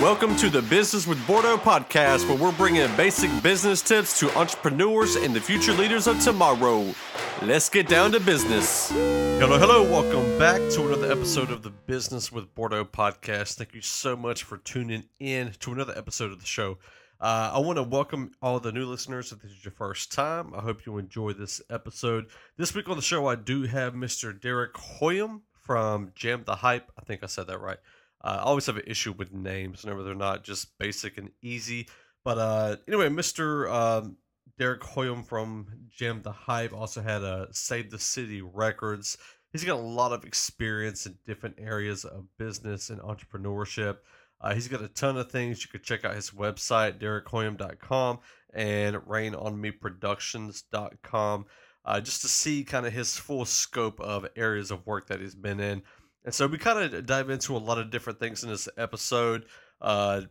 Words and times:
Welcome 0.00 0.34
to 0.36 0.48
the 0.48 0.62
Business 0.62 1.06
with 1.06 1.24
Bordeaux 1.26 1.58
podcast, 1.58 2.26
where 2.26 2.38
we're 2.38 2.56
bringing 2.56 2.88
basic 2.96 3.30
business 3.42 3.82
tips 3.82 4.18
to 4.18 4.34
entrepreneurs 4.34 5.14
and 5.14 5.34
the 5.34 5.40
future 5.42 5.74
leaders 5.74 6.06
of 6.06 6.18
tomorrow. 6.20 6.94
Let's 7.42 7.68
get 7.68 7.86
down 7.86 8.12
to 8.12 8.20
business. 8.20 8.88
Hello, 8.88 9.58
hello. 9.58 9.82
Welcome 9.82 10.38
back 10.38 10.56
to 10.70 10.86
another 10.86 11.12
episode 11.12 11.50
of 11.50 11.62
the 11.62 11.68
Business 11.68 12.32
with 12.32 12.54
Bordeaux 12.54 12.86
podcast. 12.86 13.56
Thank 13.56 13.74
you 13.74 13.82
so 13.82 14.16
much 14.16 14.42
for 14.42 14.56
tuning 14.56 15.04
in 15.18 15.52
to 15.60 15.72
another 15.72 15.92
episode 15.94 16.32
of 16.32 16.40
the 16.40 16.46
show. 16.46 16.78
Uh, 17.20 17.50
I 17.52 17.58
want 17.58 17.76
to 17.76 17.82
welcome 17.82 18.30
all 18.40 18.58
the 18.58 18.72
new 18.72 18.86
listeners. 18.86 19.32
If 19.32 19.42
this 19.42 19.50
is 19.50 19.62
your 19.66 19.72
first 19.72 20.10
time, 20.10 20.54
I 20.54 20.60
hope 20.60 20.86
you 20.86 20.96
enjoy 20.96 21.34
this 21.34 21.60
episode. 21.68 22.28
This 22.56 22.74
week 22.74 22.88
on 22.88 22.96
the 22.96 23.02
show, 23.02 23.26
I 23.26 23.34
do 23.34 23.64
have 23.64 23.92
Mr. 23.92 24.40
Derek 24.40 24.72
Hoyam 24.72 25.42
from 25.60 26.12
Jam 26.14 26.44
the 26.46 26.56
Hype. 26.56 26.90
I 26.98 27.02
think 27.02 27.22
I 27.22 27.26
said 27.26 27.48
that 27.48 27.60
right. 27.60 27.76
Uh, 28.22 28.38
I 28.40 28.42
always 28.42 28.66
have 28.66 28.76
an 28.76 28.84
issue 28.86 29.12
with 29.12 29.32
names 29.32 29.82
whenever 29.82 30.02
they're 30.02 30.14
not 30.14 30.44
just 30.44 30.78
basic 30.78 31.16
and 31.18 31.30
easy. 31.42 31.88
But 32.24 32.38
uh, 32.38 32.76
anyway, 32.86 33.08
Mr. 33.08 33.72
Um, 33.72 34.16
Derek 34.58 34.82
Hoyam 34.82 35.26
from 35.26 35.66
Jam 35.88 36.20
the 36.22 36.32
Hype 36.32 36.74
also 36.74 37.00
had 37.00 37.22
a 37.22 37.48
Save 37.52 37.90
the 37.90 37.98
City 37.98 38.42
Records. 38.42 39.16
He's 39.52 39.64
got 39.64 39.76
a 39.76 39.82
lot 39.82 40.12
of 40.12 40.24
experience 40.24 41.06
in 41.06 41.16
different 41.26 41.56
areas 41.58 42.04
of 42.04 42.26
business 42.38 42.90
and 42.90 43.00
entrepreneurship. 43.00 43.96
Uh, 44.40 44.54
he's 44.54 44.68
got 44.68 44.82
a 44.82 44.88
ton 44.88 45.16
of 45.16 45.30
things. 45.30 45.62
You 45.62 45.70
could 45.70 45.82
check 45.82 46.04
out 46.04 46.14
his 46.14 46.30
website, 46.30 46.98
derekhoyam.com 46.98 48.20
and 48.52 48.96
rainonmeproductions.com 48.96 51.46
uh, 51.84 52.00
just 52.00 52.22
to 52.22 52.28
see 52.28 52.64
kind 52.64 52.86
of 52.86 52.92
his 52.92 53.16
full 53.16 53.44
scope 53.44 54.00
of 54.00 54.26
areas 54.36 54.70
of 54.70 54.86
work 54.86 55.08
that 55.08 55.20
he's 55.20 55.34
been 55.34 55.60
in. 55.60 55.82
And 56.24 56.34
so 56.34 56.46
we 56.46 56.58
kind 56.58 56.94
of 56.94 57.06
dive 57.06 57.30
into 57.30 57.56
a 57.56 57.58
lot 57.58 57.78
of 57.78 57.90
different 57.90 58.18
things 58.18 58.42
in 58.42 58.50
this 58.50 58.68
episode. 58.76 59.46
Uh, 59.80 60.22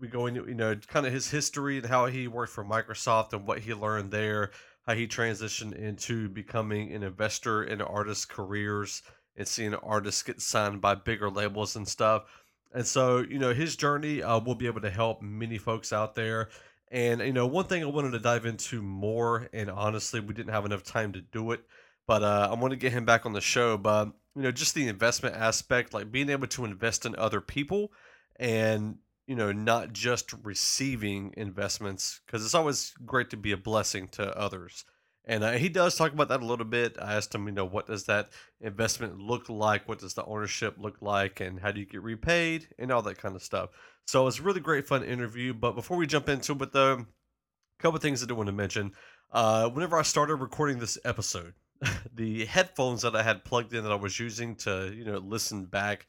we 0.00 0.08
go 0.08 0.26
into, 0.26 0.46
you 0.46 0.54
know, 0.54 0.74
kind 0.74 1.06
of 1.06 1.12
his 1.12 1.30
history 1.30 1.78
and 1.78 1.86
how 1.86 2.06
he 2.06 2.28
worked 2.28 2.52
for 2.52 2.64
Microsoft 2.64 3.32
and 3.32 3.46
what 3.46 3.60
he 3.60 3.74
learned 3.74 4.10
there, 4.10 4.50
how 4.86 4.94
he 4.94 5.06
transitioned 5.06 5.74
into 5.74 6.28
becoming 6.28 6.92
an 6.92 7.02
investor 7.02 7.64
in 7.64 7.80
artists' 7.80 8.24
careers 8.24 9.02
and 9.36 9.48
seeing 9.48 9.74
artists 9.74 10.22
get 10.22 10.40
signed 10.40 10.80
by 10.80 10.94
bigger 10.94 11.30
labels 11.30 11.76
and 11.76 11.88
stuff. 11.88 12.24
And 12.72 12.86
so, 12.86 13.18
you 13.18 13.38
know, 13.38 13.54
his 13.54 13.76
journey 13.76 14.22
uh, 14.22 14.38
will 14.40 14.54
be 14.54 14.66
able 14.66 14.82
to 14.82 14.90
help 14.90 15.22
many 15.22 15.56
folks 15.56 15.92
out 15.92 16.14
there. 16.14 16.50
And, 16.90 17.20
you 17.20 17.32
know, 17.32 17.46
one 17.46 17.64
thing 17.64 17.82
I 17.82 17.86
wanted 17.86 18.10
to 18.12 18.18
dive 18.18 18.46
into 18.46 18.82
more, 18.82 19.48
and 19.52 19.70
honestly, 19.70 20.20
we 20.20 20.34
didn't 20.34 20.52
have 20.52 20.66
enough 20.66 20.82
time 20.82 21.12
to 21.12 21.20
do 21.20 21.52
it, 21.52 21.60
but 22.06 22.22
uh, 22.22 22.48
I 22.50 22.54
want 22.54 22.72
to 22.72 22.76
get 22.76 22.92
him 22.92 23.04
back 23.04 23.26
on 23.26 23.32
the 23.32 23.40
show. 23.40 23.76
But 23.76 24.12
you 24.34 24.42
know, 24.42 24.52
just 24.52 24.74
the 24.74 24.88
investment 24.88 25.34
aspect, 25.34 25.94
like 25.94 26.12
being 26.12 26.30
able 26.30 26.46
to 26.48 26.64
invest 26.64 27.06
in 27.06 27.16
other 27.16 27.40
people, 27.40 27.92
and 28.36 28.98
you 29.26 29.34
know, 29.34 29.52
not 29.52 29.92
just 29.92 30.32
receiving 30.42 31.34
investments, 31.36 32.20
because 32.26 32.44
it's 32.44 32.54
always 32.54 32.94
great 33.04 33.30
to 33.30 33.36
be 33.36 33.52
a 33.52 33.56
blessing 33.56 34.08
to 34.08 34.36
others. 34.38 34.84
And 35.28 35.44
uh, 35.44 35.52
he 35.52 35.68
does 35.68 35.94
talk 35.94 36.14
about 36.14 36.28
that 36.28 36.40
a 36.40 36.46
little 36.46 36.64
bit. 36.64 36.96
I 36.98 37.14
asked 37.14 37.34
him, 37.34 37.46
you 37.46 37.52
know, 37.52 37.66
what 37.66 37.86
does 37.86 38.04
that 38.04 38.30
investment 38.62 39.18
look 39.18 39.50
like? 39.50 39.86
What 39.86 39.98
does 39.98 40.14
the 40.14 40.24
ownership 40.24 40.76
look 40.78 41.02
like? 41.02 41.40
And 41.40 41.60
how 41.60 41.70
do 41.70 41.80
you 41.80 41.86
get 41.86 42.02
repaid? 42.02 42.68
And 42.78 42.90
all 42.90 43.02
that 43.02 43.18
kind 43.18 43.36
of 43.36 43.42
stuff. 43.42 43.68
So 44.06 44.26
it's 44.26 44.38
a 44.38 44.42
really 44.42 44.60
great, 44.60 44.88
fun 44.88 45.04
interview. 45.04 45.52
But 45.52 45.72
before 45.72 45.98
we 45.98 46.06
jump 46.06 46.30
into 46.30 46.54
it, 46.62 46.72
though, 46.72 46.94
a 46.94 47.82
couple 47.82 48.00
things 48.00 48.22
I 48.22 48.26
do 48.26 48.34
want 48.34 48.46
to 48.46 48.52
mention. 48.52 48.92
Uh, 49.30 49.68
whenever 49.68 49.98
I 49.98 50.02
started 50.02 50.36
recording 50.36 50.78
this 50.78 50.96
episode, 51.04 51.52
the 52.14 52.44
headphones 52.46 53.02
that 53.02 53.14
I 53.14 53.22
had 53.22 53.44
plugged 53.44 53.72
in 53.72 53.84
that 53.84 53.92
I 53.92 53.96
was 53.96 54.18
using 54.18 54.56
to 54.56 54.92
you 54.94 55.04
know 55.04 55.18
listen 55.18 55.64
back 55.64 56.06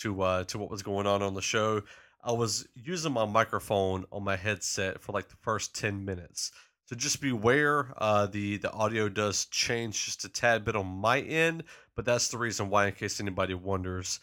to 0.00 0.22
uh, 0.22 0.44
to 0.44 0.58
what 0.58 0.70
was 0.70 0.82
going 0.82 1.06
on 1.06 1.22
on 1.22 1.34
the 1.34 1.42
show, 1.42 1.82
I 2.22 2.32
was 2.32 2.66
using 2.74 3.12
my 3.12 3.24
microphone 3.24 4.04
on 4.12 4.24
my 4.24 4.36
headset 4.36 5.00
for 5.00 5.12
like 5.12 5.28
the 5.28 5.36
first 5.42 5.74
ten 5.74 6.04
minutes. 6.04 6.52
So 6.86 6.96
just 6.96 7.20
beware, 7.20 7.92
uh, 7.96 8.26
the 8.26 8.56
the 8.58 8.72
audio 8.72 9.08
does 9.08 9.46
change 9.46 10.04
just 10.04 10.24
a 10.24 10.28
tad 10.28 10.64
bit 10.64 10.76
on 10.76 10.86
my 10.86 11.20
end, 11.20 11.64
but 11.94 12.04
that's 12.04 12.28
the 12.28 12.38
reason 12.38 12.68
why, 12.68 12.86
in 12.86 12.94
case 12.94 13.20
anybody 13.20 13.54
wonders. 13.54 14.20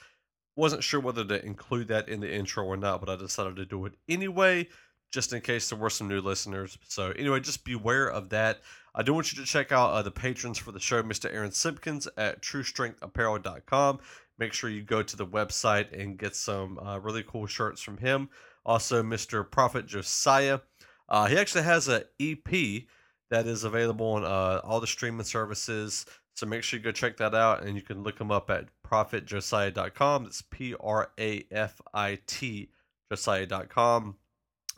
Wasn't 0.56 0.84
sure 0.84 1.00
whether 1.00 1.24
to 1.24 1.46
include 1.46 1.88
that 1.88 2.10
in 2.10 2.20
the 2.20 2.34
intro 2.34 2.66
or 2.66 2.76
not, 2.76 3.00
but 3.00 3.10
I 3.10 3.16
decided 3.16 3.56
to 3.56 3.66
do 3.66 3.86
it 3.86 3.94
anyway, 4.10 4.68
just 5.12 5.34
in 5.34 5.42
case 5.42 5.70
there 5.70 5.80
were 5.80 5.90
some 5.90 6.08
new 6.08 6.22
listeners. 6.22 6.78
So 6.88 7.12
anyway, 7.12 7.40
just 7.40 7.66
beware 7.66 8.08
of 8.08 8.30
that. 8.30 8.62
I 8.96 9.04
do 9.04 9.14
want 9.14 9.32
you 9.32 9.40
to 9.40 9.48
check 9.48 9.72
out 9.72 9.92
uh, 9.92 10.02
the 10.02 10.12
patrons 10.12 10.58
for 10.58 10.72
the 10.72 10.80
show, 10.80 11.02
Mr. 11.04 11.34
Aaron 11.34 11.52
Simpkins 11.52 12.08
at 12.18 12.42
TrueStrengthApparel.com. 12.42 14.00
Make 14.38 14.54
sure 14.54 14.70
you 14.70 14.84
go 14.84 15.04
to 15.04 15.18
the 15.18 15.26
website 15.26 15.92
and 16.00 16.18
get 16.18 16.36
some 16.36 16.80
uh, 16.80 17.00
really 17.00 17.24
cool 17.24 17.46
shirts 17.46 17.82
from 17.82 17.98
him. 17.98 18.30
Also, 18.66 19.04
Mr. 19.04 19.50
Prophet 19.50 19.86
Josiah. 19.86 20.60
Uh, 21.08 21.26
he 21.26 21.38
actually 21.38 21.64
has 21.64 21.88
an 21.88 22.04
EP 22.20 22.84
that 23.32 23.48
is 23.48 23.64
available 23.64 24.08
on 24.08 24.24
uh, 24.24 24.62
all 24.64 24.80
the 24.80 24.88
streaming 24.88 25.26
services. 25.26 26.06
So 26.36 26.46
make 26.46 26.64
sure 26.64 26.78
you 26.78 26.84
go 26.84 26.92
check 26.92 27.18
that 27.18 27.36
out, 27.36 27.64
and 27.64 27.76
you 27.76 27.82
can 27.82 28.02
look 28.02 28.20
him 28.20 28.32
up 28.32 28.50
at 28.50 28.68
prophetjosiah.com. 28.88 30.24
That's 30.24 30.42
P 30.44 30.74
R 30.80 31.12
A 31.20 31.46
F 31.52 31.82
I 31.94 32.20
T 32.28 32.70
Josiah.com. 33.12 34.16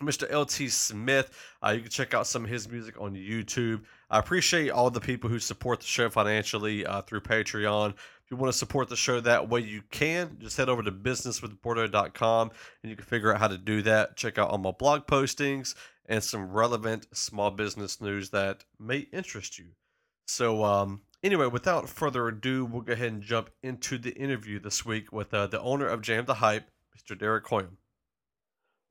Mr. 0.02 0.32
LT 0.32 0.72
Smith, 0.72 1.32
uh, 1.64 1.70
you 1.70 1.82
can 1.82 1.90
check 1.90 2.14
out 2.14 2.28
some 2.28 2.44
of 2.44 2.50
his 2.50 2.70
music 2.70 3.00
on 3.00 3.14
YouTube. 3.14 3.84
I 4.10 4.20
appreciate 4.20 4.70
all 4.70 4.90
the 4.90 5.00
people 5.00 5.30
who 5.30 5.40
support 5.40 5.80
the 5.80 5.86
show 5.86 6.10
financially 6.10 6.86
uh, 6.86 7.02
through 7.02 7.22
Patreon. 7.22 7.92
If 7.92 8.32
you 8.32 8.38
want 8.38 8.52
to 8.52 8.58
support 8.58 8.90
the 8.90 8.96
show 8.96 9.20
that 9.22 9.50
way, 9.50 9.62
you 9.62 9.82
can. 9.92 10.38
Just 10.40 10.58
head 10.58 10.70
over 10.70 10.84
to 10.84 10.92
businesswithbordeaux.com 10.92 12.52
and 12.84 12.90
you 12.90 12.96
can 12.96 13.06
figure 13.06 13.34
out 13.34 13.40
how 13.40 13.48
to 13.48 13.58
do 13.58 13.82
that. 13.84 14.16
Check 14.18 14.38
out 14.38 14.50
all 14.50 14.58
my 14.58 14.72
blog 14.72 15.06
postings 15.06 15.76
and 16.06 16.24
some 16.24 16.52
relevant 16.52 17.08
small 17.14 17.52
business 17.52 18.02
news 18.02 18.30
that 18.32 18.66
may 18.80 19.00
interest 19.14 19.60
you. 19.60 19.68
So, 20.26 20.64
um, 20.64 21.02
anyway, 21.24 21.48
without 21.48 21.90
further 21.90 22.28
ado, 22.28 22.66
we'll 22.66 22.82
go 22.82 22.94
ahead 22.94 23.12
and 23.12 23.22
jump 23.22 23.50
into 23.64 23.98
the 23.98 24.12
interview 24.12 24.60
this 24.60 24.86
week 24.86 25.12
with 25.12 25.34
uh, 25.34 25.48
the 25.48 25.60
owner 25.62 25.88
of 25.88 26.02
Jam 26.02 26.26
the 26.26 26.36
Hype, 26.36 26.70
Mr. 26.98 27.18
Derek 27.18 27.46
Hoyam. 27.46 27.78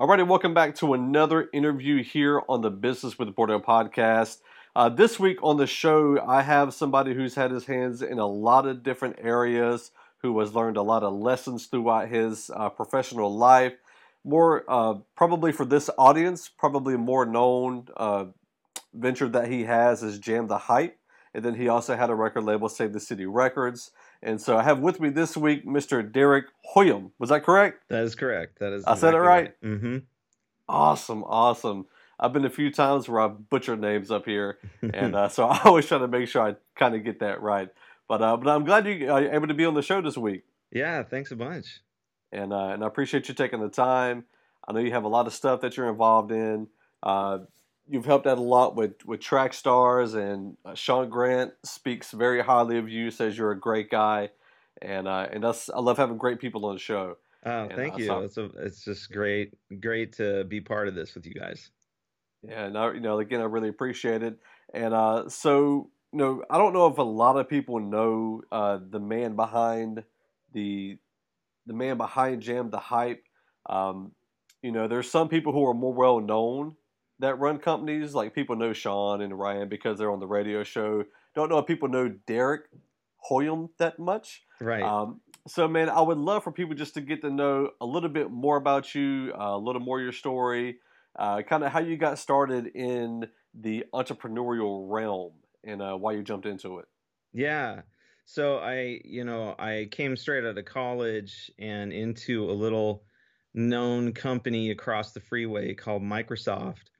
Alrighty, 0.01 0.27
welcome 0.27 0.55
back 0.55 0.75
to 0.77 0.95
another 0.95 1.51
interview 1.53 2.03
here 2.03 2.41
on 2.49 2.63
the 2.63 2.71
Business 2.71 3.19
with 3.19 3.35
Bordeaux 3.35 3.61
podcast. 3.61 4.39
Uh, 4.75 4.89
this 4.89 5.21
week 5.21 5.37
on 5.43 5.59
the 5.59 5.67
show, 5.67 6.19
I 6.27 6.41
have 6.41 6.73
somebody 6.73 7.13
who's 7.13 7.35
had 7.35 7.51
his 7.51 7.67
hands 7.67 8.01
in 8.01 8.19
a 8.19 8.27
lot 8.27 8.67
of 8.67 8.83
different 8.83 9.17
areas, 9.21 9.91
who 10.23 10.41
has 10.41 10.55
learned 10.55 10.79
a 10.79 10.83
lot 10.83 11.03
of 11.03 11.13
lessons 11.13 11.67
throughout 11.67 12.09
his 12.09 12.51
uh, 12.57 12.71
professional 12.71 13.37
life. 13.37 13.75
More 14.25 14.65
uh, 14.69 14.95
probably 15.17 15.53
for 15.53 15.67
this 15.67 15.91
audience, 15.99 16.49
probably 16.49 16.97
more 16.97 17.27
known 17.27 17.87
uh, 17.95 18.25
venture 18.95 19.29
that 19.29 19.49
he 19.49 19.65
has 19.65 20.03
is 20.03 20.19
Jam 20.19 20.47
the 20.47 20.57
Hype. 20.57 20.97
And 21.35 21.45
then 21.45 21.57
he 21.57 21.69
also 21.69 21.95
had 21.95 22.09
a 22.09 22.15
record 22.15 22.45
label, 22.45 22.71
Save 22.71 22.95
the 22.95 23.01
City 23.01 23.27
Records. 23.27 23.91
And 24.23 24.41
so 24.41 24.57
I 24.57 24.63
have 24.63 24.81
with 24.81 25.01
me 25.01 25.09
this 25.09 25.37
week 25.37 25.67
Mr. 25.67 26.11
Derek 26.11 26.47
Hoyam. 26.75 27.11
Was 27.19 27.31
that 27.31 27.45
correct? 27.45 27.85
That 27.89 28.05
is 28.05 28.15
correct. 28.15 28.59
That 28.59 28.73
is. 28.73 28.85
I 28.85 28.95
said 28.95 29.15
it 29.15 29.19
right. 29.19 29.27
right. 29.27 29.63
Mm-hmm. 29.63 29.99
Awesome, 30.69 31.25
awesome. 31.25 31.87
I've 32.19 32.35
been 32.35 32.45
a 32.45 32.51
few 32.51 32.71
times 32.71 33.09
where 33.09 33.21
I've 33.21 33.49
butchered 33.49 33.81
names 33.81 34.11
up 34.11 34.27
here, 34.27 34.59
and 34.83 35.17
uh, 35.17 35.29
so 35.29 35.45
I 35.49 35.63
always 35.65 35.87
try 35.87 35.99
to 35.99 36.09
make 36.09 36.29
sure 36.29 36.43
I 36.43 36.57
kind 36.77 36.95
of 36.95 37.03
get 37.03 37.21
that 37.21 37.41
right. 37.41 37.69
But 38.09 38.23
uh, 38.23 38.37
but 38.37 38.51
I'm 38.51 38.65
glad 38.65 38.87
you 38.87 39.11
are 39.11 39.23
able 39.23 39.49
to 39.49 39.55
be 39.55 39.65
on 39.65 39.75
the 39.75 39.83
show 39.83 40.03
this 40.03 40.19
week. 40.19 40.45
Yeah, 40.71 41.03
thanks 41.03 41.31
a 41.31 41.37
bunch. 41.37 41.81
And 42.31 42.53
uh, 42.53 42.69
and 42.69 42.85
I 42.85 42.87
appreciate 42.87 43.29
you 43.29 43.35
taking 43.35 43.61
the 43.61 43.69
time. 43.69 44.25
I 44.69 44.73
know 44.73 44.81
you 44.81 44.93
have 44.93 45.05
a 45.05 45.09
lot 45.09 45.27
of 45.27 45.33
stuff 45.33 45.63
that 45.63 45.77
you're 45.77 45.89
involved 45.89 46.31
in. 46.31 46.69
You've 47.91 48.07
helped 48.07 48.27
out 48.27 48.39
a 48.39 48.43
lot 48.43 48.77
with 48.77 49.05
with 49.05 49.21
track 49.21 49.53
stars, 49.53 50.15
and 50.15 50.57
uh, 50.65 50.75
Sean 50.75 51.11
Grant 51.11 51.53
speaks 51.65 52.13
very 52.13 52.41
highly 52.41 52.79
of 52.79 52.89
you. 52.89 53.11
Says 53.11 53.37
you're 53.37 53.51
a 53.51 53.59
great 53.59 53.91
guy, 53.91 54.31
and 54.81 55.09
uh, 55.09 55.27
and 55.33 55.43
that's 55.43 55.69
I 55.69 55.81
love 55.81 55.99
having 55.99 56.17
great 56.17 56.39
people 56.39 56.67
on 56.67 56.77
the 56.77 56.81
show. 56.81 57.17
Oh, 57.45 57.65
and, 57.65 57.73
thank 57.75 57.95
uh, 57.95 57.97
you. 57.97 58.19
it's, 58.19 58.37
a, 58.37 58.51
it's 58.59 58.85
just 58.85 59.11
great, 59.11 59.55
great 59.81 60.13
to 60.19 60.45
be 60.45 60.61
part 60.61 60.89
of 60.89 60.95
this 60.95 61.15
with 61.15 61.27
you 61.27 61.35
guys. 61.35 61.71
Yeah, 62.43 62.67
and 62.67 62.79
I, 62.79 62.93
you 62.93 63.01
know, 63.01 63.19
again, 63.19 63.41
I 63.41 63.45
really 63.45 63.69
appreciate 63.69 64.23
it. 64.23 64.39
And 64.73 64.95
uh, 64.95 65.29
so, 65.29 65.91
you 66.13 66.19
know, 66.19 66.45
I 66.51 66.59
don't 66.59 66.73
know 66.73 66.87
if 66.87 66.99
a 66.99 67.03
lot 67.03 67.37
of 67.37 67.49
people 67.49 67.81
know 67.81 68.43
uh, 68.53 68.79
the 68.89 69.01
man 69.01 69.37
behind 69.37 70.05
the 70.53 70.99
the 71.67 71.75
man 71.75 71.97
behind 71.97 72.43
Jam 72.43 72.71
the 72.71 72.79
Hype. 72.79 73.25
Um, 73.69 74.13
you 74.63 74.73
know, 74.73 74.89
there's 74.89 75.11
some 75.11 75.29
people 75.29 75.53
who 75.53 75.67
are 75.67 75.75
more 75.75 75.95
well 75.95 76.21
known 76.21 76.77
that 77.21 77.39
run 77.39 77.59
companies. 77.59 78.15
Like 78.15 78.35
people 78.35 78.57
know 78.57 78.73
Sean 78.73 79.23
and 79.23 79.39
Ryan 79.39 79.69
because 79.69 79.99
they're 79.99 80.11
on 80.11 80.21
the 80.21 80.27
radio 80.27 80.65
show. 80.65 81.05
Don't 81.35 81.49
know 81.49 81.59
if 81.59 81.67
people 81.67 81.89
know 81.89 82.09
Derek 82.27 82.63
Hoyam 83.31 83.71
that 83.79 83.99
much. 83.99 84.43
Right. 84.61 84.83
Um, 84.83 85.21
so, 85.47 85.69
man, 85.69 85.89
I 85.89 86.01
would 86.01 86.19
love 86.19 86.45
for 86.45 86.53
people 86.53 86.75
just 86.75 86.95
to 86.95 87.01
get 87.01 87.23
to 87.23 87.31
know 87.31 87.71
a 87.81 87.87
little 87.87 88.09
bit 88.09 88.31
more 88.31 88.57
about 88.57 88.95
you, 88.95 89.33
uh, 89.39 89.57
a 89.57 89.59
little 89.59 89.81
more 89.81 90.01
your 90.01 90.13
story, 90.13 90.79
uh, 91.19 91.43
kind 91.43 91.65
of 91.65 91.73
how 91.73 91.81
you 91.81 91.97
got 91.97 92.19
started 92.19 92.67
in 92.69 93.29
the 93.55 93.85
entrepreneurial 93.95 94.85
realm 94.89 95.33
and 95.65 95.81
uh, 95.81 95.95
why 95.95 96.13
you 96.13 96.23
jumped 96.23 96.47
into 96.47 96.79
it. 96.79 96.87
yeah. 97.33 97.83
So 98.27 98.59
I, 98.59 99.01
you 99.05 99.25
know, 99.25 99.57
I 99.59 99.89
came 99.91 100.17
straight 100.17 100.45
out 100.45 100.57
of 100.57 100.65
college 100.65 101.51
and 101.59 101.93
into 101.93 102.49
a 102.49 102.53
little 102.53 103.03
known 103.55 104.13
company 104.13 104.71
across 104.71 105.11
the 105.11 105.19
freeway 105.19 105.75
called 105.75 106.03
Microsoft 106.03 106.91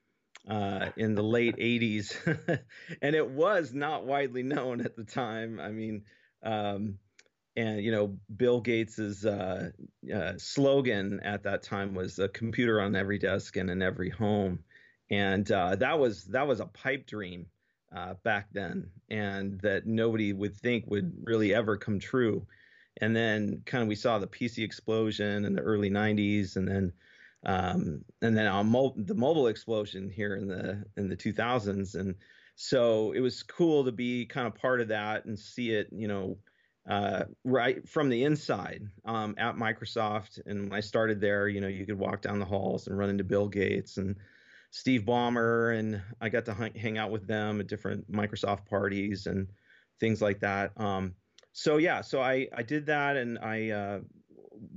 uh, 0.47 0.89
in 0.97 1.15
the 1.15 1.23
late 1.23 1.57
80s. 1.57 2.61
and 3.01 3.15
it 3.15 3.29
was 3.29 3.73
not 3.73 4.05
widely 4.05 4.43
known 4.43 4.81
at 4.81 4.95
the 4.95 5.03
time. 5.03 5.59
I 5.59 5.69
mean, 5.69 6.03
um, 6.43 6.97
and 7.55 7.81
you 7.81 7.91
know, 7.91 8.17
Bill 8.35 8.61
Gates's 8.61 9.25
uh, 9.25 9.71
uh, 10.13 10.33
slogan 10.37 11.19
at 11.21 11.43
that 11.43 11.63
time 11.63 11.93
was 11.93 12.17
"a 12.19 12.29
computer 12.29 12.81
on 12.81 12.95
every 12.95 13.17
desk 13.17 13.57
and 13.57 13.69
in 13.69 13.81
every 13.81 14.09
home," 14.09 14.59
and 15.09 15.49
uh, 15.51 15.75
that 15.75 15.99
was 15.99 16.23
that 16.25 16.47
was 16.47 16.61
a 16.61 16.65
pipe 16.65 17.05
dream 17.05 17.47
uh, 17.95 18.13
back 18.23 18.47
then, 18.53 18.89
and 19.09 19.59
that 19.61 19.85
nobody 19.85 20.31
would 20.31 20.55
think 20.55 20.85
would 20.87 21.13
really 21.23 21.53
ever 21.53 21.77
come 21.77 21.99
true. 21.99 22.47
And 23.01 23.15
then, 23.15 23.63
kind 23.65 23.81
of, 23.81 23.87
we 23.87 23.95
saw 23.95 24.19
the 24.19 24.27
PC 24.27 24.63
explosion 24.63 25.45
in 25.45 25.53
the 25.53 25.61
early 25.61 25.89
'90s, 25.89 26.55
and 26.55 26.67
then 26.67 26.93
um, 27.43 28.03
and 28.21 28.37
then 28.37 28.47
on 28.47 28.67
mo- 28.67 28.93
the 28.97 29.15
mobile 29.15 29.47
explosion 29.47 30.09
here 30.09 30.35
in 30.35 30.47
the 30.47 30.83
in 30.97 31.09
the 31.09 31.15
2000s 31.15 31.95
and 31.95 32.15
so 32.55 33.11
it 33.13 33.19
was 33.21 33.41
cool 33.43 33.83
to 33.83 33.91
be 33.91 34.25
kind 34.25 34.45
of 34.45 34.53
part 34.55 34.81
of 34.81 34.89
that 34.89 35.25
and 35.25 35.37
see 35.37 35.71
it 35.71 35.87
you 35.91 36.07
know 36.07 36.37
uh, 36.89 37.25
right 37.43 37.87
from 37.87 38.09
the 38.09 38.23
inside 38.23 38.81
um, 39.05 39.35
at 39.37 39.55
Microsoft. 39.55 40.39
And 40.47 40.63
when 40.63 40.73
I 40.73 40.79
started 40.79 41.21
there 41.21 41.47
you 41.47 41.61
know 41.61 41.67
you 41.67 41.85
could 41.85 41.99
walk 41.99 42.21
down 42.21 42.39
the 42.39 42.45
halls 42.45 42.87
and 42.87 42.97
run 42.97 43.09
into 43.09 43.23
Bill 43.23 43.47
Gates 43.47 43.97
and 43.97 44.15
Steve 44.71 45.01
Ballmer. 45.01 45.77
And 45.77 46.01
I 46.21 46.29
got 46.29 46.45
to 46.45 46.53
hang 46.53 46.97
out 46.97 47.11
with 47.11 47.27
them 47.27 47.59
at 47.59 47.67
different 47.67 48.11
Microsoft 48.11 48.65
parties 48.67 49.27
and 49.27 49.47
things 49.99 50.21
like 50.21 50.39
that. 50.39 50.71
Um, 50.77 51.15
so 51.53 51.77
yeah 51.77 52.01
so 52.01 52.21
I 52.21 52.47
I 52.55 52.63
did 52.63 52.85
that 52.85 53.17
and 53.17 53.37
I 53.39 53.69
uh, 53.69 53.99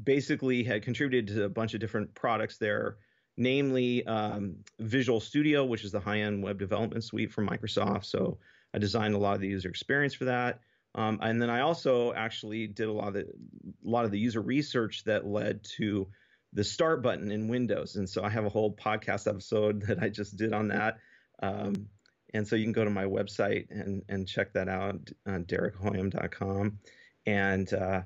basically 0.03 0.65
had 0.65 0.83
contributed 0.83 1.35
to 1.35 1.45
a 1.45 1.49
bunch 1.49 1.75
of 1.75 1.81
different 1.81 2.15
products 2.15 2.59
there, 2.59 2.97
namely 3.37 4.07
um, 4.07 4.57
Visual 4.79 5.21
Studio, 5.21 5.65
which 5.65 5.85
is 5.85 5.93
the 5.93 6.01
high-end 6.01 6.43
web 6.43 6.59
development 6.59 7.05
suite 7.05 7.33
from 7.33 7.49
Microsoft. 7.49 8.05
So 8.05 8.39
I 8.73 8.79
designed 8.79 9.15
a 9.15 9.19
lot 9.19 9.35
of 9.35 9.41
the 9.41 9.49
user 9.49 9.69
experience 9.69 10.15
for 10.15 10.27
that. 10.27 10.61
Um, 10.95 11.19
and 11.23 11.43
then 11.43 11.51
I 11.51 11.61
also 11.61 12.13
actually 12.13 12.67
did 12.69 12.89
a 12.89 12.93
lot 12.93 13.09
of 13.09 13.15
the 13.15 13.23
a 13.23 13.89
lot 13.89 14.05
of 14.05 14.13
the 14.13 14.19
user 14.19 14.41
research 14.41 15.03
that 15.05 15.27
led 15.27 15.65
to 15.77 16.09
the 16.53 16.65
start 16.65 17.03
button 17.03 17.33
in 17.33 17.49
Windows. 17.49 17.97
And 17.97 18.09
so 18.09 18.23
I 18.23 18.31
have 18.31 18.45
a 18.45 18.49
whole 18.49 18.73
podcast 18.73 19.29
episode 19.29 19.83
that 19.87 20.03
I 20.03 20.09
just 20.09 20.37
did 20.37 20.53
on 20.53 20.69
that. 20.69 20.99
Um, 21.43 21.89
and 22.33 22.47
so 22.47 22.57
you 22.57 22.65
can 22.65 22.73
go 22.73 22.85
to 22.85 22.91
my 22.91 23.05
website 23.05 23.67
and, 23.71 24.03
and 24.09 24.27
check 24.27 24.53
that 24.55 24.69
out 24.69 25.11
on 25.27 25.45
derekhoyam.com. 25.45 26.79
And 27.27 27.73
uh, 27.73 28.03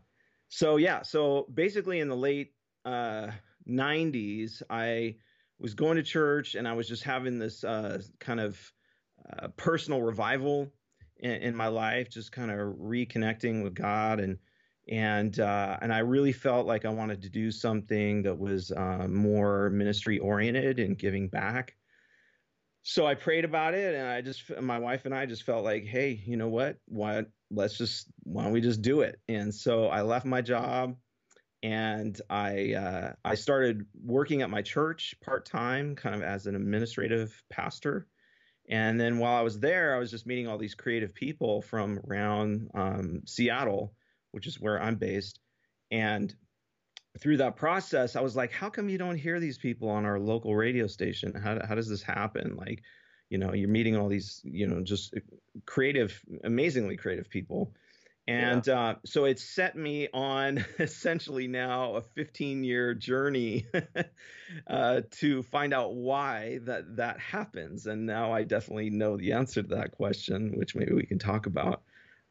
so 0.48 0.76
yeah, 0.76 1.02
so 1.02 1.46
basically 1.52 2.00
in 2.00 2.08
the 2.08 2.16
late 2.16 2.52
uh, 2.84 3.28
90s, 3.68 4.62
I 4.70 5.16
was 5.58 5.74
going 5.74 5.96
to 5.96 6.02
church 6.02 6.54
and 6.54 6.66
I 6.66 6.72
was 6.72 6.88
just 6.88 7.02
having 7.02 7.38
this 7.38 7.64
uh, 7.64 8.00
kind 8.20 8.40
of 8.40 8.72
uh, 9.28 9.48
personal 9.56 10.02
revival 10.02 10.70
in, 11.18 11.32
in, 11.32 11.56
my 11.56 11.66
life, 11.66 12.08
just 12.08 12.32
kind 12.32 12.50
of 12.50 12.76
reconnecting 12.76 13.62
with 13.62 13.74
God 13.74 14.20
and 14.20 14.38
and 14.88 15.38
uh, 15.38 15.76
and 15.82 15.92
I 15.92 15.98
really 15.98 16.32
felt 16.32 16.66
like 16.66 16.86
I 16.86 16.90
wanted 16.90 17.20
to 17.22 17.28
do 17.28 17.50
something 17.50 18.22
that 18.22 18.38
was 18.38 18.72
uh, 18.72 19.06
more 19.08 19.68
ministry 19.70 20.18
oriented 20.18 20.78
and 20.78 20.96
giving 20.96 21.28
back. 21.28 21.76
So 22.88 23.04
I 23.04 23.14
prayed 23.14 23.44
about 23.44 23.74
it, 23.74 23.94
and 23.94 24.08
I 24.08 24.22
just 24.22 24.50
my 24.62 24.78
wife 24.78 25.04
and 25.04 25.14
I 25.14 25.26
just 25.26 25.42
felt 25.42 25.62
like, 25.62 25.84
hey, 25.84 26.22
you 26.24 26.38
know 26.38 26.48
what? 26.48 26.78
Why 26.86 27.26
let's 27.50 27.76
just 27.76 28.06
why 28.22 28.44
don't 28.44 28.52
we 28.52 28.62
just 28.62 28.80
do 28.80 29.02
it? 29.02 29.20
And 29.28 29.54
so 29.54 29.88
I 29.88 30.00
left 30.00 30.24
my 30.24 30.40
job 30.40 30.96
and 31.62 32.18
I 32.30 32.72
uh, 32.72 33.12
I 33.22 33.34
started 33.34 33.84
working 34.02 34.40
at 34.40 34.48
my 34.48 34.62
church 34.62 35.14
part 35.22 35.44
time, 35.44 35.96
kind 35.96 36.14
of 36.14 36.22
as 36.22 36.46
an 36.46 36.56
administrative 36.56 37.42
pastor. 37.50 38.06
And 38.70 38.98
then 38.98 39.18
while 39.18 39.36
I 39.36 39.42
was 39.42 39.60
there, 39.60 39.94
I 39.94 39.98
was 39.98 40.10
just 40.10 40.26
meeting 40.26 40.48
all 40.48 40.56
these 40.56 40.74
creative 40.74 41.12
people 41.14 41.60
from 41.60 42.00
around 42.08 42.70
um, 42.72 43.20
Seattle, 43.26 43.92
which 44.32 44.46
is 44.46 44.58
where 44.58 44.82
I'm 44.82 44.96
based. 44.96 45.40
And 45.90 46.34
through 47.20 47.38
that 47.38 47.56
process, 47.56 48.16
I 48.16 48.20
was 48.20 48.36
like, 48.36 48.52
how 48.52 48.70
come 48.70 48.88
you 48.88 48.98
don't 48.98 49.16
hear 49.16 49.40
these 49.40 49.58
people 49.58 49.88
on 49.88 50.04
our 50.04 50.18
local 50.18 50.54
radio 50.54 50.86
station? 50.86 51.34
How, 51.34 51.58
how 51.66 51.74
does 51.74 51.88
this 51.88 52.02
happen? 52.02 52.56
Like, 52.56 52.82
you 53.30 53.38
know 53.38 53.52
you're 53.52 53.68
meeting 53.68 53.96
all 53.96 54.08
these 54.08 54.40
you 54.44 54.66
know 54.66 54.80
just 54.80 55.14
creative 55.66 56.20
amazingly 56.44 56.96
creative 56.96 57.28
people 57.28 57.72
and 58.26 58.66
yeah. 58.66 58.80
uh, 58.80 58.94
so 59.06 59.24
it 59.24 59.38
set 59.38 59.74
me 59.74 60.08
on 60.12 60.64
essentially 60.78 61.46
now 61.46 61.94
a 61.94 62.02
15 62.02 62.64
year 62.64 62.94
journey 62.94 63.66
uh, 64.66 65.00
to 65.10 65.42
find 65.44 65.72
out 65.72 65.94
why 65.94 66.58
that 66.62 66.96
that 66.96 67.18
happens 67.20 67.86
and 67.86 68.06
now 68.06 68.32
i 68.32 68.42
definitely 68.44 68.90
know 68.90 69.16
the 69.16 69.32
answer 69.32 69.62
to 69.62 69.68
that 69.68 69.92
question 69.92 70.52
which 70.56 70.74
maybe 70.74 70.94
we 70.94 71.04
can 71.04 71.18
talk 71.18 71.46
about 71.46 71.82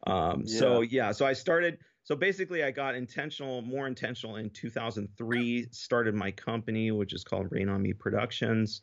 um, 0.06 0.42
yeah. 0.44 0.58
so 0.58 0.80
yeah 0.80 1.12
so 1.12 1.26
i 1.26 1.32
started 1.32 1.78
so 2.08 2.16
basically 2.16 2.64
i 2.64 2.70
got 2.70 2.94
intentional 2.94 3.60
more 3.62 3.86
intentional 3.86 4.36
in 4.36 4.48
2003 4.50 5.66
started 5.70 6.14
my 6.14 6.30
company 6.30 6.90
which 6.90 7.12
is 7.12 7.22
called 7.22 7.46
rain 7.50 7.68
on 7.68 7.82
me 7.82 7.92
productions 7.92 8.82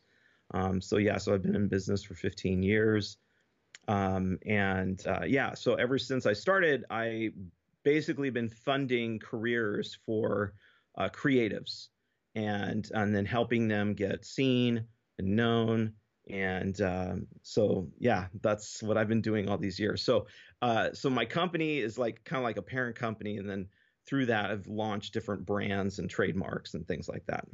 um, 0.54 0.80
so 0.80 0.98
yeah, 0.98 1.18
so 1.18 1.34
I've 1.34 1.42
been 1.42 1.56
in 1.56 1.68
business 1.68 2.02
for 2.02 2.14
15 2.14 2.62
years. 2.62 3.18
Um, 3.88 4.38
and 4.46 5.04
uh, 5.06 5.24
yeah, 5.26 5.54
so 5.54 5.74
ever 5.74 5.98
since 5.98 6.26
I 6.26 6.32
started, 6.32 6.84
I 6.90 7.30
basically 7.84 8.30
been 8.30 8.48
funding 8.48 9.18
careers 9.18 9.98
for 10.06 10.54
uh, 10.98 11.08
creatives 11.08 11.88
and 12.34 12.90
and 12.94 13.14
then 13.14 13.24
helping 13.24 13.68
them 13.68 13.94
get 13.94 14.24
seen 14.24 14.84
and 15.18 15.36
known. 15.36 15.92
And 16.28 16.80
um, 16.80 17.26
so 17.42 17.88
yeah, 17.98 18.26
that's 18.42 18.82
what 18.82 18.96
I've 18.96 19.08
been 19.08 19.20
doing 19.20 19.48
all 19.48 19.58
these 19.58 19.78
years. 19.78 20.02
So 20.02 20.26
uh, 20.62 20.92
so 20.92 21.10
my 21.10 21.24
company 21.24 21.78
is 21.78 21.98
like 21.98 22.24
kind 22.24 22.38
of 22.38 22.44
like 22.44 22.56
a 22.56 22.62
parent 22.62 22.96
company, 22.96 23.36
and 23.36 23.48
then 23.48 23.68
through 24.06 24.26
that 24.26 24.50
I've 24.50 24.66
launched 24.66 25.12
different 25.12 25.44
brands 25.44 25.98
and 25.98 26.08
trademarks 26.08 26.74
and 26.74 26.86
things 26.86 27.08
like 27.08 27.26
that. 27.26 27.46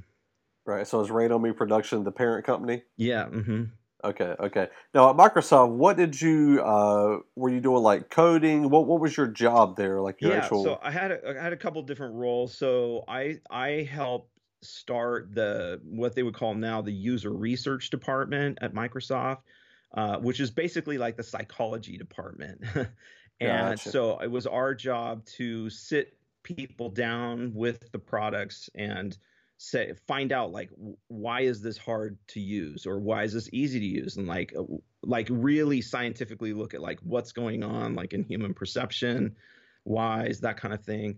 Right. 0.65 0.87
So 0.87 1.01
is 1.01 1.11
Rain 1.11 1.33
on 1.33 1.43
Me 1.43 1.53
Production 1.53 2.05
the 2.05 2.13
parent 2.13 2.47
company? 2.47 2.83
Yeah. 2.97 3.25
Mm-hmm. 3.25 3.65
Okay. 4.05 4.35
Okay. 4.39 4.69
Now 4.95 5.11
at 5.11 5.17
Microsoft, 5.17 5.71
what 5.71 5.97
did 5.97 6.21
you 6.21 6.61
uh, 6.63 7.19
were 7.37 7.51
you 7.51 7.61
doing 7.61 7.83
like 7.83 8.11
coding? 8.11 8.69
What 8.71 8.87
what 8.87 9.01
was 9.01 9.17
your 9.17 9.29
job 9.29 9.77
there? 9.77 10.01
Like 10.01 10.21
your 10.21 10.33
yeah, 10.33 10.39
actual? 10.39 10.65
So 10.65 10.79
I 10.83 10.91
had 10.91 11.13
a, 11.13 11.39
I 11.39 11.43
had 11.43 11.53
a 11.53 11.57
couple 11.57 11.83
different 11.83 12.15
roles. 12.15 12.57
So 12.57 13.05
I 13.09 13.39
I 13.51 13.89
helped 13.91 14.31
start 14.63 15.35
the 15.35 15.81
what 15.85 16.15
they 16.15 16.23
would 16.23 16.35
call 16.35 16.55
now 16.55 16.83
the 16.83 16.93
user 16.93 17.33
research 17.33 17.91
department 17.91 18.59
at 18.61 18.75
Microsoft, 18.75 19.39
uh, 19.95 20.17
which 20.19 20.41
is 20.41 20.51
basically 20.51 20.99
like 20.99 21.17
the 21.17 21.23
psychology 21.23 21.97
department. 21.97 22.63
and 23.41 23.77
gotcha. 23.77 23.91
so 23.91 24.19
it 24.19 24.31
was 24.31 24.47
our 24.47 24.75
job 24.75 25.25
to 25.27 25.69
sit 25.71 26.17
people 26.43 26.89
down 26.89 27.53
with 27.55 27.91
the 27.93 27.99
products 27.99 28.69
and 28.75 29.17
say 29.59 29.93
find 30.09 30.33
out 30.33 30.51
like 30.51 30.71
why 31.07 31.43
is 31.43 31.63
this 31.63 31.79
hard 31.79 32.19
to 32.27 32.41
use 32.41 32.85
or 32.85 32.99
why 32.99 33.23
is 33.23 33.33
this 33.33 33.49
easy 33.53 33.79
to 33.79 33.87
use 33.87 34.17
and 34.17 34.27
like 34.27 34.53
like 35.05 35.29
really 35.31 35.81
scientifically 35.81 36.53
look 36.53 36.75
at 36.75 36.81
like 36.81 36.99
what's 37.05 37.31
going 37.31 37.63
on 37.63 37.95
like 37.95 38.13
in 38.13 38.25
human 38.25 38.53
perception 38.53 39.37
why 39.85 40.25
is 40.25 40.41
that 40.41 40.57
kind 40.57 40.75
of 40.75 40.83
thing 40.85 41.17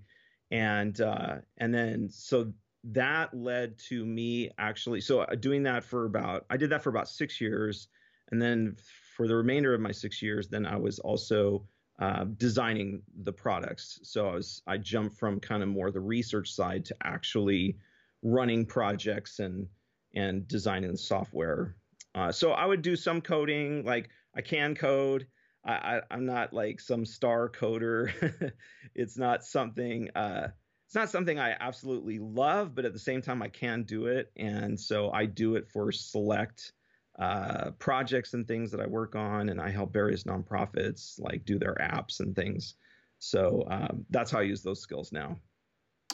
and 0.50 1.00
uh 1.00 1.37
and 1.57 1.73
then 1.73 2.11
so 2.11 2.52
that 2.85 3.33
led 3.33 3.78
to 3.78 4.04
me 4.04 4.50
actually 4.59 5.00
so 5.00 5.21
uh, 5.21 5.35
doing 5.35 5.62
that 5.62 5.83
for 5.83 6.04
about 6.04 6.45
I 6.50 6.59
did 6.59 6.69
that 6.69 6.83
for 6.83 6.90
about 6.90 7.09
6 7.09 7.40
years 7.40 7.88
and 8.35 8.43
then 8.43 8.76
for 9.17 9.29
the 9.29 9.37
remainder 9.37 9.73
of 9.75 9.81
my 9.81 9.93
6 9.93 10.23
years 10.23 10.49
then 10.49 10.67
I 10.67 10.76
was 10.76 10.99
also 10.99 11.67
uh, 12.00 12.25
designing 12.37 13.03
the 13.23 13.33
products 13.33 14.00
so 14.03 14.29
I 14.29 14.35
was 14.35 14.62
I 14.67 14.79
jumped 14.79 15.17
from 15.17 15.41
kind 15.41 15.62
of 15.62 15.69
more 15.69 15.91
the 15.91 16.00
research 16.00 16.53
side 16.53 16.85
to 16.87 16.97
actually 17.03 17.79
running 18.25 18.67
projects 18.67 19.38
and 19.38 19.69
and 20.14 20.49
designing 20.49 20.93
the 20.93 20.99
software. 20.99 21.76
Uh, 22.14 22.33
so 22.33 22.53
I 22.53 22.64
would 22.64 22.83
do 22.83 22.97
some 22.97 23.21
coding, 23.21 23.85
like 23.85 24.09
I 24.35 24.41
can 24.41 24.75
code. 24.75 25.26
I, 25.64 26.00
I 26.11 26.14
am 26.14 26.26
not 26.26 26.53
like 26.53 26.81
some 26.81 27.05
star 27.05 27.49
coder. 27.49 28.53
it's 28.95 29.19
not 29.19 29.45
something. 29.45 30.11
Uh, 30.14 30.49
it's 30.87 30.95
not 30.95 31.11
something 31.11 31.38
I 31.38 31.57
absolutely 31.59 32.19
love, 32.19 32.75
but 32.75 32.85
at 32.85 32.93
the 32.93 32.99
same 32.99 33.23
time 33.23 33.43
I 33.43 33.49
can 33.49 33.83
do 33.83 34.07
it, 34.07 34.31
and 34.37 34.79
so 34.79 35.11
I 35.11 35.26
do 35.26 35.57
it 35.57 35.69
for 35.69 35.91
select 35.91 36.73
uh, 37.18 37.71
projects 37.78 38.35
and 38.35 38.47
things 38.47 38.71
that 38.71 38.80
I 38.80 38.87
work 38.87 39.14
on, 39.14 39.49
and 39.49 39.61
I 39.61 39.71
help 39.71 39.92
various 39.92 40.25
nonprofits 40.25 41.21
like 41.21 41.44
do 41.44 41.59
their 41.59 41.75
apps 41.75 42.21
and 42.21 42.35
things. 42.35 42.75
So 43.18 43.64
um, 43.71 44.04
that's 44.11 44.30
how 44.30 44.40
I 44.40 44.42
use 44.42 44.62
those 44.62 44.80
skills 44.80 45.12
now. 45.12 45.38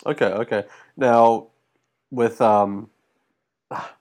Okay, 0.06 0.26
okay. 0.26 0.64
Now 0.96 1.48
with 2.10 2.40
um, 2.40 2.90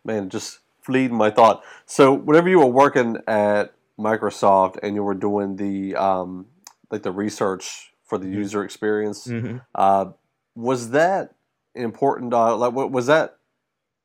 man, 0.03 0.29
just 0.29 0.59
fleeing 0.81 1.13
my 1.13 1.29
thought. 1.29 1.63
So 1.85 2.13
whenever 2.13 2.49
you 2.49 2.59
were 2.59 2.65
working 2.65 3.17
at 3.27 3.73
Microsoft 3.97 4.79
and 4.81 4.95
you 4.95 5.03
were 5.03 5.13
doing 5.13 5.55
the 5.55 5.95
um, 5.95 6.47
like 6.91 7.03
the 7.03 7.11
research 7.11 7.91
for 8.03 8.17
the 8.17 8.25
mm-hmm. 8.25 8.39
user 8.39 8.63
experience, 8.63 9.27
mm-hmm. 9.27 9.57
uh, 9.75 10.11
was 10.55 10.91
that 10.91 11.35
important? 11.75 12.33
Uh, 12.33 12.55
like, 12.55 12.73
what 12.73 12.91
was 12.91 13.07
that 13.07 13.38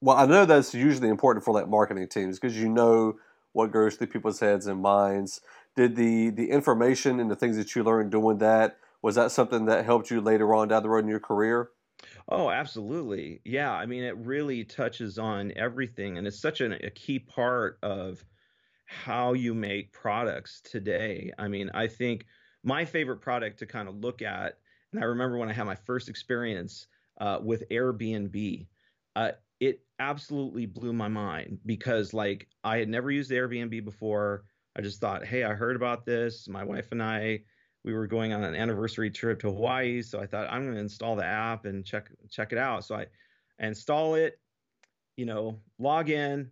well, 0.04 0.16
I 0.16 0.26
know 0.26 0.44
that's 0.46 0.75
usually 0.75 1.08
important 1.08 1.44
for 1.44 1.54
like 1.54 1.68
marketing 1.68 2.08
teams 2.08 2.38
because 2.38 2.58
you 2.61 2.68
know 2.68 3.18
what 3.52 3.73
goes 3.73 3.96
through 3.96 4.08
people's 4.08 4.40
heads 4.40 4.66
and 4.66 4.80
minds. 4.80 5.40
Did 5.76 5.96
the 5.96 6.30
the 6.30 6.50
information 6.50 7.20
and 7.20 7.30
the 7.30 7.37
things 7.37 7.56
that 7.56 7.75
you 7.75 7.82
learned 7.82 8.11
doing 8.11 8.38
that 8.38 8.78
was 9.02 9.14
that 9.16 9.30
something 9.32 9.66
that 9.66 9.84
helped 9.84 10.11
you 10.11 10.20
later 10.20 10.54
on 10.54 10.68
down 10.68 10.82
the 10.82 10.88
road 10.88 11.04
in 11.04 11.08
your 11.11 11.20
career? 11.20 11.70
Oh, 12.28 12.50
absolutely. 12.50 13.40
Yeah, 13.44 13.73
I 13.73 13.87
mean, 13.87 14.04
it 14.04 14.16
really 14.16 14.64
touches 14.64 15.18
on 15.18 15.52
everything, 15.56 16.18
and 16.18 16.26
it's 16.26 16.38
such 16.38 16.61
an, 16.61 16.73
a 16.73 16.90
key 16.90 17.18
part 17.18 17.78
of 17.82 18.25
how 18.87 19.32
you 19.32 19.54
make 19.54 19.92
products 19.92 20.61
today. 20.62 21.32
I 21.38 21.49
mean, 21.49 21.70
I 21.75 21.88
think 21.88 22.26
my 22.62 22.84
favorite 22.84 23.18
product 23.20 23.58
to 23.61 23.66
kind 23.66 23.88
of 23.88 23.96
look 23.96 24.23
at, 24.23 24.61
and 24.92 25.02
I 25.02 25.06
remember 25.06 25.38
when 25.38 25.49
I 25.49 25.54
had 25.54 25.64
my 25.64 25.76
first 25.76 26.08
experience 26.08 26.88
uh, 27.20 27.40
with 27.42 27.64
Airbnb, 27.70 28.68
uh, 29.16 29.32
absolutely 29.98 30.66
blew 30.66 30.92
my 30.92 31.08
mind 31.08 31.58
because, 31.66 32.12
like, 32.12 32.48
I 32.62 32.78
had 32.78 32.88
never 32.88 33.10
used 33.10 33.30
Airbnb 33.30 33.84
before. 33.84 34.44
I 34.76 34.80
just 34.80 35.00
thought, 35.00 35.24
hey, 35.24 35.44
I 35.44 35.54
heard 35.54 35.76
about 35.76 36.04
this. 36.04 36.48
My 36.48 36.64
wife 36.64 36.92
and 36.92 37.02
I 37.02 37.44
we 37.84 37.92
were 37.92 38.06
going 38.06 38.32
on 38.32 38.42
an 38.42 38.54
anniversary 38.54 39.10
trip 39.10 39.40
to 39.40 39.48
Hawaii, 39.48 40.00
so 40.02 40.20
I 40.20 40.26
thought 40.26 40.50
I'm 40.50 40.62
going 40.62 40.74
to 40.74 40.80
install 40.80 41.16
the 41.16 41.24
app 41.24 41.66
and 41.66 41.84
check 41.84 42.10
check 42.30 42.52
it 42.52 42.58
out. 42.58 42.84
So 42.84 42.96
I 42.96 43.06
install 43.58 44.14
it, 44.14 44.40
you 45.16 45.26
know, 45.26 45.60
log 45.78 46.08
in, 46.08 46.50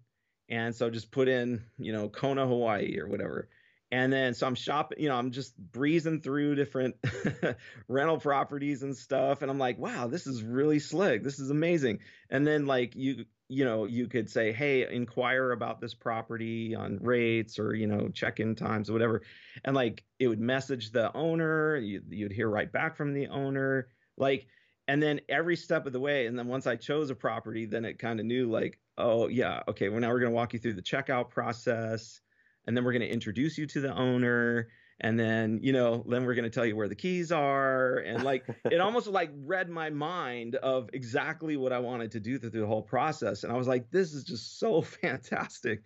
and 0.50 0.74
so 0.74 0.90
just 0.90 1.10
put 1.10 1.28
in, 1.28 1.64
you 1.78 1.92
know, 1.92 2.08
Kona, 2.08 2.46
Hawaii 2.46 2.98
or 2.98 3.08
whatever. 3.08 3.48
And 3.92 4.10
then 4.10 4.32
so 4.32 4.46
I'm 4.46 4.54
shopping, 4.54 5.00
you 5.00 5.10
know, 5.10 5.16
I'm 5.16 5.30
just 5.30 5.54
breezing 5.56 6.22
through 6.22 6.54
different 6.54 6.96
rental 7.88 8.18
properties 8.18 8.82
and 8.82 8.96
stuff 8.96 9.42
and 9.42 9.50
I'm 9.50 9.58
like, 9.58 9.78
"Wow, 9.78 10.06
this 10.06 10.26
is 10.26 10.42
really 10.42 10.78
slick. 10.78 11.22
This 11.22 11.38
is 11.38 11.50
amazing." 11.50 12.00
And 12.30 12.46
then 12.46 12.64
like 12.66 12.96
you 12.96 13.26
you 13.48 13.66
know, 13.66 13.84
you 13.84 14.08
could 14.08 14.30
say, 14.30 14.50
"Hey, 14.50 14.90
inquire 14.90 15.52
about 15.52 15.78
this 15.78 15.92
property 15.92 16.74
on 16.74 17.00
rates 17.02 17.58
or 17.58 17.74
you 17.74 17.86
know, 17.86 18.08
check-in 18.08 18.54
times 18.54 18.88
or 18.88 18.94
whatever," 18.94 19.22
and 19.62 19.76
like 19.76 20.04
it 20.18 20.28
would 20.28 20.40
message 20.40 20.90
the 20.90 21.14
owner. 21.14 21.76
You, 21.76 22.00
you'd 22.08 22.32
hear 22.32 22.48
right 22.48 22.72
back 22.72 22.96
from 22.96 23.12
the 23.12 23.28
owner, 23.28 23.88
like, 24.16 24.46
and 24.88 25.02
then 25.02 25.20
every 25.28 25.56
step 25.56 25.84
of 25.86 25.92
the 25.92 26.00
way. 26.00 26.26
And 26.26 26.38
then 26.38 26.48
once 26.48 26.66
I 26.66 26.76
chose 26.76 27.10
a 27.10 27.14
property, 27.14 27.66
then 27.66 27.84
it 27.84 27.98
kind 27.98 28.20
of 28.20 28.24
knew 28.26 28.50
like, 28.50 28.80
oh 28.96 29.28
yeah, 29.28 29.60
okay, 29.68 29.90
well 29.90 30.00
now 30.00 30.08
we're 30.08 30.20
gonna 30.20 30.30
walk 30.30 30.54
you 30.54 30.58
through 30.58 30.74
the 30.74 30.82
checkout 30.82 31.28
process, 31.28 32.22
and 32.66 32.76
then 32.76 32.84
we're 32.84 32.92
gonna 32.92 33.04
introduce 33.04 33.58
you 33.58 33.66
to 33.66 33.80
the 33.80 33.94
owner, 33.94 34.68
and 35.02 35.18
then 35.18 35.58
you 35.62 35.72
know 35.72 36.04
then 36.08 36.24
we're 36.24 36.34
going 36.34 36.44
to 36.44 36.50
tell 36.50 36.64
you 36.64 36.76
where 36.76 36.88
the 36.88 36.94
keys 36.94 37.32
are 37.32 37.96
and 37.98 38.22
like 38.22 38.44
it 38.70 38.80
almost 38.80 39.06
like 39.06 39.30
read 39.44 39.68
my 39.68 39.90
mind 39.90 40.54
of 40.56 40.88
exactly 40.92 41.56
what 41.56 41.72
i 41.72 41.78
wanted 41.78 42.12
to 42.12 42.20
do 42.20 42.38
through 42.38 42.50
the 42.50 42.66
whole 42.66 42.82
process 42.82 43.42
and 43.42 43.52
i 43.52 43.56
was 43.56 43.68
like 43.68 43.90
this 43.90 44.14
is 44.14 44.24
just 44.24 44.58
so 44.58 44.80
fantastic 45.02 45.82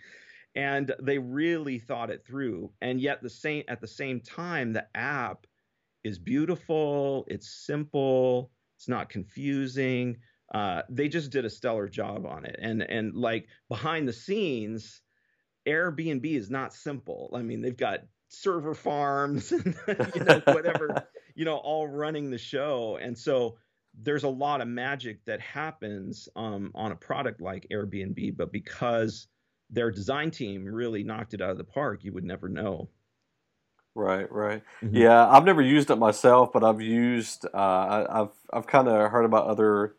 and 0.55 0.95
they 1.03 1.19
really 1.19 1.79
thought 1.79 2.11
it 2.11 2.25
through 2.25 2.71
and 2.81 3.01
yet 3.01 3.23
the 3.23 3.31
same 3.31 3.65
at 3.69 3.81
the 3.81 3.89
same 3.89 4.21
time 4.21 4.73
the 4.73 4.87
app 4.95 5.47
is 6.05 6.19
beautiful 6.19 7.25
it's 7.29 7.67
simple 7.67 8.51
it's 8.77 8.89
not 8.89 9.09
confusing 9.09 10.17
uh, 10.55 10.83
they 10.89 11.09
just 11.09 11.33
did 11.33 11.45
a 11.45 11.51
stellar 11.51 11.89
job 11.89 12.25
on 12.25 12.45
it 12.45 12.57
and 12.63 12.81
and 12.81 13.15
like 13.17 13.49
behind 13.69 14.07
the 14.07 14.13
scenes 14.13 15.01
airbnb 15.67 16.25
is 16.25 16.51
not 16.51 16.73
simple. 16.73 17.31
I 17.35 17.43
mean 17.43 17.61
they've 17.61 17.77
got 17.77 18.01
server 18.29 18.75
farms 18.75 19.53
and 19.53 19.77
you 20.15 20.25
know 20.25 20.43
whatever 20.47 21.07
you 21.35 21.45
know 21.45 21.57
all 21.57 21.87
running 21.87 22.31
the 22.31 22.39
show. 22.39 22.99
And 23.01 23.17
so 23.17 23.57
there's 24.03 24.25
a 24.25 24.29
lot 24.29 24.61
of 24.61 24.69
magic 24.69 25.25
that 25.25 25.41
happens 25.41 26.29
um, 26.37 26.71
on 26.75 26.93
a 26.93 26.97
product 26.97 27.41
like 27.41 27.67
airbnb 27.73 28.37
but 28.37 28.53
because 28.53 29.29
their 29.71 29.91
design 29.91 30.31
team 30.31 30.65
really 30.65 31.03
knocked 31.03 31.35
it 31.35 31.41
out 31.41 31.51
of 31.51 31.59
the 31.59 31.65
park 31.65 32.05
you 32.05 32.13
would 32.13 32.25
never 32.25 32.49
know. 32.49 32.89
Right 33.95 34.31
right. 34.31 34.63
Mm-hmm. 34.83 34.95
yeah 34.97 35.27
i've 35.29 35.45
never 35.45 35.63
used 35.63 35.91
it 35.91 35.97
myself 35.97 36.53
but 36.53 36.63
i've 36.63 36.83
used 36.83 37.47
uh, 37.47 37.57
I, 37.57 38.21
i've 38.21 38.33
i've 38.53 38.67
kind 38.67 38.89
of 38.89 39.11
heard 39.11 39.25
about 39.25 39.47
other 39.47 39.95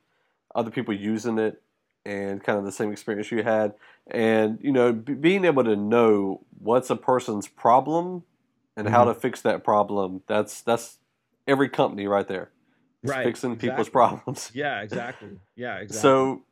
other 0.54 0.70
people 0.70 0.94
using 0.94 1.40
it 1.40 1.62
and 2.08 2.42
kind 2.42 2.58
of 2.58 2.64
the 2.64 2.72
same 2.72 2.92
experience 2.92 3.32
you 3.32 3.44
had. 3.44 3.74
And 4.10 4.60
you 4.62 4.72
know 4.72 4.94
b- 4.94 5.14
being 5.14 5.44
able 5.44 5.66
to 5.66 5.76
know 5.76 6.42
what's 6.58 6.90
a 6.90 6.96
person's 6.96 7.48
problem 7.48 8.24
and 8.76 8.88
mm-hmm. 8.88 8.96
how 8.96 9.04
to 9.04 9.14
fix 9.14 9.42
that 9.42 9.64
problem 9.64 10.22
that's 10.28 10.62
that's 10.62 11.00
every 11.46 11.70
company 11.70 12.08
right 12.08 12.28
there. 12.28 12.52
Right 13.04 13.26
fixing 13.26 13.52
exactly. 13.52 13.70
people's 13.70 13.90
problems. 13.90 14.52
Yeah 14.56 14.82
exactly. 14.82 15.40
Yeah 15.56 15.76
exactly. 15.82 16.02
so 16.02 16.44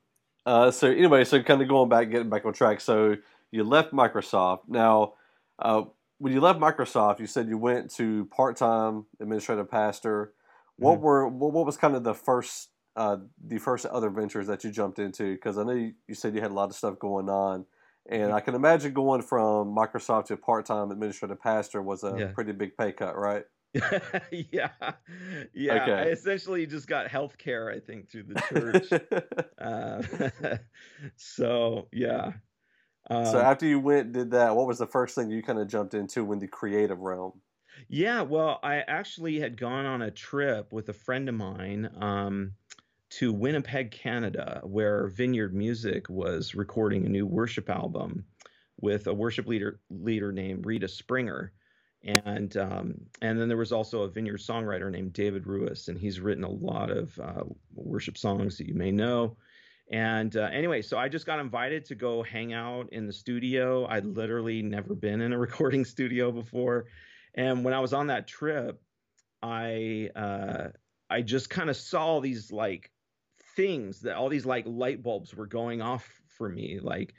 uh, 0.45 0.71
so 0.71 0.91
anyway 0.91 1.23
so 1.23 1.41
kind 1.41 1.61
of 1.61 1.69
going 1.69 1.89
back 1.89 2.11
getting 2.11 2.29
back 2.29 2.45
on 2.45 2.53
track. 2.53 2.81
So 2.81 3.15
you 3.49 3.63
left 3.63 3.93
microsoft. 3.93 4.67
Now 4.67 5.13
uh, 5.57 5.83
when 6.17 6.33
you 6.33 6.41
left 6.41 6.59
microsoft 6.59 7.19
you 7.19 7.27
said 7.27 7.47
you 7.47 7.57
went 7.57 7.91
to 7.95 8.25
part-time 8.25 9.05
administrative 9.21 9.71
pastor. 9.71 10.33
What 10.77 10.95
mm-hmm. 10.95 11.03
were 11.03 11.27
what, 11.29 11.53
what 11.53 11.65
was 11.65 11.77
kind 11.77 11.95
of 11.95 12.03
the 12.03 12.13
first 12.13 12.69
uh, 12.95 13.17
the 13.45 13.57
first 13.57 13.85
other 13.85 14.09
ventures 14.09 14.47
that 14.47 14.63
you 14.63 14.71
jumped 14.71 14.99
into? 14.99 15.33
Because 15.33 15.57
I 15.57 15.63
know 15.63 15.73
you, 15.73 15.93
you, 16.07 16.15
said 16.15 16.35
you 16.35 16.41
had 16.41 16.51
a 16.51 16.53
lot 16.55 16.69
of 16.69 16.75
stuff 16.75 16.99
going 16.99 17.29
on, 17.29 17.65
and 18.09 18.23
mm-hmm. 18.23 18.35
I 18.35 18.39
can 18.41 18.55
imagine 18.55 18.93
going 18.93 19.21
from 19.21 19.75
Microsoft 19.75 20.25
to 20.25 20.37
part 20.37 20.65
time 20.65 20.91
administrative 20.91 21.41
pastor 21.41 21.81
was 21.81 22.03
a 22.03 22.15
yeah. 22.17 22.27
pretty 22.33 22.51
big 22.51 22.77
pay 22.77 22.91
cut, 22.91 23.17
right? 23.17 23.43
yeah, 24.31 24.69
yeah. 25.53 25.83
Okay. 25.83 25.91
I 25.91 26.03
essentially 26.05 26.65
just 26.65 26.87
got 26.87 27.07
health 27.07 27.37
care, 27.37 27.69
I 27.69 27.79
think, 27.79 28.09
through 28.09 28.23
the 28.23 28.41
church. 28.49 29.01
uh, 29.59 30.57
so 31.15 31.87
yeah. 31.91 32.33
Um, 33.09 33.25
so 33.25 33.39
after 33.39 33.65
you 33.65 33.79
went, 33.79 34.13
did 34.13 34.31
that? 34.31 34.55
What 34.55 34.67
was 34.67 34.79
the 34.79 34.87
first 34.87 35.15
thing 35.15 35.29
you 35.29 35.43
kind 35.43 35.59
of 35.59 35.67
jumped 35.67 35.93
into 35.93 36.31
in 36.31 36.39
the 36.39 36.47
creative 36.47 36.99
realm? 36.99 37.41
Yeah, 37.89 38.21
well, 38.21 38.59
I 38.63 38.77
actually 38.87 39.39
had 39.39 39.57
gone 39.57 39.85
on 39.85 40.01
a 40.01 40.11
trip 40.11 40.71
with 40.71 40.87
a 40.89 40.93
friend 40.93 41.27
of 41.27 41.35
mine. 41.35 41.89
Um, 41.99 42.53
to 43.15 43.31
Winnipeg, 43.31 43.91
Canada, 43.91 44.59
where 44.65 45.07
Vineyard 45.07 45.53
Music 45.53 46.09
was 46.09 46.53
recording 46.53 47.05
a 47.05 47.09
new 47.09 47.25
worship 47.25 47.69
album 47.69 48.25
with 48.81 49.07
a 49.07 49.13
worship 49.13 49.47
leader 49.47 49.79
leader 49.89 50.33
named 50.33 50.65
Rita 50.65 50.89
Springer, 50.89 51.53
and 52.03 52.57
um, 52.57 52.95
and 53.21 53.39
then 53.39 53.47
there 53.47 53.55
was 53.55 53.71
also 53.71 54.01
a 54.01 54.09
Vineyard 54.09 54.41
songwriter 54.41 54.91
named 54.91 55.13
David 55.13 55.47
Ruis, 55.47 55.87
and 55.87 55.97
he's 55.97 56.19
written 56.19 56.43
a 56.43 56.49
lot 56.49 56.91
of 56.91 57.17
uh, 57.17 57.43
worship 57.73 58.17
songs 58.17 58.57
that 58.57 58.67
you 58.67 58.73
may 58.73 58.91
know. 58.91 59.37
And 59.89 60.35
uh, 60.35 60.49
anyway, 60.51 60.81
so 60.81 60.97
I 60.97 61.07
just 61.07 61.25
got 61.25 61.39
invited 61.39 61.85
to 61.85 61.95
go 61.95 62.21
hang 62.21 62.51
out 62.51 62.89
in 62.91 63.07
the 63.07 63.13
studio. 63.13 63.87
I'd 63.87 64.05
literally 64.05 64.61
never 64.61 64.93
been 64.93 65.21
in 65.21 65.31
a 65.31 65.37
recording 65.39 65.85
studio 65.85 66.33
before, 66.33 66.87
and 67.33 67.63
when 67.63 67.73
I 67.73 67.79
was 67.79 67.93
on 67.93 68.07
that 68.07 68.27
trip, 68.27 68.81
I 69.41 70.09
uh, 70.13 70.67
I 71.09 71.21
just 71.21 71.49
kind 71.49 71.69
of 71.69 71.77
saw 71.77 72.19
these 72.19 72.51
like 72.51 72.91
things 73.55 74.01
that 74.01 74.15
all 74.15 74.29
these 74.29 74.45
like 74.45 74.65
light 74.67 75.01
bulbs 75.01 75.33
were 75.33 75.47
going 75.47 75.81
off 75.81 76.21
for 76.27 76.49
me. 76.49 76.79
Like, 76.81 77.13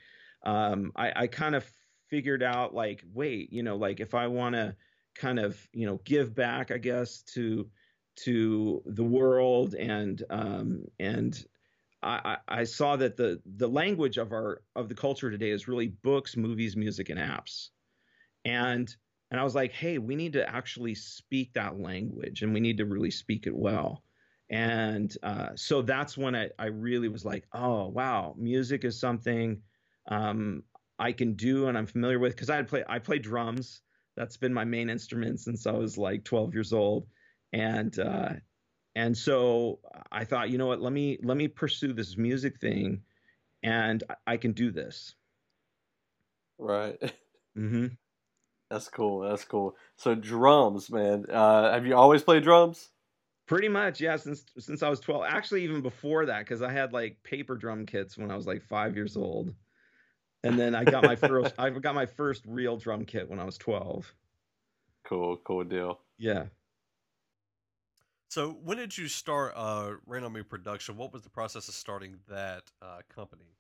um, 0.45 0.93
I, 0.97 1.13
I 1.23 1.27
kind 1.27 1.55
of 1.55 1.69
figured 2.09 2.43
out 2.43 2.75
like, 2.75 3.05
wait, 3.13 3.53
you 3.53 3.63
know, 3.63 3.77
like 3.77 4.01
if 4.01 4.15
I 4.15 4.27
want 4.29 4.55
to 4.55 4.77
kind 5.15 5.39
of, 5.39 5.67
you 5.73 5.87
know, 5.87 6.01
give 6.05 6.35
back, 6.35 6.71
I 6.71 6.79
guess, 6.79 7.23
to 7.35 7.71
to 8.17 8.83
the 8.87 9.05
world 9.05 9.75
and 9.75 10.23
um, 10.31 10.85
and 10.99 11.45
I, 12.03 12.39
I 12.47 12.65
saw 12.65 12.97
that 12.97 13.17
the 13.17 13.43
the 13.45 13.69
language 13.69 14.17
of 14.17 14.33
our 14.33 14.63
of 14.77 14.89
the 14.89 14.95
culture 14.95 15.31
today 15.31 15.51
is 15.51 15.67
really 15.67 15.89
books, 15.89 16.37
movies, 16.37 16.77
music, 16.77 17.09
and 17.09 17.19
apps. 17.19 17.71
And 18.45 18.95
and 19.31 19.41
I 19.41 19.45
was 19.45 19.55
like, 19.55 19.73
hey, 19.73 19.99
we 19.99 20.15
need 20.15 20.35
to 20.35 20.49
actually 20.49 20.95
speak 20.95 21.55
that 21.55 21.81
language 21.81 22.43
and 22.43 22.55
we 22.55 22.61
need 22.61 22.79
to 22.79 22.85
really 22.87 23.11
speak 23.11 23.47
it 23.47 23.57
well. 23.57 24.05
And 24.51 25.17
uh, 25.23 25.49
so 25.57 25.83
that's 25.83 26.17
when 26.17 26.37
I, 26.37 26.51
I 26.59 26.67
really 26.67 27.09
was 27.09 27.25
like, 27.25 27.47
oh, 27.53 27.89
wow, 27.89 28.35
music 28.39 28.85
is 28.85 28.99
something 28.99 29.61
um, 30.09 30.63
I 30.99 31.13
can 31.13 31.35
do 31.35 31.67
and 31.69 31.77
I'm 31.77 31.87
familiar 31.87 32.19
with 32.19 32.35
because 32.35 32.51
I 32.51 32.63
play 32.63 32.85
I 32.89 32.99
play 32.99 33.19
drums. 33.19 33.83
That's 34.17 34.37
been 34.37 34.55
my 34.55 34.65
main 34.65 34.89
instrument 34.89 35.41
since 35.41 35.67
I 35.67 35.73
was 35.73 35.99
like 35.99 36.25
12 36.25 36.55
years 36.55 36.73
old, 36.73 37.07
and 37.53 37.99
uh, 37.99 38.35
and 38.95 39.17
so 39.17 39.81
I 40.13 40.25
thought, 40.25 40.51
you 40.51 40.59
know 40.59 40.67
what, 40.67 40.81
let 40.81 40.93
me 40.93 41.19
let 41.23 41.37
me 41.37 41.49
pursue 41.49 41.93
this 41.93 42.17
music 42.17 42.61
thing, 42.61 43.03
and 43.63 44.03
I 44.27 44.37
can 44.37 44.53
do 44.53 44.71
this. 44.71 45.15
Right. 46.59 46.99
Mm-hmm. 47.57 47.87
That's 48.71 48.89
cool. 48.89 49.21
That's 49.21 49.45
cool. 49.45 49.77
So 49.97 50.15
drums, 50.15 50.91
man. 50.91 51.25
Uh, 51.31 51.73
have 51.73 51.87
you 51.87 51.97
always 51.97 52.23
played 52.23 52.43
drums? 52.43 52.91
Pretty 53.47 53.69
much, 53.69 54.01
yeah. 54.01 54.17
Since 54.17 54.45
since 54.59 54.83
I 54.83 54.89
was 54.89 54.99
twelve, 54.99 55.25
actually 55.29 55.63
even 55.63 55.81
before 55.81 56.27
that, 56.27 56.41
because 56.41 56.63
I 56.63 56.73
had 56.73 56.93
like 56.93 57.23
paper 57.23 57.55
drum 57.55 57.87
kits 57.87 58.19
when 58.19 58.31
I 58.31 58.37
was 58.37 58.47
like 58.47 58.63
five 58.63 58.97
years 58.97 59.17
old, 59.17 59.55
and 60.43 60.59
then 60.59 60.75
I 60.75 60.83
got 60.83 61.05
my 61.05 61.15
first 61.15 61.55
I 61.59 61.71
got 61.71 61.95
my 61.95 62.07
first 62.07 62.43
real 62.47 62.77
drum 62.77 63.05
kit 63.05 63.31
when 63.31 63.39
I 63.39 63.45
was 63.45 63.57
twelve. 63.57 64.13
Cool, 65.05 65.37
cool 65.47 65.63
deal. 65.63 66.01
Yeah. 66.19 66.47
So 68.29 68.59
when 68.65 68.79
did 68.79 68.99
you 68.99 69.07
start 69.07 69.53
uh, 69.55 69.93
Rain 70.07 70.25
on 70.25 70.33
Me 70.33 70.43
production? 70.43 70.97
What 70.97 71.13
was 71.13 71.23
the 71.23 71.31
process 71.31 71.69
of 71.69 71.75
starting 71.75 72.17
that 72.29 72.65
uh, 72.83 72.99
company? 73.15 73.55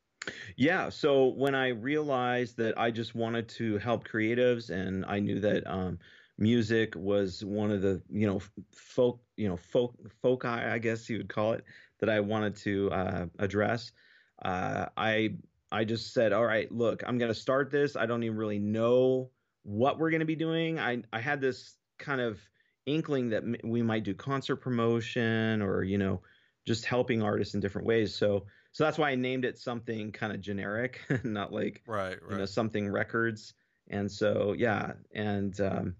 Yeah. 0.56 0.88
So 0.88 1.28
when 1.28 1.54
I 1.54 1.68
realized 1.68 2.56
that 2.56 2.76
I 2.76 2.90
just 2.90 3.14
wanted 3.14 3.48
to 3.50 3.78
help 3.78 4.06
creatives, 4.06 4.70
and 4.70 5.04
I 5.06 5.20
knew 5.20 5.38
that 5.40 5.64
um, 5.66 6.00
music 6.38 6.94
was 6.94 7.44
one 7.44 7.70
of 7.70 7.80
the 7.80 8.02
you 8.10 8.26
know 8.26 8.40
folk 8.74 9.20
you 9.36 9.48
know 9.48 9.56
folk 9.56 9.94
folk 10.22 10.44
I 10.44 10.78
guess 10.78 11.08
you 11.08 11.18
would 11.18 11.28
call 11.28 11.52
it 11.52 11.64
that 12.00 12.10
I 12.10 12.20
wanted 12.20 12.56
to 12.56 12.90
uh, 12.90 13.26
address. 13.38 13.92
Uh, 14.44 14.86
I 14.96 15.36
I 15.72 15.84
just 15.84 16.12
said, 16.12 16.32
all 16.32 16.44
right, 16.44 16.70
look, 16.70 17.02
I'm 17.06 17.18
going 17.18 17.32
to 17.32 17.38
start 17.38 17.70
this. 17.70 17.96
I 17.96 18.06
don't 18.06 18.22
even 18.22 18.36
really 18.36 18.58
know 18.58 19.30
what 19.62 19.98
we're 19.98 20.10
going 20.10 20.20
to 20.20 20.26
be 20.26 20.36
doing. 20.36 20.78
I 20.78 21.02
I 21.12 21.20
had 21.20 21.40
this 21.40 21.76
kind 21.98 22.20
of 22.20 22.38
inkling 22.84 23.30
that 23.30 23.42
we 23.64 23.82
might 23.82 24.04
do 24.04 24.14
concert 24.14 24.56
promotion 24.56 25.60
or 25.60 25.82
you 25.82 25.98
know 25.98 26.22
just 26.66 26.84
helping 26.84 27.22
artists 27.22 27.54
in 27.54 27.60
different 27.60 27.86
ways. 27.86 28.14
So 28.14 28.46
so 28.72 28.84
that's 28.84 28.98
why 28.98 29.10
I 29.10 29.14
named 29.14 29.44
it 29.44 29.58
something 29.58 30.12
kind 30.12 30.32
of 30.32 30.40
generic, 30.40 31.00
not 31.24 31.52
like 31.52 31.82
right, 31.86 32.18
right. 32.22 32.32
you 32.32 32.38
know 32.38 32.46
something 32.46 32.88
records. 32.90 33.54
And 33.88 34.10
so 34.10 34.54
yeah, 34.56 34.92
and 35.14 35.58
um, 35.60 35.96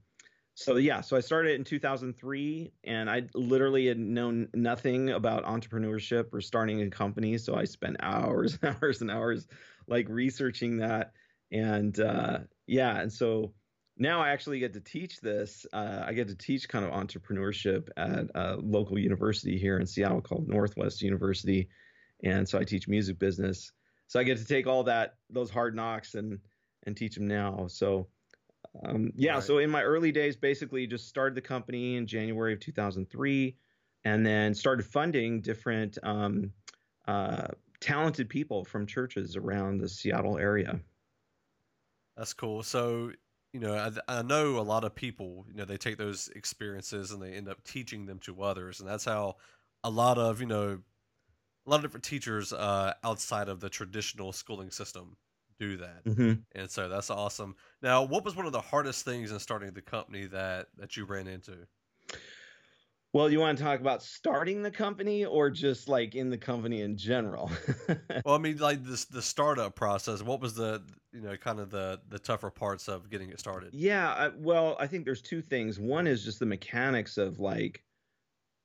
so 0.58 0.76
yeah, 0.76 1.02
so 1.02 1.18
I 1.18 1.20
started 1.20 1.56
in 1.56 1.64
2003, 1.64 2.72
and 2.84 3.10
I 3.10 3.24
literally 3.34 3.88
had 3.88 3.98
known 3.98 4.48
nothing 4.54 5.10
about 5.10 5.44
entrepreneurship 5.44 6.32
or 6.32 6.40
starting 6.40 6.80
a 6.80 6.88
company. 6.88 7.36
So 7.36 7.54
I 7.54 7.64
spent 7.64 7.98
hours 8.00 8.58
and 8.62 8.74
hours 8.74 9.02
and 9.02 9.10
hours 9.10 9.46
like 9.86 10.08
researching 10.08 10.78
that, 10.78 11.12
and 11.52 12.00
uh, 12.00 12.38
yeah, 12.66 12.98
and 12.98 13.12
so 13.12 13.52
now 13.98 14.22
I 14.22 14.30
actually 14.30 14.58
get 14.58 14.72
to 14.72 14.80
teach 14.80 15.20
this. 15.20 15.66
Uh, 15.74 16.02
I 16.06 16.14
get 16.14 16.28
to 16.28 16.34
teach 16.34 16.70
kind 16.70 16.86
of 16.86 16.90
entrepreneurship 16.90 17.88
at 17.98 18.30
a 18.34 18.56
local 18.56 18.98
university 18.98 19.58
here 19.58 19.78
in 19.78 19.86
Seattle 19.86 20.22
called 20.22 20.48
Northwest 20.48 21.02
University, 21.02 21.68
and 22.24 22.48
so 22.48 22.58
I 22.58 22.64
teach 22.64 22.88
music 22.88 23.18
business. 23.18 23.72
So 24.06 24.18
I 24.18 24.22
get 24.22 24.38
to 24.38 24.46
take 24.46 24.66
all 24.66 24.84
that 24.84 25.16
those 25.28 25.50
hard 25.50 25.76
knocks 25.76 26.14
and 26.14 26.38
and 26.86 26.96
teach 26.96 27.16
them 27.16 27.28
now. 27.28 27.66
So 27.68 28.08
um, 28.84 29.12
yeah, 29.14 29.34
right. 29.34 29.42
so 29.42 29.58
in 29.58 29.70
my 29.70 29.82
early 29.82 30.12
days, 30.12 30.36
basically 30.36 30.86
just 30.86 31.08
started 31.08 31.34
the 31.34 31.40
company 31.40 31.96
in 31.96 32.06
January 32.06 32.52
of 32.52 32.60
2003, 32.60 33.56
and 34.04 34.26
then 34.26 34.54
started 34.54 34.84
funding 34.84 35.40
different 35.40 35.98
um, 36.02 36.52
uh, 37.06 37.48
talented 37.80 38.28
people 38.28 38.64
from 38.64 38.86
churches 38.86 39.36
around 39.36 39.78
the 39.78 39.88
Seattle 39.88 40.38
area. 40.38 40.80
That's 42.16 42.32
cool. 42.32 42.62
So 42.62 43.12
you 43.52 43.60
know, 43.60 43.74
I, 43.74 44.18
I 44.18 44.22
know 44.22 44.58
a 44.58 44.60
lot 44.60 44.84
of 44.84 44.94
people. 44.94 45.46
You 45.48 45.54
know, 45.54 45.64
they 45.64 45.78
take 45.78 45.96
those 45.96 46.28
experiences 46.36 47.10
and 47.10 47.22
they 47.22 47.32
end 47.32 47.48
up 47.48 47.62
teaching 47.64 48.06
them 48.06 48.18
to 48.20 48.42
others, 48.42 48.80
and 48.80 48.88
that's 48.88 49.04
how 49.04 49.36
a 49.82 49.90
lot 49.90 50.18
of 50.18 50.40
you 50.40 50.46
know 50.46 50.78
a 51.66 51.70
lot 51.70 51.76
of 51.76 51.82
different 51.82 52.04
teachers 52.04 52.52
uh, 52.52 52.94
outside 53.02 53.48
of 53.48 53.60
the 53.60 53.68
traditional 53.68 54.32
schooling 54.32 54.70
system 54.70 55.16
do 55.58 55.76
that. 55.78 56.04
Mm-hmm. 56.04 56.32
And 56.54 56.70
so 56.70 56.88
that's 56.88 57.10
awesome. 57.10 57.56
Now, 57.82 58.02
what 58.02 58.24
was 58.24 58.36
one 58.36 58.46
of 58.46 58.52
the 58.52 58.60
hardest 58.60 59.04
things 59.04 59.32
in 59.32 59.38
starting 59.38 59.72
the 59.72 59.82
company 59.82 60.26
that 60.26 60.66
that 60.78 60.96
you 60.96 61.04
ran 61.04 61.26
into? 61.26 61.56
Well, 63.16 63.30
you 63.30 63.40
want 63.40 63.56
to 63.56 63.64
talk 63.64 63.80
about 63.80 64.02
starting 64.02 64.60
the 64.60 64.70
company 64.70 65.24
or 65.24 65.48
just 65.48 65.88
like 65.88 66.14
in 66.14 66.28
the 66.28 66.36
company 66.36 66.82
in 66.82 66.98
general? 66.98 67.50
well, 68.26 68.34
I 68.34 68.38
mean, 68.38 68.58
like 68.58 68.84
this 68.84 69.06
the 69.06 69.22
startup 69.22 69.74
process. 69.74 70.22
What 70.22 70.42
was 70.42 70.54
the 70.54 70.82
you 71.12 71.22
know 71.22 71.34
kind 71.36 71.58
of 71.58 71.70
the 71.70 71.98
the 72.10 72.18
tougher 72.18 72.50
parts 72.50 72.88
of 72.88 73.08
getting 73.08 73.30
it 73.30 73.40
started? 73.40 73.70
Yeah, 73.72 74.12
I, 74.12 74.28
well, 74.36 74.76
I 74.78 74.86
think 74.86 75.06
there's 75.06 75.22
two 75.22 75.40
things. 75.40 75.80
One 75.80 76.06
is 76.06 76.24
just 76.24 76.40
the 76.40 76.46
mechanics 76.46 77.16
of 77.16 77.38
like, 77.38 77.82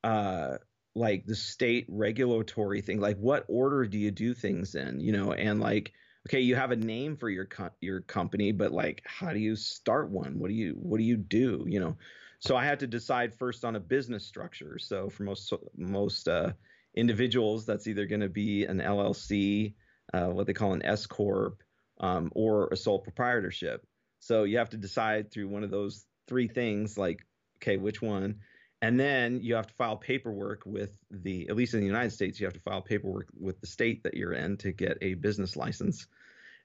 uh, 0.03 0.57
like 0.95 1.25
the 1.25 1.36
state 1.36 1.86
regulatory 1.88 2.81
thing. 2.81 3.00
Like, 3.00 3.17
what 3.19 3.45
order 3.48 3.86
do 3.86 3.98
you 3.98 4.12
do 4.12 4.33
things 4.33 4.75
in? 4.75 5.00
You 5.00 5.13
know, 5.13 5.31
and 5.31 5.62
like 5.62 5.93
okay, 6.28 6.40
you 6.40 6.56
have 6.56 6.72
a 6.72 6.75
name 6.75 7.18
for 7.18 7.30
your 7.30 7.46
co- 7.46 7.72
your 7.80 8.01
company, 8.01 8.51
but 8.51 8.72
like, 8.72 9.01
how 9.06 9.34
do 9.34 9.40
you 9.40 9.56
start 9.56 10.10
one? 10.10 10.39
What 10.39 10.50
do 10.50 10.54
you 10.54 10.74
what 10.74 10.98
do 10.98 11.04
you 11.04 11.17
do? 11.17 11.65
You 11.67 11.80
know, 11.80 11.98
so 12.39 12.56
I 12.56 12.65
had 12.65 12.80
to 12.80 12.88
decide 12.88 13.34
first 13.34 13.65
on 13.65 13.76
a 13.76 13.80
business 13.80 14.26
structure. 14.26 14.78
So 14.80 15.10
for 15.10 15.24
most 15.24 15.54
most 15.76 16.28
uh, 16.28 16.54
individuals, 16.95 17.65
that's 17.65 17.88
either 17.88 18.06
going 18.06 18.22
to 18.22 18.30
be 18.30 18.65
an 18.65 18.80
LLC, 18.80 19.74
uh, 20.13 20.28
what 20.28 20.48
they 20.48 20.54
call 20.54 20.74
an 20.74 20.86
S 20.86 21.06
corp, 21.06 21.63
um, 22.00 22.32
or 22.36 22.69
a 22.72 22.78
sole 22.78 23.00
proprietorship. 23.00 23.86
So 24.19 24.43
you 24.43 24.60
have 24.60 24.69
to 24.72 24.78
decide 24.78 25.32
through 25.32 25.48
one 25.48 25.63
of 25.63 25.72
those 25.72 26.06
three 26.28 26.48
things, 26.48 26.98
like, 26.98 27.26
okay, 27.58 27.78
which 27.78 28.02
one? 28.02 28.41
and 28.82 29.00
then 29.00 29.39
you 29.41 29.56
have 29.56 29.67
to 29.67 29.74
file 29.76 29.98
paperwork 29.98 30.63
with 30.65 30.89
the 31.12 31.48
at 31.50 31.56
least 31.56 31.74
in 31.74 31.80
the 31.80 31.86
united 31.86 32.12
states 32.12 32.39
you 32.39 32.45
have 32.45 32.54
to 32.54 32.60
file 32.60 32.82
paperwork 32.82 33.28
with 33.39 33.60
the 33.62 33.67
state 33.67 34.04
that 34.04 34.15
you're 34.15 34.34
in 34.34 34.58
to 34.58 34.72
get 34.72 34.98
a 35.02 35.13
business 35.13 35.56
license 35.56 36.08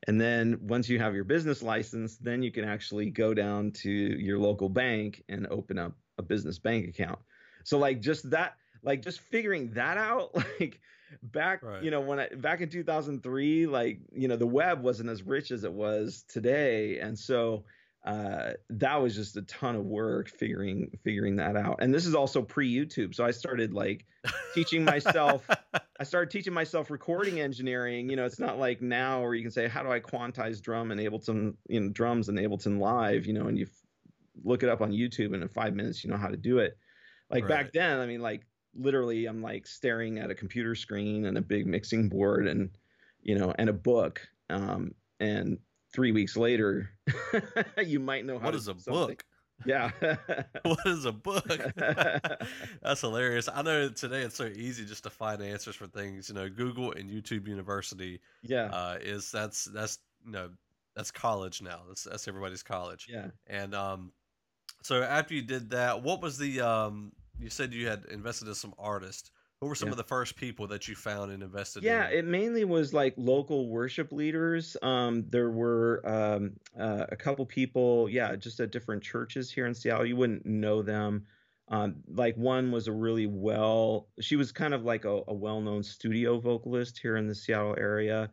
and 0.06 0.20
then 0.20 0.59
once 0.62 0.88
you 0.88 0.98
have 0.98 1.14
your 1.14 1.24
business 1.24 1.62
license 1.62 2.16
then 2.16 2.42
you 2.42 2.50
can 2.50 2.64
actually 2.64 3.11
go 3.11 3.35
down 3.35 3.70
to 3.70 3.90
your 3.90 4.38
local 4.38 4.68
bank 4.68 5.22
and 5.28 5.46
open 5.48 5.78
up 5.78 5.92
a 6.18 6.22
business 6.22 6.59
bank 6.59 6.88
account 6.88 7.18
so 7.64 7.78
like 7.78 8.00
just 8.00 8.28
that 8.30 8.56
like 8.82 9.02
just 9.02 9.20
figuring 9.20 9.70
that 9.72 9.98
out 9.98 10.35
like 10.61 10.80
back 11.22 11.62
right. 11.62 11.82
you 11.82 11.90
know 11.90 12.00
when 12.00 12.18
I 12.18 12.28
back 12.28 12.61
in 12.61 12.68
2003 12.68 13.66
like 13.66 14.00
you 14.12 14.28
know 14.28 14.37
the 14.37 14.46
web 14.46 14.82
wasn't 14.82 15.09
as 15.09 15.22
rich 15.22 15.50
as 15.50 15.64
it 15.64 15.72
was 15.72 16.24
today 16.28 16.98
and 16.98 17.18
so 17.18 17.64
uh, 18.06 18.52
that 18.70 19.02
was 19.02 19.16
just 19.16 19.36
a 19.36 19.42
ton 19.42 19.74
of 19.74 19.84
work 19.84 20.30
figuring 20.30 20.96
figuring 21.02 21.34
that 21.36 21.56
out. 21.56 21.78
And 21.80 21.92
this 21.92 22.06
is 22.06 22.14
also 22.14 22.40
pre 22.40 22.72
YouTube, 22.72 23.16
so 23.16 23.24
I 23.24 23.32
started 23.32 23.74
like 23.74 24.06
teaching 24.54 24.84
myself. 24.84 25.44
I 25.98 26.04
started 26.04 26.30
teaching 26.30 26.52
myself 26.52 26.88
recording 26.88 27.40
engineering. 27.40 28.08
You 28.08 28.14
know, 28.14 28.24
it's 28.24 28.38
not 28.38 28.60
like 28.60 28.80
now 28.80 29.22
where 29.22 29.34
you 29.34 29.42
can 29.42 29.50
say, 29.50 29.66
"How 29.66 29.82
do 29.82 29.90
I 29.90 29.98
quantize 29.98 30.62
drum 30.62 30.92
in 30.92 30.98
Ableton, 30.98 31.54
you 31.68 31.80
know, 31.80 31.88
drums 31.88 32.28
in 32.28 32.36
Ableton 32.36 32.78
Live?" 32.78 33.26
You 33.26 33.32
know, 33.32 33.48
and 33.48 33.58
you 33.58 33.66
look 34.44 34.62
it 34.62 34.68
up 34.68 34.82
on 34.82 34.92
YouTube, 34.92 35.34
and 35.34 35.42
in 35.42 35.48
five 35.48 35.74
minutes 35.74 36.04
you 36.04 36.10
know 36.10 36.16
how 36.16 36.28
to 36.28 36.36
do 36.36 36.58
it. 36.58 36.78
Like 37.28 37.42
right. 37.42 37.64
back 37.64 37.72
then, 37.72 37.98
I 37.98 38.06
mean, 38.06 38.20
like 38.20 38.46
literally, 38.76 39.26
I'm 39.26 39.42
like 39.42 39.66
staring 39.66 40.18
at 40.18 40.30
a 40.30 40.34
computer 40.34 40.76
screen 40.76 41.26
and 41.26 41.36
a 41.38 41.42
big 41.42 41.66
mixing 41.66 42.08
board, 42.08 42.46
and 42.46 42.70
you 43.22 43.36
know, 43.36 43.52
and 43.58 43.68
a 43.68 43.72
book. 43.72 44.20
Um, 44.48 44.94
and 45.18 45.58
three 45.96 46.12
weeks 46.12 46.37
later, 46.37 46.90
you 47.85 47.98
might 47.98 48.26
know 48.26 48.38
how. 48.38 48.46
What 48.46 48.54
is 48.54 48.68
a 48.68 48.78
something. 48.78 48.92
book? 48.92 49.24
Yeah. 49.64 49.90
what 50.62 50.78
is 50.85 51.06
a 51.06 51.12
book? 51.12 51.46
That's 52.82 53.00
hilarious. 53.00 53.48
I 53.52 53.62
know 53.62 53.88
today 53.88 54.20
it's 54.20 54.37
so 54.37 54.44
easy 54.44 54.85
just 54.85 55.04
to 55.04 55.11
find 55.11 55.40
answers 55.42 55.74
for 55.74 55.87
things. 55.87 56.28
You 56.28 56.35
know, 56.35 56.50
Google 56.50 56.92
and 56.92 57.11
YouTube 57.11 57.48
University. 57.48 58.20
Yeah. 58.42 58.66
Uh, 58.66 58.98
is 59.00 59.32
that's 59.32 59.64
that's 59.64 59.98
you 60.24 60.32
know 60.32 60.50
that's 60.94 61.11
college 61.11 61.62
now. 61.62 61.80
That's 61.88 62.04
that's 62.04 62.28
everybody's 62.28 62.62
college. 62.62 63.06
Yeah. 63.09 63.28
And 63.46 63.74
um, 63.74 64.12
so 64.82 65.02
after 65.02 65.32
you 65.32 65.42
did 65.42 65.70
that, 65.70 66.02
what 66.02 66.20
was 66.20 66.37
the 66.37 66.61
um? 66.61 67.12
You 67.38 67.48
said 67.48 67.72
you 67.72 67.88
had 67.88 68.04
invested 68.11 68.48
in 68.48 68.54
some 68.54 68.74
artists. 68.78 69.30
Who 69.60 69.68
were 69.68 69.74
some 69.74 69.88
yeah. 69.88 69.92
of 69.92 69.96
the 69.96 70.04
first 70.04 70.36
people 70.36 70.66
that 70.68 70.86
you 70.86 70.94
found 70.94 71.32
and 71.32 71.42
invested 71.42 71.82
yeah, 71.82 72.08
in? 72.08 72.12
Yeah, 72.12 72.18
it 72.18 72.24
mainly 72.26 72.64
was 72.64 72.92
like 72.92 73.14
local 73.16 73.68
worship 73.68 74.12
leaders. 74.12 74.76
Um, 74.82 75.24
there 75.30 75.50
were 75.50 76.02
um, 76.04 76.52
uh, 76.78 77.06
a 77.08 77.16
couple 77.16 77.46
people, 77.46 78.06
yeah, 78.10 78.36
just 78.36 78.60
at 78.60 78.70
different 78.70 79.02
churches 79.02 79.50
here 79.50 79.66
in 79.66 79.74
Seattle. 79.74 80.04
You 80.04 80.16
wouldn't 80.16 80.44
know 80.44 80.82
them. 80.82 81.24
Um, 81.68 81.96
like 82.06 82.36
one 82.36 82.70
was 82.70 82.86
a 82.86 82.92
really 82.92 83.26
well, 83.26 84.08
she 84.20 84.36
was 84.36 84.52
kind 84.52 84.74
of 84.74 84.84
like 84.84 85.06
a, 85.06 85.22
a 85.26 85.34
well 85.34 85.62
known 85.62 85.82
studio 85.82 86.38
vocalist 86.38 86.98
here 86.98 87.16
in 87.16 87.26
the 87.26 87.34
Seattle 87.34 87.76
area. 87.78 88.30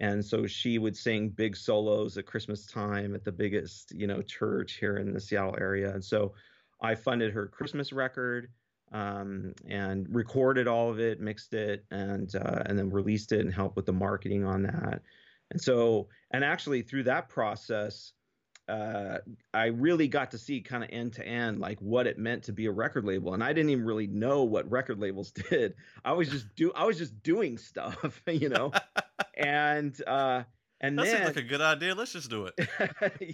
And 0.00 0.24
so 0.24 0.46
she 0.46 0.78
would 0.78 0.96
sing 0.96 1.28
big 1.28 1.54
solos 1.54 2.16
at 2.16 2.24
Christmas 2.24 2.66
time 2.66 3.14
at 3.14 3.24
the 3.24 3.30
biggest, 3.30 3.92
you 3.94 4.06
know, 4.06 4.22
church 4.22 4.78
here 4.80 4.96
in 4.96 5.12
the 5.12 5.20
Seattle 5.20 5.56
area. 5.60 5.92
And 5.92 6.02
so 6.02 6.32
I 6.80 6.94
funded 6.94 7.34
her 7.34 7.46
Christmas 7.46 7.92
record 7.92 8.48
um, 8.92 9.54
and 9.68 10.06
recorded 10.10 10.68
all 10.68 10.90
of 10.90 11.00
it, 11.00 11.20
mixed 11.20 11.54
it, 11.54 11.84
and 11.90 12.34
uh, 12.36 12.62
and 12.66 12.78
then 12.78 12.90
released 12.90 13.32
it 13.32 13.40
and 13.40 13.52
helped 13.52 13.76
with 13.76 13.86
the 13.86 13.92
marketing 13.92 14.44
on 14.44 14.62
that. 14.62 15.00
And 15.50 15.60
so, 15.60 16.08
and 16.30 16.44
actually 16.44 16.82
through 16.82 17.04
that 17.04 17.28
process, 17.28 18.12
uh, 18.68 19.18
I 19.54 19.66
really 19.66 20.08
got 20.08 20.30
to 20.32 20.38
see 20.38 20.60
kind 20.60 20.84
of 20.84 20.90
end 20.92 21.14
to 21.14 21.26
end 21.26 21.58
like 21.58 21.80
what 21.80 22.06
it 22.06 22.18
meant 22.18 22.44
to 22.44 22.52
be 22.52 22.66
a 22.66 22.72
record 22.72 23.04
label, 23.04 23.34
and 23.34 23.42
I 23.42 23.52
didn't 23.52 23.70
even 23.70 23.84
really 23.84 24.06
know 24.06 24.44
what 24.44 24.70
record 24.70 24.98
labels 24.98 25.32
did. 25.50 25.74
I 26.04 26.12
was 26.12 26.28
just 26.28 26.54
do 26.54 26.70
I 26.74 26.84
was 26.84 26.98
just 26.98 27.22
doing 27.22 27.56
stuff, 27.56 28.22
you 28.30 28.50
know, 28.50 28.72
and 29.36 29.96
uh, 30.06 30.42
and 30.80 30.98
that 30.98 31.06
then, 31.06 31.16
seems 31.16 31.26
like 31.28 31.44
a 31.44 31.48
good 31.48 31.62
idea. 31.62 31.94
Let's 31.94 32.12
just 32.12 32.28
do 32.28 32.46
it. 32.46 32.68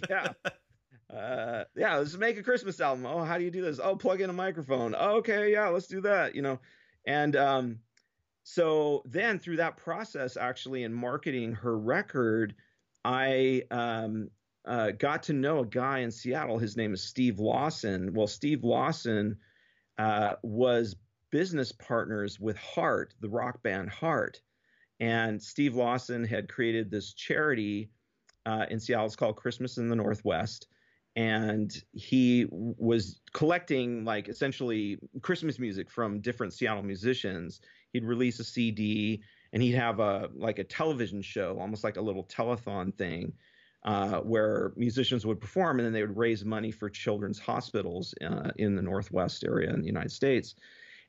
yeah 0.09 0.33
uh, 1.13 1.63
yeah, 1.75 1.97
let's 1.97 2.15
make 2.17 2.37
a 2.37 2.43
Christmas 2.43 2.79
album. 2.79 3.05
Oh, 3.05 3.23
how 3.23 3.37
do 3.37 3.43
you 3.43 3.51
do 3.51 3.61
this? 3.61 3.79
Oh, 3.81 3.95
plug 3.95 4.21
in 4.21 4.29
a 4.29 4.33
microphone. 4.33 4.95
Oh, 4.97 5.17
okay, 5.17 5.51
yeah, 5.51 5.67
let's 5.69 5.87
do 5.87 6.01
that. 6.01 6.35
You 6.35 6.41
know, 6.41 6.59
and 7.05 7.35
um, 7.35 7.79
so 8.43 9.01
then 9.05 9.39
through 9.39 9.57
that 9.57 9.77
process, 9.77 10.37
actually, 10.37 10.83
in 10.83 10.93
marketing 10.93 11.53
her 11.53 11.77
record, 11.77 12.55
I 13.03 13.63
um, 13.71 14.29
uh, 14.65 14.91
got 14.91 15.23
to 15.23 15.33
know 15.33 15.59
a 15.59 15.65
guy 15.65 15.99
in 15.99 16.11
Seattle. 16.11 16.59
His 16.59 16.77
name 16.77 16.93
is 16.93 17.03
Steve 17.03 17.39
Lawson. 17.39 18.13
Well, 18.13 18.27
Steve 18.27 18.63
Lawson 18.63 19.37
uh, 19.97 20.33
was 20.43 20.95
business 21.31 21.71
partners 21.71 22.39
with 22.39 22.57
Heart, 22.57 23.13
the 23.19 23.29
rock 23.29 23.61
band 23.63 23.89
Heart. 23.89 24.41
and 24.99 25.41
Steve 25.41 25.75
Lawson 25.75 26.23
had 26.23 26.49
created 26.49 26.91
this 26.91 27.13
charity 27.13 27.89
uh, 28.45 28.65
in 28.69 28.79
Seattle. 28.79 29.05
It's 29.05 29.15
called 29.15 29.37
Christmas 29.37 29.77
in 29.77 29.89
the 29.89 29.95
Northwest, 29.95 30.67
and 31.19 31.83
he 31.91 32.47
was 32.49 33.19
collecting 33.33 34.05
like 34.05 34.29
essentially 34.29 34.97
Christmas 35.21 35.59
music 35.59 35.91
from 35.91 36.21
different 36.21 36.53
Seattle 36.53 36.81
musicians. 36.81 37.59
He'd 37.91 38.05
release 38.05 38.39
a 38.39 38.43
CD, 38.45 39.21
and 39.51 39.61
he'd 39.61 39.73
have 39.73 39.99
a 39.99 40.29
like 40.33 40.59
a 40.59 40.63
television 40.63 41.21
show, 41.21 41.57
almost 41.59 41.83
like 41.83 41.97
a 41.97 42.01
little 42.01 42.23
telethon 42.23 42.97
thing. 42.97 43.33
Uh, 43.83 44.19
where 44.19 44.73
musicians 44.75 45.25
would 45.25 45.39
perform 45.39 45.79
and 45.79 45.85
then 45.85 45.93
they 45.93 46.01
would 46.01 46.17
raise 46.17 46.43
money 46.43 46.69
for 46.69 46.89
children's 46.89 47.39
hospitals 47.39 48.13
uh, 48.21 48.51
in 48.57 48.75
the 48.75 48.81
Northwest 48.81 49.45
area 49.45 49.73
in 49.73 49.79
the 49.79 49.87
United 49.87 50.11
States. 50.11 50.55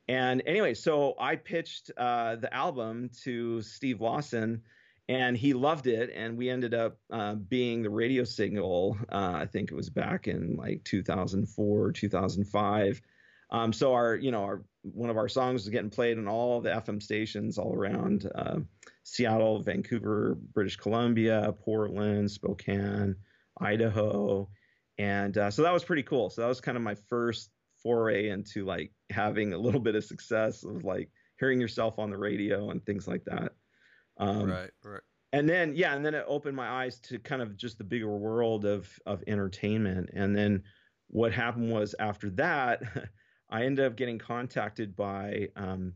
And 0.06 0.40
anyway, 0.46 0.74
so 0.74 1.14
I 1.18 1.34
pitched 1.34 1.90
uh, 1.96 2.36
the 2.36 2.52
album 2.54 3.10
to 3.24 3.60
Steve 3.62 4.00
Lawson, 4.00 4.62
and 5.10 5.36
he 5.36 5.54
loved 5.54 5.88
it. 5.88 6.12
And 6.14 6.38
we 6.38 6.48
ended 6.48 6.72
up 6.72 6.96
uh, 7.12 7.34
being 7.34 7.82
the 7.82 7.90
radio 7.90 8.22
signal. 8.22 8.96
Uh, 9.10 9.32
I 9.34 9.46
think 9.46 9.72
it 9.72 9.74
was 9.74 9.90
back 9.90 10.28
in 10.28 10.54
like 10.54 10.84
2004, 10.84 11.90
2005. 11.90 13.02
Um, 13.50 13.72
so 13.72 13.92
our, 13.92 14.14
you 14.14 14.30
know, 14.30 14.44
our 14.44 14.62
one 14.82 15.10
of 15.10 15.16
our 15.16 15.28
songs 15.28 15.62
was 15.62 15.68
getting 15.68 15.90
played 15.90 16.16
on 16.16 16.28
all 16.28 16.60
the 16.60 16.70
FM 16.70 17.02
stations 17.02 17.58
all 17.58 17.74
around 17.74 18.30
uh, 18.36 18.60
Seattle, 19.02 19.60
Vancouver, 19.64 20.38
British 20.54 20.76
Columbia, 20.76 21.52
Portland, 21.64 22.30
Spokane, 22.30 23.16
Idaho, 23.60 24.48
and 24.96 25.36
uh, 25.36 25.50
so 25.50 25.62
that 25.62 25.72
was 25.72 25.82
pretty 25.82 26.04
cool. 26.04 26.30
So 26.30 26.42
that 26.42 26.48
was 26.48 26.60
kind 26.60 26.76
of 26.76 26.84
my 26.84 26.94
first 26.94 27.50
foray 27.82 28.28
into 28.28 28.64
like 28.64 28.92
having 29.10 29.54
a 29.54 29.58
little 29.58 29.80
bit 29.80 29.96
of 29.96 30.04
success 30.04 30.62
of 30.62 30.84
like 30.84 31.10
hearing 31.40 31.60
yourself 31.60 31.98
on 31.98 32.10
the 32.10 32.16
radio 32.16 32.70
and 32.70 32.86
things 32.86 33.08
like 33.08 33.24
that. 33.24 33.52
Um, 34.20 34.50
right, 34.50 34.70
right. 34.84 35.00
And 35.32 35.48
then 35.48 35.74
yeah, 35.74 35.94
and 35.94 36.04
then 36.04 36.14
it 36.14 36.24
opened 36.26 36.56
my 36.56 36.68
eyes 36.68 36.98
to 37.00 37.18
kind 37.18 37.40
of 37.40 37.56
just 37.56 37.78
the 37.78 37.84
bigger 37.84 38.08
world 38.08 38.64
of 38.64 38.88
of 39.06 39.22
entertainment. 39.26 40.10
And 40.12 40.36
then 40.36 40.62
what 41.08 41.32
happened 41.32 41.70
was 41.70 41.94
after 41.98 42.30
that, 42.30 42.82
I 43.50 43.64
ended 43.64 43.86
up 43.86 43.96
getting 43.96 44.18
contacted 44.18 44.96
by 44.96 45.48
um, 45.56 45.94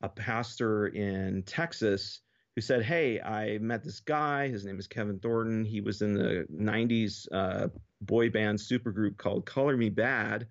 a 0.00 0.08
pastor 0.08 0.88
in 0.88 1.42
Texas 1.42 2.20
who 2.54 2.60
said, 2.60 2.84
"Hey, 2.84 3.20
I 3.20 3.58
met 3.58 3.84
this 3.84 4.00
guy. 4.00 4.48
His 4.48 4.64
name 4.64 4.78
is 4.78 4.86
Kevin 4.86 5.18
Thornton. 5.18 5.64
He 5.64 5.80
was 5.80 6.00
in 6.00 6.14
the 6.14 6.46
'90s 6.52 7.26
uh, 7.32 7.68
boy 8.00 8.30
band 8.30 8.58
supergroup 8.58 9.16
called 9.16 9.44
Color 9.44 9.76
Me 9.76 9.90
Badd." 9.90 10.46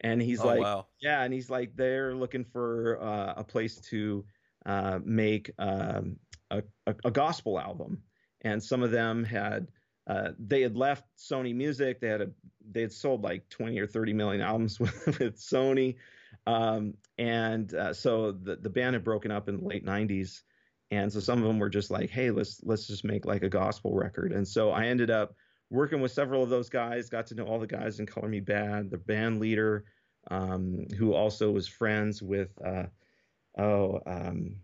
and 0.00 0.20
he's 0.20 0.40
oh, 0.40 0.46
like 0.46 0.60
wow. 0.60 0.86
yeah 1.00 1.22
and 1.22 1.32
he's 1.32 1.48
like 1.48 1.74
they're 1.76 2.14
looking 2.14 2.44
for 2.44 3.00
uh, 3.00 3.34
a 3.36 3.44
place 3.44 3.76
to 3.76 4.24
uh, 4.66 4.98
make 5.04 5.50
um, 5.58 6.16
a, 6.58 6.90
a, 6.90 6.94
a, 7.06 7.10
gospel 7.10 7.58
album. 7.58 8.02
And 8.42 8.62
some 8.62 8.82
of 8.82 8.90
them 8.90 9.24
had 9.24 9.68
uh, 10.06 10.30
they 10.38 10.60
had 10.60 10.76
left 10.76 11.04
sony 11.18 11.54
music. 11.54 12.00
They 12.00 12.08
had 12.08 12.20
a 12.20 12.30
they 12.70 12.82
had 12.82 12.92
sold 12.92 13.22
like 13.22 13.48
20 13.48 13.78
or 13.78 13.86
30 13.86 14.12
million 14.12 14.42
albums 14.42 14.78
with, 14.80 15.06
with 15.06 15.36
sony. 15.36 15.96
Um, 16.46 16.94
and 17.16 17.72
uh, 17.74 17.94
so 17.94 18.32
the, 18.32 18.56
the 18.56 18.70
band 18.70 18.94
had 18.94 19.04
broken 19.04 19.30
up 19.30 19.48
in 19.48 19.58
the 19.58 19.64
late 19.64 19.84
90s 19.84 20.42
and 20.90 21.10
so 21.10 21.20
some 21.20 21.38
of 21.38 21.44
them 21.44 21.58
were 21.58 21.70
just 21.70 21.90
like 21.90 22.10
hey 22.10 22.30
let's 22.30 22.60
let's 22.64 22.86
just 22.86 23.04
make 23.04 23.24
like 23.24 23.42
a 23.42 23.48
gospel 23.48 23.94
record. 23.94 24.32
And 24.32 24.46
so 24.46 24.70
i 24.70 24.86
ended 24.86 25.10
up 25.10 25.34
working 25.70 26.00
with 26.00 26.12
several 26.12 26.42
of 26.42 26.50
those 26.50 26.68
guys, 26.68 27.08
got 27.08 27.26
to 27.26 27.34
know 27.34 27.44
all 27.44 27.58
the 27.58 27.66
guys 27.66 27.98
in 27.98 28.06
Color 28.06 28.28
Me 28.28 28.40
Badd, 28.40 28.90
the 28.90 28.98
band 28.98 29.40
leader, 29.40 29.84
um, 30.30 30.86
who 30.96 31.12
also 31.12 31.50
was 31.50 31.66
friends 31.66 32.22
with, 32.22 32.50
uh, 32.64 32.84
oh, 33.58 34.00
um, 34.06 34.56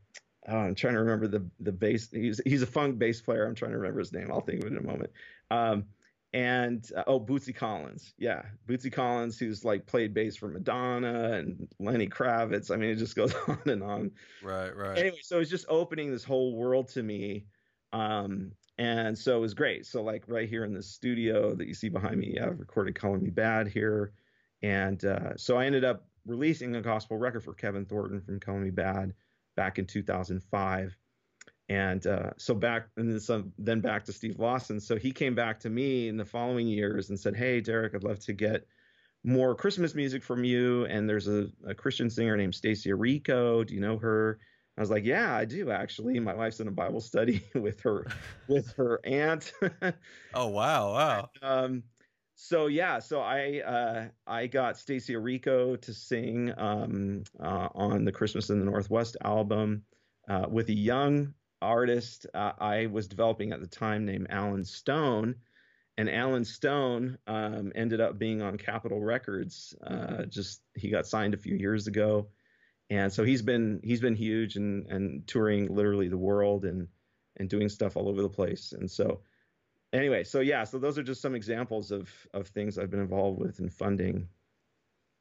oh, 0.48 0.57
I'm 0.57 0.74
trying 0.74 0.94
to 0.94 1.00
remember 1.00 1.29
the 1.29 1.44
the 1.61 1.72
bass. 1.72 2.11
He's 2.11 2.40
he's 2.44 2.62
a 2.62 2.66
funk 2.66 2.98
bass 2.98 3.20
player. 3.20 3.46
I'm 3.46 3.55
trying 3.55 3.72
to 3.72 3.79
remember 3.79 4.00
his 4.00 4.12
name. 4.12 4.31
I'll 4.31 4.40
think 4.40 4.61
of 4.61 4.66
it 4.66 4.72
in 4.72 4.79
a 4.79 4.87
moment. 4.87 5.11
Um, 5.50 5.85
and 6.33 6.88
uh, 6.96 7.03
oh, 7.09 7.18
Bootsy 7.18 7.55
Collins, 7.55 8.14
yeah, 8.16 8.42
Bootsy 8.68 8.92
Collins, 8.92 9.38
who's 9.38 9.64
like 9.64 9.87
played 9.87 10.14
bass 10.14 10.37
for 10.37 10.48
Madonna 10.48 11.33
and 11.33 11.68
Lenny 11.81 12.07
Kravitz. 12.07 12.70
I 12.70 12.76
mean, 12.76 12.90
it 12.90 12.96
just 12.96 13.16
goes 13.16 13.35
on 13.48 13.61
and 13.66 13.83
on. 13.83 14.12
Right, 14.42 14.74
right. 14.74 14.96
Anyway, 14.96 15.18
so 15.22 15.40
it's 15.40 15.50
just 15.50 15.66
opening 15.68 16.12
this 16.12 16.24
whole 16.24 16.55
world 16.55 16.88
to 16.90 17.03
me. 17.03 17.46
Um, 17.92 18.53
and 18.79 19.18
so 19.18 19.37
it 19.37 19.40
was 19.40 19.55
great. 19.55 19.87
So 19.87 20.03
like 20.03 20.24
right 20.26 20.48
here 20.48 20.64
in 20.64 20.72
the 20.72 20.83
studio 20.83 21.55
that 21.55 21.66
you 21.66 21.74
see 21.74 21.88
behind 21.88 22.18
me, 22.18 22.38
I've 22.40 22.61
recorded 22.61 22.94
"Color 22.94 23.18
Me 23.18 23.31
Badd" 23.31 23.68
here, 23.68 24.12
and 24.62 25.05
uh, 25.05 25.37
so 25.37 25.59
I 25.59 25.66
ended 25.66 25.85
up 25.85 26.07
releasing 26.26 26.76
a 26.76 26.81
gospel 26.81 27.16
record 27.16 27.42
for 27.42 27.55
Kevin 27.55 27.85
Thornton 27.85 28.20
from 28.20 28.38
"Color 28.38 28.61
Me 28.61 28.70
Badd" 28.70 29.12
back 29.56 29.78
in 29.78 29.86
2005. 29.86 30.96
And 31.68 32.06
uh, 32.06 32.30
so 32.36 32.54
back, 32.54 32.88
and 32.96 33.10
then, 33.10 33.20
some, 33.20 33.52
then 33.58 33.80
back 33.80 34.04
to 34.04 34.12
Steve 34.12 34.38
Lawson. 34.38 34.80
So 34.80 34.96
he 34.96 35.12
came 35.12 35.34
back 35.34 35.60
to 35.60 35.70
me 35.70 36.08
in 36.08 36.16
the 36.16 36.24
following 36.24 36.66
years 36.66 37.10
and 37.10 37.18
said, 37.18 37.36
"Hey, 37.36 37.60
Derek, 37.60 37.94
I'd 37.94 38.02
love 38.02 38.18
to 38.20 38.32
get 38.32 38.66
more 39.22 39.54
Christmas 39.54 39.94
music 39.94 40.24
from 40.24 40.42
you. 40.42 40.86
And 40.86 41.08
there's 41.08 41.28
a, 41.28 41.46
a 41.64 41.74
Christian 41.74 42.10
singer 42.10 42.36
named 42.36 42.54
Stacie 42.54 42.92
Orrico. 42.92 43.64
Do 43.64 43.74
you 43.74 43.80
know 43.80 43.98
her?" 43.98 44.40
I 44.80 44.80
was 44.80 44.90
like, 44.90 45.04
yeah, 45.04 45.36
I 45.36 45.44
do 45.44 45.70
actually. 45.70 46.18
My 46.20 46.34
wife's 46.34 46.60
in 46.60 46.66
a 46.66 46.72
Bible 46.72 47.02
study 47.02 47.44
with 47.54 47.80
her 47.82 48.06
with 48.48 48.72
her 48.72 48.98
aunt. 49.04 49.52
oh 50.32 50.46
wow, 50.46 50.92
wow. 50.92 51.28
Um, 51.42 51.82
so 52.42 52.68
yeah, 52.68 53.00
so 53.00 53.20
I 53.20 53.61
uh, 53.61 54.09
I 54.26 54.46
got 54.46 54.76
Stacie 54.76 55.14
Orrico 55.14 55.79
to 55.83 55.92
sing 55.92 56.50
um, 56.57 57.24
uh, 57.38 57.68
on 57.74 58.07
the 58.07 58.12
Christmas 58.12 58.48
in 58.48 58.59
the 58.59 58.64
Northwest 58.64 59.18
album 59.22 59.83
uh, 60.26 60.46
with 60.48 60.70
a 60.70 60.74
young 60.74 61.35
artist 61.61 62.26
uh, 62.33 62.53
I 62.59 62.87
was 62.87 63.09
developing 63.09 63.53
at 63.53 63.61
the 63.61 63.66
time 63.66 64.07
named 64.07 64.29
Allen 64.31 64.64
Stone, 64.64 65.35
and 65.98 66.09
Allen 66.09 66.46
Stone 66.46 67.18
um, 67.26 67.72
ended 67.74 68.00
up 68.00 68.18
being 68.18 68.40
on 68.40 68.57
Capitol 68.57 69.03
Records. 69.03 69.74
Uh, 69.87 70.24
just 70.24 70.62
he 70.74 70.88
got 70.88 71.07
signed 71.07 71.35
a 71.35 71.38
few 71.38 71.57
years 71.57 71.88
ago. 71.88 72.29
And 72.88 73.12
so 73.12 73.22
he's 73.22 73.42
been 73.42 73.81
he's 73.85 74.00
been 74.00 74.16
huge 74.16 74.57
and 74.57 74.87
and 74.87 75.26
touring 75.26 75.74
literally 75.74 76.09
the 76.09 76.16
world 76.16 76.64
and 76.64 76.88
and 77.37 77.50
doing 77.50 77.68
stuff 77.68 77.98
all 77.98 78.09
over 78.09 78.22
the 78.22 78.31
place. 78.31 78.72
And 78.72 78.90
so 78.90 79.20
anyway 79.92 80.22
so 80.24 80.40
yeah 80.40 80.64
so 80.64 80.79
those 80.79 80.98
are 80.98 81.03
just 81.03 81.20
some 81.20 81.35
examples 81.35 81.90
of 81.90 82.11
of 82.35 82.48
things 82.48 82.79
i've 82.79 82.90
been 82.90 83.00
involved 83.00 83.38
with 83.38 83.61
in 83.61 83.68
funding. 83.68 84.29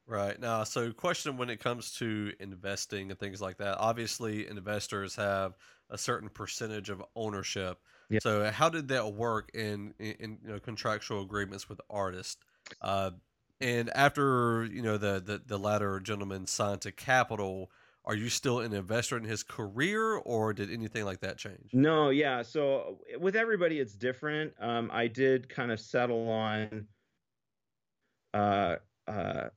Right. 0.06 0.40
Now 0.40 0.64
so 0.64 0.90
question 0.92 1.36
when 1.36 1.50
it 1.50 1.60
comes 1.60 1.92
to 1.98 2.32
investing 2.40 3.12
and 3.12 3.20
things 3.20 3.40
like 3.40 3.58
that 3.58 3.78
obviously 3.78 4.48
investors 4.48 5.14
have 5.14 5.54
a 5.88 5.96
certain 5.96 6.28
percentage 6.28 6.90
of 6.90 7.00
ownership. 7.14 7.78
Yeah. 8.08 8.18
so 8.20 8.50
how 8.50 8.68
did 8.68 8.88
that 8.88 9.14
work 9.14 9.50
in, 9.54 9.94
in, 10.00 10.38
you 10.42 10.50
know 10.50 10.58
contractual 10.58 11.22
agreements 11.22 11.68
with 11.68 11.80
artists? 11.88 12.38
Uh, 12.82 13.12
and 13.60 13.88
after 13.94 14.64
you 14.64 14.82
know 14.82 14.98
the 14.98 15.22
the, 15.24 15.42
the 15.46 15.58
latter 15.58 16.00
gentleman 16.00 16.46
signed 16.46 16.80
to 16.80 16.92
Capitol, 16.92 17.70
are 18.04 18.14
you 18.14 18.28
still 18.28 18.60
an 18.60 18.72
investor 18.72 19.16
in 19.16 19.24
his 19.24 19.42
career, 19.42 20.16
or 20.16 20.52
did 20.52 20.72
anything 20.72 21.04
like 21.04 21.20
that 21.20 21.36
change? 21.36 21.70
No, 21.72 22.10
yeah. 22.10 22.42
So 22.42 22.98
with 23.18 23.36
everybody, 23.36 23.78
it's 23.78 23.94
different. 23.94 24.52
Um, 24.58 24.90
I 24.92 25.06
did 25.06 25.48
kind 25.48 25.70
of 25.70 25.78
settle 25.78 26.28
on 26.30 26.86
uh, 28.32 28.76
uh, 29.06 29.48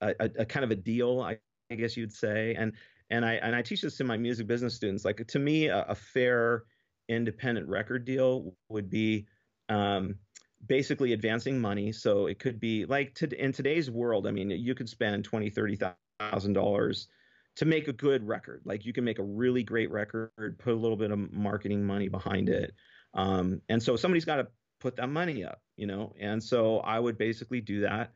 a, 0.00 0.14
a, 0.20 0.44
kind 0.44 0.64
of 0.64 0.70
a 0.70 0.76
deal, 0.76 1.20
I, 1.20 1.38
I, 1.70 1.76
guess 1.76 1.96
you'd 1.96 2.12
say, 2.12 2.54
and 2.58 2.72
and 3.10 3.24
I 3.24 3.34
and 3.34 3.54
I 3.54 3.62
teach 3.62 3.82
this 3.82 3.96
to 3.98 4.04
my 4.04 4.16
music 4.16 4.46
business 4.46 4.74
students. 4.74 5.04
Like 5.04 5.24
to 5.26 5.38
me, 5.38 5.66
a, 5.66 5.82
a 5.82 5.94
fair 5.94 6.64
independent 7.08 7.68
record 7.68 8.04
deal 8.04 8.54
would 8.68 8.90
be. 8.90 9.26
Um, 9.68 10.16
basically 10.66 11.12
advancing 11.12 11.60
money. 11.60 11.92
So 11.92 12.26
it 12.26 12.38
could 12.38 12.58
be 12.58 12.86
like 12.86 13.14
to, 13.16 13.42
in 13.42 13.52
today's 13.52 13.90
world, 13.90 14.26
I 14.26 14.30
mean, 14.30 14.50
you 14.50 14.74
could 14.74 14.88
spend 14.88 15.22
twenty, 15.24 15.50
thirty 15.50 15.78
thousand 16.18 16.54
dollars 16.54 17.08
to 17.56 17.64
make 17.64 17.88
a 17.88 17.92
good 17.92 18.26
record. 18.26 18.62
Like 18.64 18.84
you 18.84 18.92
can 18.92 19.04
make 19.04 19.18
a 19.18 19.22
really 19.22 19.62
great 19.62 19.90
record, 19.90 20.58
put 20.58 20.72
a 20.72 20.76
little 20.76 20.96
bit 20.96 21.10
of 21.10 21.32
marketing 21.32 21.84
money 21.84 22.08
behind 22.08 22.48
it, 22.48 22.74
um, 23.14 23.60
and 23.68 23.82
so 23.82 23.96
somebody's 23.96 24.24
got 24.24 24.36
to 24.36 24.48
put 24.80 24.96
that 24.96 25.08
money 25.08 25.44
up, 25.44 25.60
you 25.76 25.86
know. 25.86 26.12
And 26.18 26.42
so 26.42 26.78
I 26.78 26.98
would 26.98 27.18
basically 27.18 27.60
do 27.60 27.82
that, 27.82 28.12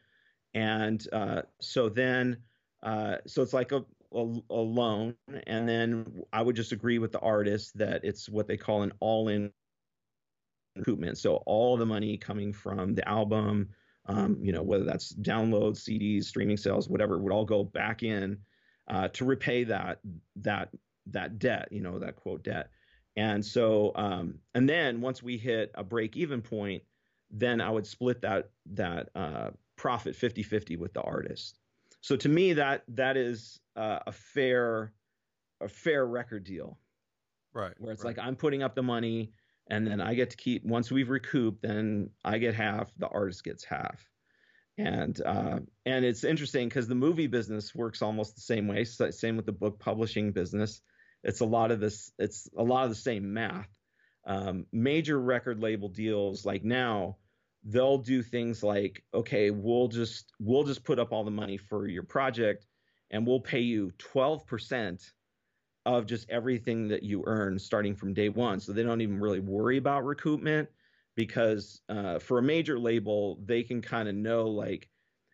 and 0.55 1.05
uh, 1.13 1.43
so 1.61 1.89
then, 1.89 2.39
uh, 2.83 3.17
so 3.27 3.43
it's 3.43 3.53
like 3.53 3.73
a, 3.73 3.85
a, 4.13 4.35
a 4.51 4.55
loan, 4.55 5.15
and 5.47 5.69
then 5.69 6.23
I 6.33 6.43
would 6.43 6.57
just 6.57 6.73
agree 6.73 6.99
with 6.99 7.13
the 7.13 7.21
artist 7.21 7.79
that 7.79 8.05
it's 8.05 8.29
what 8.29 8.49
they 8.49 8.57
call 8.57 8.83
an 8.83 8.93
all-in 9.01 9.53
recoupment. 10.79 11.17
So 11.17 11.37
all 11.47 11.77
the 11.77 11.87
money 11.87 12.17
coming 12.17 12.53
from 12.53 12.95
the 12.95 13.07
album, 13.09 13.69
um, 14.07 14.39
you 14.41 14.53
know, 14.53 14.63
whether 14.63 14.85
that's 14.85 15.13
downloads, 15.15 15.79
CDs, 15.79 16.25
streaming 16.25 16.57
sales, 16.57 16.89
whatever, 16.89 17.19
would 17.19 17.33
all 17.33 17.45
go 17.45 17.65
back 17.65 18.03
in 18.03 18.39
uh, 18.89 19.09
to 19.09 19.25
repay 19.25 19.65
that 19.65 20.01
that 20.37 20.71
that 21.07 21.39
debt, 21.39 21.69
you 21.71 21.81
know, 21.81 21.99
that 21.99 22.17
quote 22.17 22.43
debt. 22.43 22.71
And 23.17 23.45
so, 23.45 23.93
um, 23.97 24.39
and 24.55 24.69
then 24.69 25.01
once 25.01 25.23
we 25.23 25.37
hit 25.37 25.73
a 25.75 25.83
break 25.83 26.17
even 26.17 26.41
point, 26.41 26.83
then 27.31 27.61
I 27.61 27.71
would 27.71 27.87
split 27.87 28.21
that 28.23 28.51
that 28.75 29.09
uh, 29.15 29.51
profit 29.77 30.15
50-50 30.15 30.79
with 30.79 30.93
the 30.93 31.03
artist. 31.03 31.59
So 32.01 32.17
to 32.17 32.29
me, 32.29 32.53
that 32.55 32.85
that 32.89 33.17
is 33.17 33.59
uh, 33.77 34.01
a 34.07 34.13
fair 34.13 34.93
a 35.61 35.69
fair 35.69 36.07
record 36.07 36.45
deal. 36.45 36.79
Right. 37.55 37.73
where 37.79 37.93
it's 37.93 38.05
right. 38.05 38.17
like 38.17 38.25
I'm 38.25 38.37
putting 38.37 38.63
up 38.63 38.75
the 38.77 38.83
money 38.83 39.33
and 39.69 39.87
then 39.87 40.01
I 40.01 40.15
get 40.15 40.31
to 40.31 40.37
keep 40.37 40.65
once 40.65 40.91
we've 40.91 41.11
recouped, 41.11 41.63
then 41.63 42.11
I 42.25 42.39
get 42.39 42.55
half, 42.55 42.93
the 42.99 43.09
artist 43.09 43.43
gets 43.43 43.65
half. 43.65 44.09
And 44.79 45.21
uh, 45.21 45.59
and 45.85 46.05
it's 46.05 46.23
interesting 46.23 46.69
because 46.69 46.87
the 46.87 46.95
movie 46.95 47.27
business 47.27 47.75
works 47.75 48.01
almost 48.01 48.37
the 48.37 48.41
same 48.41 48.69
way. 48.69 48.85
So, 48.85 49.11
same 49.11 49.37
with 49.37 49.47
the 49.47 49.53
book 49.53 49.81
publishing 49.81 50.31
business. 50.31 50.81
It's 51.25 51.41
a 51.41 51.45
lot 51.45 51.73
of 51.73 51.81
this. 51.81 52.13
It's 52.19 52.49
a 52.57 52.63
lot 52.63 52.85
of 52.85 52.91
the 52.91 52.97
same 52.97 53.33
math. 53.35 53.69
Um, 54.25 54.67
major 54.73 55.19
record 55.19 55.61
label 55.61 55.89
deals 55.89 56.47
like 56.47 56.63
now, 56.63 57.17
they'll 57.65 57.99
do 57.99 58.23
things 58.23 58.63
like, 58.63 59.03
okay, 59.13 59.51
we'll 59.51 59.89
just 59.89 60.33
we'll 60.39 60.65
just 60.65 60.85
put 60.85 61.01
up 61.01 61.13
all 61.13 61.25
the 61.25 61.31
money 61.33 61.57
for 61.57 61.89
your 61.89 62.05
project, 62.05 62.65
and 63.11 63.27
we'll 63.27 63.41
pay 63.41 63.61
you 63.61 63.91
twelve 63.99 64.47
percent 64.47 65.03
of 65.87 66.07
just 66.07 66.31
everything 66.31 66.89
that 66.89 67.03
you 67.03 67.25
earn 67.27 67.59
starting 67.59 67.97
from 67.97 68.15
day 68.15 68.29
one. 68.29 68.61
So 68.61 68.73
they 68.73 68.83
don't 68.85 69.01
even 69.01 69.19
really 69.19 69.41
worry 69.41 69.79
about 69.79 70.05
recoupment 70.05 70.69
because 71.19 71.83
uh, 71.89 72.21
for 72.21 72.39
a 72.39 72.43
major 72.43 72.79
label, 72.79 73.41
they 73.45 73.65
can 73.65 73.83
kind 73.83 74.09
of 74.09 74.15
know 74.15 74.47
like, 74.47 74.89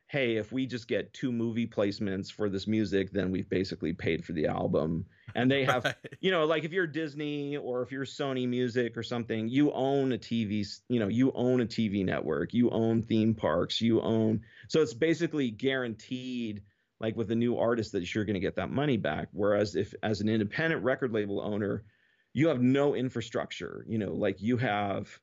hey, 0.09 0.37
if 0.37 0.51
we 0.51 0.65
just 0.65 0.89
get 0.89 1.13
two 1.13 1.31
movie 1.31 1.67
placements 1.67 2.33
for 2.33 2.49
this 2.49 2.67
music, 2.67 3.11
then 3.11 3.31
we've 3.31 3.51
basically 3.51 3.93
paid 3.93 4.25
for 4.25 4.33
the 4.33 4.47
album. 4.47 5.05
And 5.35 5.51
they 5.51 5.63
have, 5.67 5.85
Right. 6.05 6.19
you 6.23 6.31
know, 6.31 6.47
like 6.47 6.65
if 6.65 6.73
you're 6.73 6.87
Disney 6.87 7.59
or 7.59 7.83
if 7.83 7.93
you're 7.93 8.07
Sony 8.07 8.49
Music 8.49 8.97
or 8.97 9.03
something, 9.03 9.47
you 9.47 9.73
own 9.73 10.13
a 10.13 10.17
TV, 10.19 10.65
you 10.89 10.99
know, 10.99 11.09
you 11.09 11.33
own 11.35 11.61
a 11.61 11.67
TV 11.67 12.03
network, 12.03 12.55
you 12.55 12.71
own 12.71 13.03
theme 13.03 13.35
parks, 13.35 13.83
you 13.83 14.01
own. 14.01 14.41
So 14.69 14.81
it's 14.81 14.95
basically 14.95 15.51
guaranteed 15.51 16.63
like 16.99 17.15
with 17.15 17.31
a 17.31 17.37
new 17.37 17.59
artist 17.59 17.93
that 17.93 18.15
you're 18.15 18.25
going 18.25 18.35
to 18.35 18.41
get 18.41 18.55
that 18.57 18.71
money 18.71 18.97
back 18.97 19.29
whereas 19.33 19.75
if 19.75 19.93
as 20.05 20.21
an 20.21 20.29
independent 20.29 20.83
record 20.85 21.13
label 21.13 21.41
owner 21.41 21.85
you 22.33 22.47
have 22.49 22.63
no 22.63 22.95
infrastructure 22.95 23.85
you 23.89 23.99
know 23.99 24.13
like 24.15 24.41
you 24.41 24.57
have 24.57 25.21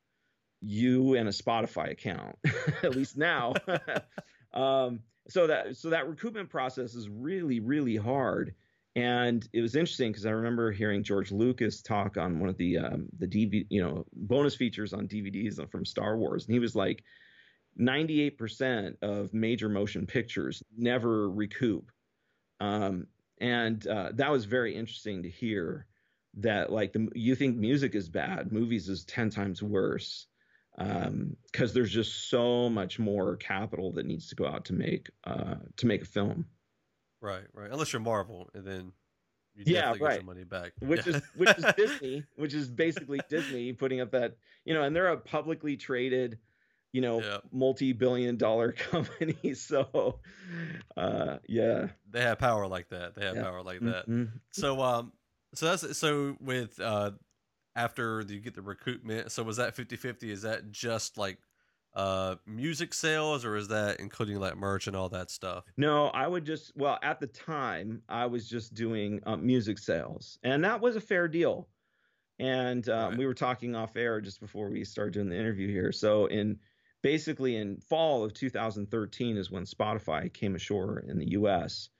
you 0.62 1.14
and 1.14 1.28
a 1.28 1.32
spotify 1.32 1.90
account 1.90 2.36
at 2.82 2.94
least 2.94 3.16
now. 3.16 3.54
Um, 4.54 5.00
so 5.30 5.46
that 5.46 5.78
so 5.78 5.88
that 5.88 6.04
recoupment 6.04 6.50
process 6.50 6.94
is 6.94 7.08
really 7.08 7.60
really 7.60 7.96
hard. 7.96 8.54
And 8.94 9.48
it 9.54 9.62
was 9.62 9.76
interesting 9.76 10.12
because 10.12 10.26
i 10.26 10.30
remember 10.30 10.70
hearing 10.70 11.02
george 11.02 11.32
lucas 11.32 11.80
talk 11.80 12.18
on 12.18 12.38
one 12.38 12.50
of 12.50 12.58
the 12.58 12.76
um, 12.76 13.08
the 13.18 13.26
dvd 13.26 13.64
you 13.70 13.82
know 13.82 14.04
bonus 14.12 14.54
features 14.54 14.92
on 14.92 15.08
dvds 15.08 15.70
from 15.70 15.86
star 15.86 16.18
wars. 16.18 16.44
And 16.44 16.52
he 16.52 16.58
was 16.58 16.76
like 16.76 17.02
98% 17.80 18.96
of 19.02 19.32
major 19.32 19.68
motion 19.68 20.06
pictures 20.06 20.62
never 20.76 21.30
recoup. 21.30 21.90
Um, 22.60 23.06
and 23.40 23.86
uh, 23.86 24.10
that 24.14 24.30
was 24.30 24.44
very 24.44 24.76
interesting 24.76 25.22
to 25.22 25.30
hear 25.30 25.86
that 26.34 26.70
like 26.70 26.92
the, 26.92 27.08
you 27.14 27.34
think 27.34 27.56
music 27.56 27.94
is 27.94 28.08
bad, 28.08 28.52
movies 28.52 28.88
is 28.88 29.04
10 29.04 29.30
times 29.30 29.62
worse 29.62 30.26
because 30.76 31.70
um, 31.70 31.74
there's 31.74 31.92
just 31.92 32.30
so 32.30 32.68
much 32.68 32.98
more 32.98 33.36
capital 33.36 33.92
that 33.92 34.06
needs 34.06 34.28
to 34.28 34.34
go 34.34 34.46
out 34.46 34.64
to 34.66 34.72
make 34.72 35.10
uh, 35.24 35.56
to 35.76 35.86
make 35.86 36.02
a 36.02 36.06
film. 36.06 36.46
Right, 37.20 37.44
right. 37.54 37.70
Unless 37.70 37.92
you're 37.92 38.00
Marvel, 38.00 38.48
and 38.54 38.64
then 38.66 38.92
you 39.54 39.64
Yeah, 39.66 39.82
definitely 39.82 39.98
get 40.00 40.04
right. 40.06 40.14
your 40.16 40.24
money 40.24 40.44
back. 40.44 40.72
which 40.80 41.06
is 41.06 41.22
which 41.36 41.56
is 41.58 41.66
Disney, 41.76 42.24
which 42.36 42.54
is 42.54 42.68
basically 42.68 43.20
Disney 43.28 43.72
putting 43.72 44.00
up 44.00 44.10
that 44.12 44.36
you 44.64 44.74
know, 44.74 44.82
and 44.82 44.94
they're 44.96 45.08
a 45.08 45.16
publicly 45.18 45.76
traded, 45.76 46.38
you 46.92 47.00
know, 47.00 47.20
Yeah. 47.20 47.38
multi-billion 47.52 48.36
dollar 48.38 48.72
company. 48.90 49.54
So, 49.54 50.20
uh, 50.96 51.38
yeah, 51.48 51.88
they 52.10 52.22
have 52.22 52.38
power 52.38 52.66
like 52.66 52.88
that. 52.88 53.14
They 53.14 53.24
have 53.26 53.36
Yeah. 53.36 53.42
power 53.42 53.62
like 53.62 53.80
that. 53.80 54.08
Mhm. 54.08 54.30
So 54.52 54.80
um 54.80 55.12
so 55.54 55.66
that's 55.66 55.98
so 55.98 56.36
with 56.40 56.80
uh 56.80 57.12
after 57.76 58.22
you 58.28 58.40
get 58.40 58.54
the 58.54 58.60
recoupment, 58.62 59.30
so 59.30 59.42
was 59.42 59.56
that 59.58 59.74
50-50? 59.76 60.30
Is 60.30 60.42
that 60.42 60.70
just 60.70 61.18
like 61.18 61.38
uh 61.94 62.36
music 62.46 62.94
sales 62.94 63.44
or 63.44 63.54
is 63.56 63.68
that 63.68 64.00
including 64.00 64.38
like 64.40 64.56
merch 64.56 64.86
and 64.86 64.96
all 64.96 65.08
that 65.10 65.30
stuff? 65.30 65.74
No, 65.76 66.08
I 66.08 66.26
would 66.26 66.44
just 66.44 66.76
well 66.76 66.98
at 67.02 67.20
the 67.20 67.26
time 67.26 68.02
I 68.08 68.26
was 68.26 68.48
just 68.48 68.74
doing 68.74 69.20
um, 69.24 69.46
music 69.46 69.78
sales, 69.78 70.38
and 70.42 70.64
that 70.64 70.80
was 70.80 70.96
a 70.96 71.00
fair 71.00 71.28
deal. 71.28 71.70
And 72.38 72.88
um, 72.88 73.16
Right. 73.16 73.18
we 73.18 73.26
were 73.26 73.34
talking 73.34 73.76
off 73.76 73.96
air 73.96 74.20
just 74.20 74.40
before 74.40 74.70
we 74.70 74.84
started 74.84 75.14
doing 75.14 75.30
the 75.30 75.38
interview 75.38 75.68
here. 75.68 75.92
So 75.92 76.26
in 76.26 76.60
basically 77.02 77.56
in 77.56 77.80
fall 77.80 78.24
of 78.24 78.34
2013 78.34 79.36
is 79.38 79.50
when 79.50 79.64
Spotify 79.64 80.32
came 80.32 80.54
ashore 80.56 81.00
in 81.00 81.18
the 81.18 81.30
U.S. 81.32 81.90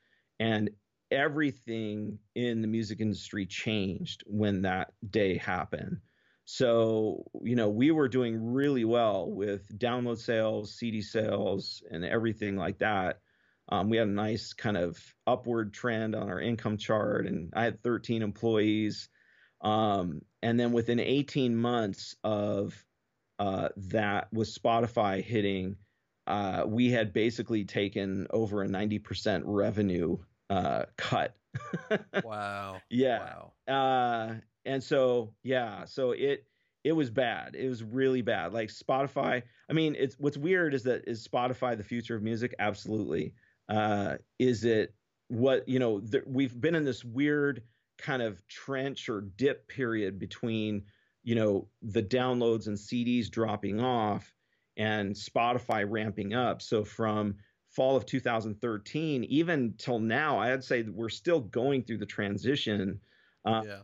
and 0.41 0.71
everything 1.13 2.19
in 2.35 2.63
the 2.63 2.69
music 2.69 3.01
industry 3.01 3.47
changed 3.47 4.25
when 4.27 4.63
that 4.63 4.93
day 5.09 5.37
happened. 5.37 5.99
So, 6.45 7.25
you 7.43 7.55
know, 7.55 7.69
we 7.69 7.91
were 7.93 8.09
doing 8.09 8.53
really 8.53 8.85
well 8.85 9.31
with 9.31 9.79
download 9.79 10.19
sales, 10.19 10.75
CD 10.75 11.01
sales, 11.01 11.83
and 11.91 12.05
everything 12.05 12.57
like 12.57 12.79
that. 12.79 13.21
Um, 13.69 13.89
we 13.89 13.97
had 13.97 14.09
a 14.09 14.11
nice 14.11 14.53
kind 14.53 14.77
of 14.77 14.99
upward 15.27 15.73
trend 15.73 16.15
on 16.15 16.29
our 16.29 16.41
income 16.41 16.79
chart, 16.79 17.27
and 17.27 17.53
I 17.55 17.65
had 17.65 17.83
13 17.83 18.23
employees. 18.23 19.09
Um, 19.61 20.23
and 20.43 20.59
then 20.59 20.73
within 20.73 20.99
18 20.99 21.57
months 21.57 22.17
of 22.25 22.75
uh, 23.39 23.69
that, 23.77 24.29
with 24.33 24.53
Spotify 24.53 25.23
hitting, 25.23 25.77
uh, 26.27 26.65
we 26.67 26.91
had 26.91 27.13
basically 27.13 27.65
taken 27.65 28.27
over 28.31 28.63
a 28.63 28.69
90% 28.69 29.43
revenue 29.45 30.19
uh, 30.53 30.85
cut. 30.97 31.37
Wow. 32.25 32.81
Yeah 32.91 33.19
Wow. 33.69 33.73
uh 33.75 34.35
and 34.65 34.83
so 34.83 35.35
yeah 35.43 35.85
so 35.85 36.13
it 36.13 36.47
it 36.85 36.93
was 36.93 37.11
bad 37.11 37.55
it 37.55 37.69
was 37.69 37.83
really 37.83 38.23
bad 38.23 38.53
like 38.53 38.71
spotify 38.71 39.43
i 39.69 39.73
mean 39.73 39.95
it's 39.99 40.15
what's 40.19 40.37
weird 40.39 40.73
is 40.75 40.83
that 40.85 41.07
is 41.07 41.27
spotify 41.27 41.77
the 41.77 41.85
future 41.85 42.17
of 42.17 42.23
music 42.23 42.55
absolutely 42.59 43.35
uh 43.69 44.17
is 44.39 44.65
it 44.65 44.95
what 45.29 45.69
you 45.69 45.79
know 45.79 46.01
th- 46.01 46.25
we've 46.27 46.59
been 46.61 46.75
in 46.75 46.85
this 46.85 47.05
weird 47.05 47.63
kind 47.99 48.23
of 48.23 48.47
trench 48.49 49.09
or 49.09 49.21
dip 49.21 49.69
period 49.69 50.19
between 50.19 50.85
you 51.23 51.35
know 51.35 51.69
the 51.83 52.03
downloads 52.03 52.67
and 52.67 52.77
cds 52.77 53.31
dropping 53.31 53.81
off 53.81 54.35
and 54.77 55.15
spotify 55.15 55.85
ramping 55.87 56.33
up 56.35 56.63
so 56.63 56.83
from 56.85 57.37
fall 57.73 57.97
of 57.97 58.07
2013 58.07 59.25
even 59.25 59.75
till 59.77 59.99
now 59.99 60.39
i'd 60.39 60.65
say 60.65 60.83
we're 60.85 61.09
still 61.09 61.41
going 61.41 61.83
through 61.85 61.99
the 61.99 62.07
transition 62.07 63.01
uh, 63.45 63.65
yeah. 63.65 63.83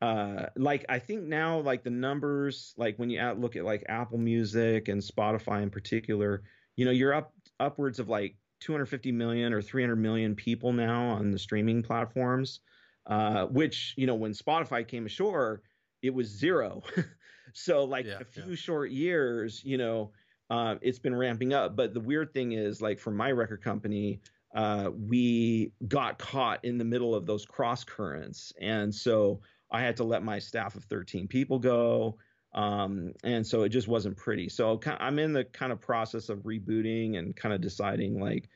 uh 0.00 0.46
like 0.56 0.84
i 0.88 0.98
think 0.98 1.24
now 1.24 1.60
like 1.60 1.84
the 1.84 1.90
numbers 1.90 2.74
like 2.78 2.96
when 2.98 3.10
you 3.10 3.20
out- 3.20 3.38
look 3.38 3.56
at 3.56 3.64
like 3.64 3.84
apple 3.88 4.18
music 4.18 4.88
and 4.88 5.00
spotify 5.02 5.62
in 5.62 5.70
particular 5.70 6.42
you 6.76 6.84
know 6.84 6.90
you're 6.90 7.12
up 7.14 7.34
upwards 7.58 7.98
of 7.98 8.08
like 8.08 8.38
250 8.60 9.12
million 9.12 9.52
or 9.52 9.60
300 9.60 9.96
million 9.96 10.34
people 10.34 10.72
now 10.72 11.08
on 11.10 11.30
the 11.30 11.38
streaming 11.38 11.82
platforms 11.82 12.60
uh 13.06 13.46
which 13.46 13.94
you 13.98 14.06
know 14.06 14.14
when 14.14 14.32
spotify 14.32 14.86
came 14.86 15.04
ashore 15.06 15.62
it 16.02 16.10
was 16.14 16.28
zero 16.28 16.82
so 17.52 17.84
like 17.84 18.06
Yeah, 18.06 18.18
a 18.20 18.24
few 18.24 18.50
yeah. 18.50 18.56
short 18.56 18.90
years 18.90 19.62
you 19.64 19.76
know 19.76 20.12
uh, 20.50 20.74
it's 20.82 20.98
been 20.98 21.14
ramping 21.14 21.52
up 21.54 21.76
but 21.76 21.94
the 21.94 22.00
weird 22.00 22.34
thing 22.34 22.52
is 22.52 22.82
like 22.82 22.98
for 22.98 23.10
my 23.10 23.30
record 23.30 23.62
company 23.62 24.20
uh, 24.54 24.90
we 24.92 25.72
got 25.86 26.18
caught 26.18 26.64
in 26.64 26.76
the 26.76 26.84
middle 26.84 27.14
of 27.14 27.24
those 27.24 27.46
cross 27.46 27.84
currents 27.84 28.52
and 28.60 28.94
so 28.94 29.40
I 29.70 29.80
had 29.80 29.96
to 29.98 30.04
let 30.04 30.22
my 30.22 30.38
staff 30.38 30.74
of 30.74 30.84
13 30.84 31.28
people 31.28 31.58
go. 31.58 32.18
Um, 32.52 33.12
and 33.22 33.46
so 33.46 33.62
it 33.62 33.68
just 33.68 33.86
wasn't 33.86 34.16
pretty. 34.16 34.48
So 34.48 34.80
I'm 34.98 35.18
in 35.18 35.32
the 35.32 35.44
kind 35.44 35.70
of 35.70 35.80
process 35.80 36.28
of 36.28 36.40
rebooting 36.40 37.16
and 37.16 37.36
kind 37.36 37.54
of 37.54 37.60
deciding 37.60 38.20
like, 38.20 38.48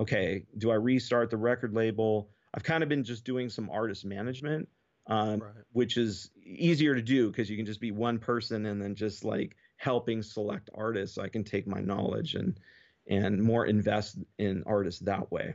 okay, 0.00 0.44
do 0.56 0.70
I 0.70 0.74
restart 0.74 1.30
the 1.30 1.36
record 1.36 1.74
label? 1.74 2.30
I've 2.54 2.64
kind 2.64 2.82
of 2.82 2.88
been 2.88 3.04
just 3.04 3.24
doing 3.24 3.50
some 3.50 3.68
artist 3.68 4.06
management, 4.06 4.68
um, 5.06 5.40
Right. 5.40 5.52
which 5.72 5.98
is 5.98 6.30
easier 6.42 6.94
to 6.94 7.02
do 7.02 7.28
because 7.28 7.50
you 7.50 7.56
can 7.56 7.66
just 7.66 7.80
be 7.80 7.90
one 7.90 8.18
person 8.18 8.64
and 8.64 8.80
then 8.80 8.94
just 8.94 9.24
like 9.24 9.56
helping 9.76 10.22
select 10.22 10.70
artists. 10.74 11.18
I 11.18 11.28
can 11.28 11.44
take 11.44 11.66
my 11.66 11.80
knowledge 11.80 12.34
and 12.34 12.58
and 13.08 13.42
more 13.42 13.66
invest 13.66 14.18
in 14.38 14.62
artists 14.64 15.00
that 15.02 15.30
way. 15.32 15.54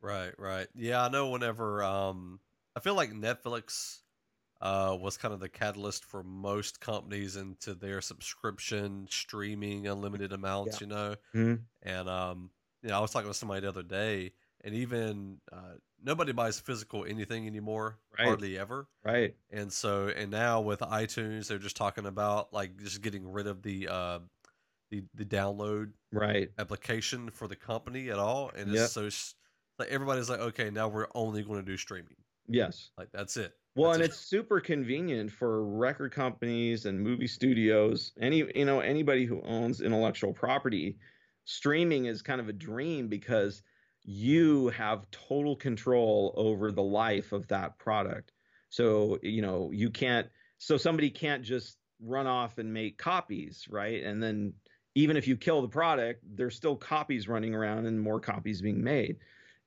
Right, 0.00 0.38
right. 0.38 0.68
Yeah, 0.74 1.02
I 1.04 1.08
know 1.08 1.30
whenever 1.30 1.82
um 1.82 2.40
I 2.76 2.80
feel 2.80 2.94
like 2.94 3.10
Netflix 3.10 4.02
uh 4.60 4.96
was 5.00 5.16
kind 5.18 5.34
of 5.34 5.40
the 5.40 5.48
catalyst 5.48 6.04
for 6.04 6.22
most 6.24 6.80
companies 6.80 7.36
into 7.36 7.74
their 7.74 8.00
subscription 8.00 9.08
streaming 9.10 9.86
unlimited 9.86 10.32
amounts, 10.32 10.80
you 10.80 10.86
know. 10.86 11.16
Mhm. 11.34 11.66
And 11.82 12.08
um 12.08 12.52
you 12.82 12.90
know, 12.90 12.98
I 12.98 13.00
was 13.00 13.12
talking 13.12 13.28
with 13.28 13.36
somebody 13.38 13.62
the 13.62 13.70
other 13.70 13.82
day 13.84 14.34
and 14.62 14.74
even 14.74 15.40
uh 15.52 15.74
nobody 16.04 16.32
buys 16.32 16.60
physical 16.60 17.04
anything 17.06 17.46
anymore, 17.46 18.00
Right. 18.18 18.26
hardly 18.26 18.58
ever. 18.58 18.88
Right. 19.04 19.36
And 19.50 19.72
so 19.72 20.08
and 20.08 20.30
now 20.30 20.60
with 20.62 20.80
iTunes 20.80 21.48
they're 21.48 21.58
just 21.58 21.76
talking 21.76 22.06
about 22.06 22.52
like 22.52 22.76
just 22.78 23.02
getting 23.02 23.30
rid 23.30 23.46
of 23.46 23.62
the 23.62 23.88
uh 23.88 24.20
the 24.90 25.04
the 25.14 25.24
download 25.26 25.94
Right. 26.12 26.52
application 26.58 27.30
for 27.30 27.48
the 27.48 27.56
company 27.56 28.10
at 28.10 28.18
all 28.18 28.50
and 28.50 28.70
Yep. 28.70 28.72
it's 28.72 28.92
so 28.92 29.10
like 29.78 29.88
everybody's 29.90 30.30
like 30.30 30.40
okay 30.40 30.70
now 30.70 30.88
we're 30.88 31.08
only 31.14 31.42
going 31.44 31.58
to 31.64 31.64
do 31.72 31.76
streaming 31.78 32.16
Yes. 32.48 32.90
like 32.98 33.10
that's 33.12 33.36
it 33.36 33.54
well, 33.76 33.92
and 33.92 34.02
it's 34.02 34.16
super 34.18 34.60
convenient 34.60 35.32
for 35.32 35.64
record 35.66 36.12
companies 36.12 36.86
and 36.86 37.00
movie 37.00 37.26
studios. 37.26 38.12
Any 38.20 38.38
you 38.54 38.64
know 38.64 38.80
anybody 38.80 39.24
who 39.26 39.42
owns 39.42 39.80
intellectual 39.80 40.32
property, 40.32 40.98
streaming 41.44 42.04
is 42.06 42.22
kind 42.22 42.40
of 42.40 42.48
a 42.48 42.52
dream 42.52 43.08
because 43.08 43.62
you 44.04 44.68
have 44.68 45.10
total 45.10 45.56
control 45.56 46.34
over 46.36 46.70
the 46.70 46.82
life 46.82 47.32
of 47.32 47.48
that 47.48 47.78
product. 47.78 48.32
So 48.68 49.18
you 49.22 49.42
know 49.42 49.70
you 49.72 49.90
can't. 49.90 50.28
So 50.58 50.76
somebody 50.76 51.10
can't 51.10 51.42
just 51.42 51.78
run 52.00 52.26
off 52.26 52.58
and 52.58 52.72
make 52.72 52.98
copies, 52.98 53.66
right? 53.70 54.02
And 54.02 54.22
then 54.22 54.54
even 54.94 55.16
if 55.16 55.26
you 55.26 55.36
kill 55.36 55.62
the 55.62 55.68
product, 55.68 56.22
there's 56.36 56.54
still 56.54 56.76
copies 56.76 57.28
running 57.28 57.54
around 57.54 57.86
and 57.86 58.00
more 58.00 58.20
copies 58.20 58.60
being 58.60 58.82
made. 58.82 59.16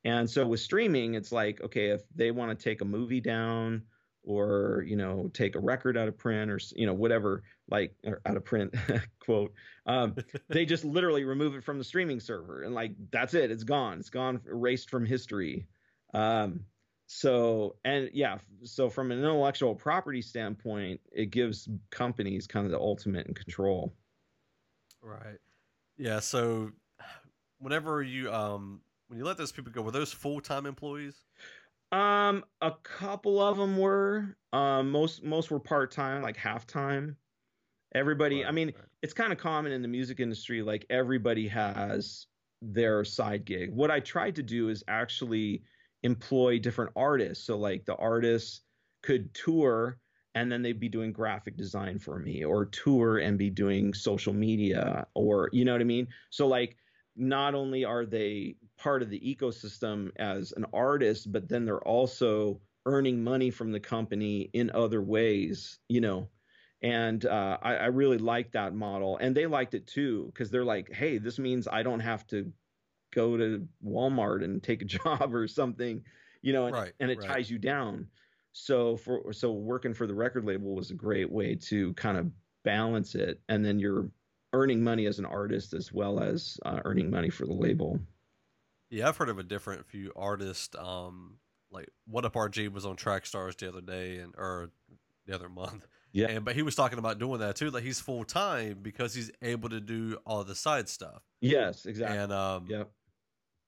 And 0.06 0.30
so 0.30 0.47
with 0.47 0.60
streaming, 0.60 1.15
it's 1.15 1.32
like 1.32 1.62
okay, 1.62 1.88
if 1.88 2.02
they 2.15 2.32
want 2.32 2.58
to 2.58 2.63
take 2.63 2.82
a 2.82 2.86
movie 2.86 3.21
down 3.21 3.84
or 4.27 4.83
you 4.85 4.97
know 4.97 5.31
take 5.33 5.55
a 5.55 5.59
record 5.59 5.97
out 5.97 6.09
of 6.09 6.17
print 6.17 6.51
or 6.51 6.59
you 6.75 6.85
know 6.85 6.93
whatever 6.93 7.43
like 7.69 7.95
out 8.25 8.35
of 8.35 8.43
print 8.43 8.75
quote 9.19 9.53
um, 9.85 10.15
they 10.49 10.65
just 10.65 10.83
literally 10.83 11.23
remove 11.23 11.55
it 11.55 11.63
from 11.63 11.77
the 11.77 11.83
streaming 11.83 12.19
server 12.19 12.63
and 12.63 12.75
like 12.75 12.91
that's 13.09 13.33
it 13.33 13.49
it's 13.49 13.63
gone 13.63 13.99
it's 13.99 14.09
gone 14.09 14.39
erased 14.45 14.89
from 14.89 15.05
history. 15.05 15.65
Um, 16.13 16.61
so 17.09 17.77
and 17.85 18.09
yeah 18.13 18.37
so 18.63 18.89
from 18.89 19.11
an 19.11 19.19
intellectual 19.19 19.73
property 19.73 20.21
standpoint 20.21 20.99
it 21.13 21.31
gives 21.31 21.69
companies 21.89 22.47
kind 22.47 22.65
of 22.65 22.71
the 22.73 22.79
ultimate 22.79 23.27
in 23.27 23.33
control. 23.33 23.93
Right. 25.01 25.39
Yeah 25.97 26.19
so 26.19 26.71
whenever 27.59 28.03
you 28.03 28.31
um 28.33 28.81
when 29.07 29.17
you 29.17 29.23
let 29.23 29.37
those 29.37 29.53
people 29.53 29.71
go 29.71 29.81
were 29.81 29.91
those 29.91 30.11
full-time 30.11 30.65
employees 30.65 31.15
um, 31.91 32.43
a 32.62 32.71
couple 32.84 33.41
of 33.41 33.58
them 33.58 33.78
were. 33.78 34.36
Um, 34.54 34.91
most 34.91 35.23
most 35.23 35.52
were 35.52 35.60
part 35.60 35.91
time, 35.91 36.21
like 36.21 36.38
half 36.38 36.65
time. 36.65 37.17
Everybody, 37.95 38.43
right, 38.43 38.50
I 38.50 38.52
mean, 38.52 38.67
right. 38.67 38.86
it's 39.02 39.13
kind 39.13 39.32
of 39.32 39.38
common 39.38 39.71
in 39.71 39.82
the 39.82 39.88
music 39.88 40.19
industry. 40.19 40.62
Like 40.62 40.86
everybody 40.89 41.47
has 41.47 42.28
their 42.62 43.04
side 43.04 43.45
gig. 43.45 43.73
What 43.73 43.91
I 43.91 44.00
tried 44.00 44.36
to 44.36 44.43
do 44.43 44.69
is 44.69 44.84
actually 44.88 45.63
employ 46.04 46.60
different 46.60 46.91
artists. 46.95 47.45
So 47.45 47.58
like 47.58 47.86
the 47.86 47.95
artists 47.95 48.62
could 49.04 49.34
tour 49.34 50.00
and 50.36 50.52
then 50.52 50.62
they'd 50.62 50.80
be 50.80 50.89
doing 50.89 51.12
graphic 51.12 51.58
design 51.58 51.97
for 51.97 52.19
me 52.19 52.43
or 52.43 52.65
tour 52.65 53.19
and 53.19 53.38
be 53.38 53.50
doing 53.50 53.93
social 53.93 54.34
media 54.34 55.08
or 55.15 55.50
you 55.54 55.65
know 55.65 55.71
what 55.71 55.82
I 55.82 55.86
mean? 55.86 56.08
So 56.30 56.47
like 56.47 56.78
not 57.17 57.56
only 57.56 57.84
are 57.84 58.06
they 58.06 58.56
part 58.77 59.01
of 59.01 59.10
the 59.10 59.19
ecosystem 59.19 60.12
as 60.17 60.53
an 60.53 60.65
artist, 60.73 61.32
but 61.32 61.49
then 61.49 61.65
they're 61.65 61.86
also 61.88 62.62
earning 62.86 63.23
money 63.23 63.49
from 63.49 63.71
the 63.71 63.80
company 63.80 64.49
in 64.53 64.71
other 64.71 65.01
ways, 65.01 65.80
you 65.89 66.01
know. 66.01 66.30
And 66.82 67.25
uh, 67.25 67.58
I, 67.62 67.75
I 67.75 67.86
really 67.88 68.19
liked 68.19 68.53
that 68.53 68.75
model, 68.75 69.17
and 69.17 69.36
they 69.36 69.47
liked 69.47 69.73
it 69.73 69.88
too 69.88 70.27
because 70.27 70.51
they're 70.51 70.63
like, 70.63 70.93
"Hey, 70.93 71.17
this 71.17 71.39
means 71.39 71.67
I 71.67 71.82
don't 71.84 71.99
have 72.01 72.27
to 72.27 72.53
go 73.12 73.36
to 73.38 73.67
Walmart 73.84 74.43
and 74.43 74.62
take 74.62 74.82
a 74.82 74.86
job 74.99 75.34
or 75.34 75.47
something, 75.47 76.03
you 76.41 76.53
know, 76.53 76.67
and, 76.67 76.75
right, 76.75 76.93
and 76.99 77.10
it 77.12 77.19
right. 77.19 77.27
ties 77.27 77.49
you 77.49 77.58
down." 77.58 78.08
So 78.53 78.97
for 78.97 79.34
so 79.34 79.53
working 79.53 79.93
for 79.93 80.08
the 80.08 80.15
record 80.15 80.45
label 80.45 80.75
was 80.75 80.91
a 80.91 80.95
great 80.95 81.32
way 81.32 81.56
to 81.56 81.93
kind 81.95 82.17
of 82.17 82.32
balance 82.63 83.15
it, 83.15 83.41
and 83.49 83.65
then 83.65 83.80
you're 83.80 84.10
earning 84.53 84.83
money 84.83 85.05
as 85.05 85.19
an 85.19 85.25
artist 85.25 85.73
as 85.73 85.91
well 85.91 86.19
as 86.19 86.57
uh, 86.65 86.79
earning 86.86 87.10
money 87.10 87.29
for 87.29 87.45
the 87.45 87.53
label. 87.53 87.99
Yeah, 88.89 89.10
I've 89.10 89.17
heard 89.17 89.29
of 89.29 89.39
a 89.39 89.43
different 89.43 89.86
few 89.86 90.12
artists. 90.15 90.75
Um, 90.77 91.38
like 91.71 91.89
What 92.05 92.25
Up 92.25 92.33
RG 92.33 92.71
was 92.71 92.86
on 92.86 92.95
Track 92.95 93.25
Stars 93.25 93.55
the 93.55 93.67
other 93.67 93.81
day 93.81 94.17
and 94.17 94.33
or 94.38 94.71
the 95.25 95.36
other 95.36 95.49
month. 95.49 95.86
Yeah, 96.13 96.27
and 96.27 96.45
but 96.45 96.55
he 96.55 96.62
was 96.62 96.73
talking 96.73 96.99
about 96.99 97.19
doing 97.19 97.41
that 97.41 97.57
too. 97.57 97.69
Like 97.69 97.83
he's 97.83 97.99
full 97.99 98.23
time 98.23 98.79
because 98.81 99.13
he's 99.13 99.29
able 99.41 99.69
to 99.69 99.79
do 99.79 100.17
all 100.25 100.43
the 100.43 100.55
side 100.55 100.89
stuff. 100.89 101.21
Yes, 101.41 101.86
exactly. 101.86 102.17
And 102.17 102.31
um, 102.31 102.65
yeah. 102.69 102.83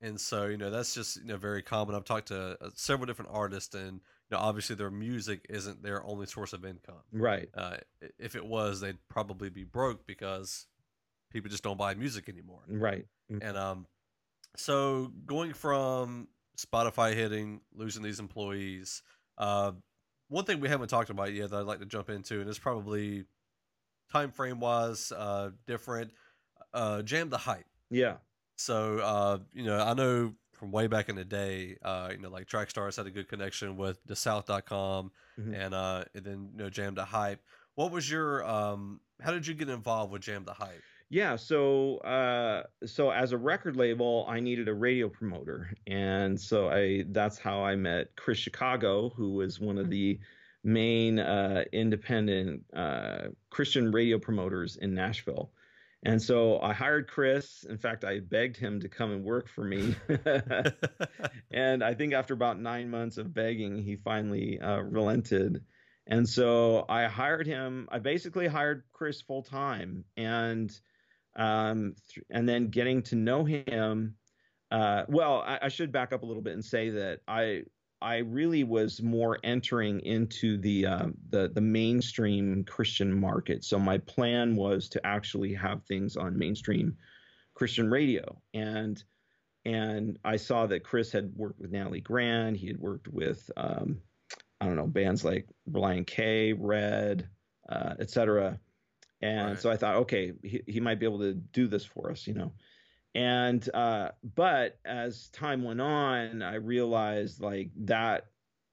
And 0.01 0.19
so 0.19 0.45
you 0.45 0.57
know 0.57 0.71
that's 0.71 0.95
just 0.95 1.17
you 1.17 1.25
know 1.25 1.37
very 1.37 1.61
common. 1.61 1.95
I've 1.95 2.05
talked 2.05 2.29
to 2.29 2.57
uh, 2.61 2.69
several 2.75 3.05
different 3.05 3.31
artists, 3.33 3.75
and 3.75 3.93
you 3.93 4.31
know 4.31 4.37
obviously 4.37 4.77
their 4.77 4.89
music 4.89 5.45
isn't 5.49 5.83
their 5.83 6.03
only 6.05 6.25
source 6.25 6.53
of 6.53 6.63
income. 6.63 7.03
Right. 7.11 7.49
Uh, 7.53 7.77
if 8.17 8.35
it 8.35 8.45
was, 8.45 8.79
they'd 8.79 8.97
probably 9.09 9.49
be 9.49 9.65
broke 9.65 10.07
because 10.07 10.65
people 11.31 11.49
just 11.49 11.63
don't 11.63 11.77
buy 11.77 11.93
music 11.95 12.29
anymore. 12.29 12.61
Right. 12.67 13.05
Mm-hmm. 13.31 13.47
And 13.47 13.57
um, 13.57 13.87
so 14.55 15.11
going 15.25 15.53
from 15.53 16.27
Spotify 16.57 17.13
hitting, 17.13 17.61
losing 17.73 18.03
these 18.03 18.19
employees, 18.19 19.03
uh, 19.37 19.71
one 20.27 20.45
thing 20.45 20.59
we 20.59 20.69
haven't 20.69 20.89
talked 20.89 21.09
about 21.09 21.33
yet 21.33 21.49
that 21.49 21.57
I'd 21.57 21.65
like 21.65 21.79
to 21.79 21.85
jump 21.85 22.09
into, 22.09 22.39
and 22.39 22.49
it's 22.49 22.59
probably 22.59 23.25
time 24.11 24.31
frame 24.31 24.59
wise 24.59 25.11
uh, 25.11 25.51
different. 25.67 26.11
Uh, 26.73 27.01
Jam 27.01 27.29
the 27.29 27.37
hype. 27.37 27.65
Yeah. 27.89 28.17
So 28.57 28.99
uh, 28.99 29.37
you 29.53 29.63
know, 29.63 29.79
I 29.79 29.93
know 29.93 30.33
from 30.53 30.71
way 30.71 30.87
back 30.87 31.09
in 31.09 31.15
the 31.15 31.25
day, 31.25 31.77
uh, 31.81 32.09
you 32.11 32.19
know, 32.19 32.29
like 32.29 32.47
Trackstars 32.47 32.97
had 32.97 33.07
a 33.07 33.11
good 33.11 33.29
connection 33.29 33.77
with 33.77 34.05
dasouth.com 34.05 35.11
mm-hmm. 35.39 35.53
and 35.53 35.73
uh, 35.73 36.03
and 36.13 36.25
then 36.25 36.49
you 36.51 36.63
know, 36.63 36.69
Jam 36.69 36.95
the 36.95 37.05
hype. 37.05 37.41
What 37.75 37.91
was 37.91 38.09
your 38.09 38.47
um, 38.47 38.99
how 39.21 39.31
did 39.31 39.47
you 39.47 39.53
get 39.53 39.69
involved 39.69 40.11
with 40.11 40.21
Jam 40.21 40.43
the 40.43 40.53
hype? 40.53 40.83
Yeah, 41.11 41.37
so 41.37 41.97
uh, 41.97 42.63
so 42.85 43.09
as 43.09 43.31
a 43.31 43.37
record 43.37 43.75
label, 43.75 44.25
I 44.27 44.39
needed 44.39 44.67
a 44.67 44.73
radio 44.73 45.09
promoter, 45.09 45.73
and 45.87 46.39
so 46.39 46.69
I 46.69 47.03
that's 47.07 47.39
how 47.39 47.63
I 47.63 47.75
met 47.75 48.15
Chris 48.15 48.37
Chicago, 48.37 49.09
who 49.09 49.33
was 49.33 49.59
one 49.59 49.79
of 49.79 49.89
the 49.89 50.19
main 50.63 51.17
uh, 51.17 51.63
independent 51.73 52.63
uh, 52.75 53.29
Christian 53.49 53.91
radio 53.91 54.19
promoters 54.19 54.77
in 54.77 54.93
Nashville. 54.93 55.51
And 56.03 56.21
so 56.21 56.61
I 56.61 56.73
hired 56.73 57.07
Chris. 57.09 57.65
In 57.67 57.77
fact, 57.77 58.05
I 58.05 58.19
begged 58.19 58.55
him 58.55 58.79
to 58.81 58.89
come 58.89 59.11
and 59.11 59.23
work 59.23 59.49
for 59.49 59.63
me. 59.63 59.95
and 61.51 61.83
I 61.83 61.93
think 61.93 62.13
after 62.13 62.33
about 62.33 62.59
nine 62.59 62.89
months 62.89 63.17
of 63.17 63.33
begging, 63.33 63.79
he 63.79 63.95
finally 63.97 64.59
uh, 64.59 64.77
relented. 64.77 65.63
And 66.07 66.27
so 66.27 66.85
I 66.87 67.05
hired 67.05 67.47
him. 67.47 67.87
I 67.91 67.99
basically 67.99 68.47
hired 68.47 68.83
Chris 68.93 69.21
full 69.21 69.43
time. 69.43 70.05
And 70.15 70.71
um, 71.35 71.95
th- 72.09 72.25
and 72.29 72.47
then 72.47 72.69
getting 72.69 73.01
to 73.03 73.15
know 73.15 73.45
him. 73.45 74.15
Uh, 74.71 75.03
well, 75.07 75.41
I, 75.45 75.59
I, 75.63 75.69
should 75.69 75.91
back 75.91 76.13
up 76.13 76.21
a 76.21 76.25
little 76.25 76.43
bit 76.43 76.53
and 76.53 76.63
say 76.63 76.91
that 76.91 77.21
I 77.27 77.63
I 78.01 78.17
really 78.17 78.63
was 78.63 79.01
more 79.01 79.39
entering 79.43 79.99
into 80.01 80.57
the 80.57 80.85
uh, 80.85 81.07
the 81.29 81.49
the 81.49 81.61
mainstream 81.61 82.63
Christian 82.63 83.19
market. 83.19 83.63
So 83.63 83.79
my 83.79 83.97
plan 83.97 84.55
was 84.55 84.89
to 84.89 85.05
actually 85.05 85.53
have 85.55 85.83
things 85.83 86.15
on 86.15 86.37
mainstream 86.37 86.97
Christian 87.55 87.89
radio, 87.89 88.41
and 88.53 89.03
and 89.65 90.17
I 90.23 90.37
saw 90.37 90.65
that 90.67 90.83
Chris 90.83 91.11
had 91.11 91.33
worked 91.35 91.59
with 91.59 91.71
Natalie 91.71 92.01
Grant. 92.01 92.57
He 92.57 92.67
had 92.67 92.77
worked 92.77 93.07
with 93.07 93.49
um, 93.57 93.99
I 94.61 94.65
don't 94.65 94.75
know 94.75 94.87
bands 94.87 95.25
like 95.25 95.47
Relient 95.69 96.07
K, 96.07 96.53
Red, 96.53 97.27
uh, 97.67 97.95
etc. 97.99 98.59
And 99.21 99.49
right. 99.49 99.59
so 99.59 99.69
I 99.69 99.77
thought, 99.77 99.97
okay, 99.97 100.33
he, 100.43 100.61
he 100.65 100.79
might 100.79 100.99
be 100.99 101.05
able 101.05 101.19
to 101.19 101.33
do 101.33 101.67
this 101.67 101.85
for 101.85 102.11
us, 102.11 102.25
you 102.25 102.33
know. 102.33 102.53
And 103.15 103.67
uh, 103.73 104.11
but 104.35 104.79
as 104.85 105.29
time 105.29 105.63
went 105.63 105.81
on, 105.81 106.41
I 106.41 106.55
realized 106.55 107.41
like 107.41 107.71
that 107.85 108.27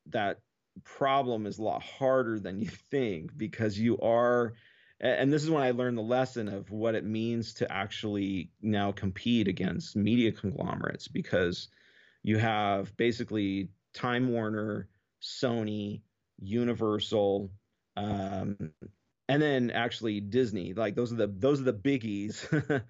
that 0.06 0.40
problem 0.84 1.46
is 1.46 1.58
a 1.58 1.62
lot 1.62 1.82
harder 1.82 2.38
than 2.38 2.60
you 2.60 2.68
think 2.68 3.36
because 3.36 3.78
you 3.78 3.98
are 3.98 4.52
and 5.00 5.30
this 5.30 5.42
is 5.42 5.50
when 5.50 5.62
I 5.62 5.72
learned 5.72 5.98
the 5.98 6.02
lesson 6.02 6.48
of 6.48 6.70
what 6.70 6.94
it 6.94 7.04
means 7.04 7.54
to 7.54 7.70
actually 7.70 8.50
now 8.62 8.92
compete 8.92 9.46
against 9.46 9.94
media 9.94 10.32
conglomerates 10.32 11.06
because 11.06 11.68
you 12.22 12.38
have 12.38 12.96
basically 12.96 13.68
Time 13.92 14.30
Warner, 14.30 14.88
Sony, 15.22 16.00
Universal, 16.38 17.50
um, 17.96 18.72
and 19.28 19.42
then 19.42 19.70
actually 19.70 20.20
Disney. 20.20 20.72
Like 20.74 20.94
those 20.94 21.12
are 21.12 21.16
the 21.16 21.26
those 21.26 21.60
are 21.60 21.64
the 21.64 21.72
biggies, 21.72 22.46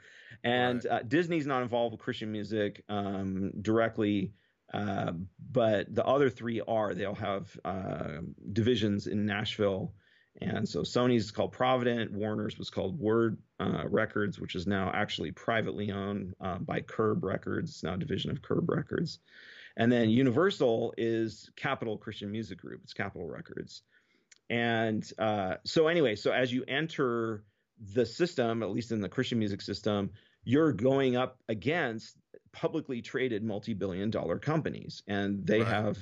and 0.45 0.84
right. 0.84 0.93
uh, 0.93 1.03
Disney's 1.03 1.47
not 1.47 1.62
involved 1.62 1.93
with 1.93 2.01
Christian 2.01 2.32
music 2.32 2.84
um, 2.89 3.53
directly, 3.61 4.32
uh, 4.72 5.12
but 5.51 5.95
the 5.95 6.05
other 6.05 6.30
three 6.30 6.61
are. 6.66 6.95
They'll 6.95 7.14
have 7.14 7.59
uh, 7.64 8.18
divisions 8.53 9.07
in 9.07 9.24
Nashville, 9.24 9.95
and 10.41 10.68
so 10.68 10.82
Sony's 10.82 11.30
called 11.30 11.53
Provident, 11.53 12.12
Warner's 12.12 12.59
was 12.59 12.70
called 12.70 12.99
Word 12.99 13.39
uh, 13.59 13.84
Records, 13.89 14.39
which 14.39 14.55
is 14.55 14.66
now 14.66 14.91
actually 14.93 15.30
privately 15.32 15.91
owned 15.91 16.34
uh, 16.41 16.59
by 16.59 16.80
Curb 16.80 17.24
Records. 17.24 17.70
It's 17.70 17.82
now 17.82 17.95
a 17.95 17.99
division 17.99 18.30
of 18.30 18.43
Curb 18.43 18.68
Records, 18.68 19.20
and 19.78 19.91
then 19.91 20.11
Universal 20.11 20.95
is 20.99 21.51
Capitol 21.57 21.97
Christian 21.97 22.30
Music 22.30 22.59
Group. 22.59 22.82
It's 22.84 22.93
Capitol 22.93 23.26
Records. 23.26 23.82
And 24.49 25.11
uh, 25.18 25.57
so, 25.64 25.88
anyway, 25.88 26.14
so 26.16 26.32
as 26.32 26.53
you 26.53 26.64
enter 26.68 27.44
the 27.94 28.07
system, 28.07 28.62
at 28.62 28.70
least 28.70 28.92
in 28.92 29.01
the 29.01 29.09
Christian 29.09 29.38
music 29.38 29.61
system, 29.61 30.11
you're 30.44 30.72
going 30.72 31.16
up 31.16 31.38
against 31.49 32.16
publicly 32.53 33.03
traded 33.03 33.42
multi 33.42 33.74
billion 33.74 34.11
dollar 34.11 34.38
companies, 34.38 35.03
and 35.07 35.47
they 35.47 35.61
right. 35.61 35.68
have 35.68 35.99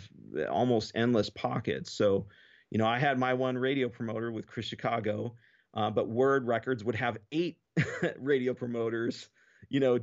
almost 0.50 0.92
endless 0.94 1.30
pockets. 1.30 1.92
So, 1.92 2.26
You 2.70 2.78
know, 2.78 2.86
I 2.86 2.98
had 2.98 3.18
my 3.18 3.34
one 3.34 3.56
radio 3.56 3.88
promoter 3.88 4.30
with 4.30 4.46
Chris 4.46 4.66
Chicago, 4.66 5.34
uh, 5.74 5.90
but 5.90 6.08
Word 6.08 6.46
Records 6.46 6.84
would 6.84 6.94
have 6.94 7.18
eight 7.32 7.58
radio 8.18 8.54
promoters, 8.54 9.28
you 9.68 9.80
know, 9.80 9.98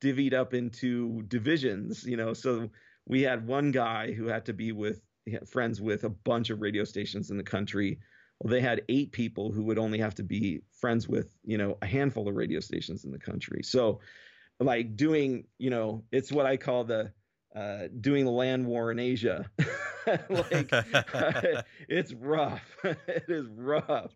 divvied 0.00 0.32
up 0.32 0.54
into 0.54 1.22
divisions, 1.28 2.04
you 2.04 2.16
know. 2.16 2.32
So 2.32 2.70
we 3.06 3.22
had 3.22 3.46
one 3.46 3.70
guy 3.70 4.12
who 4.12 4.26
had 4.26 4.46
to 4.46 4.52
be 4.52 4.72
with 4.72 5.00
friends 5.46 5.80
with 5.80 6.04
a 6.04 6.08
bunch 6.08 6.50
of 6.50 6.60
radio 6.60 6.84
stations 6.84 7.30
in 7.30 7.36
the 7.36 7.42
country. 7.42 8.00
Well, 8.40 8.50
they 8.50 8.60
had 8.60 8.82
eight 8.88 9.12
people 9.12 9.50
who 9.50 9.64
would 9.64 9.78
only 9.78 9.98
have 9.98 10.14
to 10.16 10.22
be 10.22 10.62
friends 10.72 11.08
with, 11.08 11.32
you 11.44 11.56
know, 11.56 11.78
a 11.80 11.86
handful 11.86 12.28
of 12.28 12.34
radio 12.34 12.60
stations 12.60 13.04
in 13.04 13.10
the 13.10 13.18
country. 13.18 13.62
So, 13.62 14.00
like 14.60 14.96
doing, 14.96 15.44
you 15.58 15.70
know, 15.70 16.04
it's 16.12 16.32
what 16.32 16.46
I 16.46 16.56
call 16.56 16.84
the 16.84 17.12
uh, 17.54 17.88
doing 18.00 18.26
the 18.26 18.30
land 18.30 18.66
war 18.66 18.90
in 18.90 18.98
Asia. 18.98 19.50
like 20.28 20.70
it's 21.88 22.12
rough. 22.12 22.76
it 22.84 23.24
is 23.28 23.46
rough. 23.48 24.12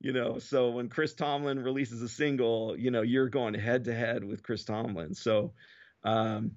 You 0.00 0.12
know, 0.12 0.38
so 0.38 0.70
when 0.70 0.88
Chris 0.88 1.14
Tomlin 1.14 1.58
releases 1.58 2.00
a 2.02 2.08
single, 2.08 2.76
you 2.78 2.90
know, 2.90 3.02
you're 3.02 3.28
going 3.28 3.54
head 3.54 3.84
to 3.84 3.94
head 3.94 4.24
with 4.24 4.42
Chris 4.42 4.64
Tomlin. 4.64 5.14
So 5.14 5.52
um 6.04 6.52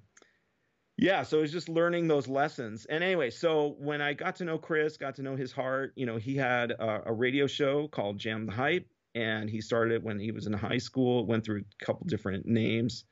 yeah, 1.00 1.22
so 1.22 1.38
it 1.38 1.42
was 1.42 1.52
just 1.52 1.70
learning 1.70 2.08
those 2.08 2.28
lessons. 2.28 2.84
And 2.84 3.02
anyway, 3.02 3.30
so 3.30 3.74
when 3.78 4.02
I 4.02 4.12
got 4.12 4.36
to 4.36 4.44
know 4.44 4.58
Chris, 4.58 4.98
got 4.98 5.14
to 5.14 5.22
know 5.22 5.34
his 5.34 5.50
heart, 5.50 5.92
you 5.96 6.04
know, 6.04 6.18
he 6.18 6.36
had 6.36 6.72
a, 6.72 7.04
a 7.06 7.12
radio 7.12 7.46
show 7.46 7.88
called 7.88 8.18
Jam 8.18 8.44
the 8.44 8.52
Hype, 8.52 8.86
and 9.14 9.48
he 9.48 9.62
started 9.62 9.94
it 9.94 10.02
when 10.02 10.18
he 10.18 10.30
was 10.30 10.46
in 10.46 10.52
high 10.52 10.78
school, 10.78 11.24
went 11.24 11.44
through 11.44 11.62
a 11.80 11.84
couple 11.84 12.06
different 12.06 12.44
names. 12.44 13.04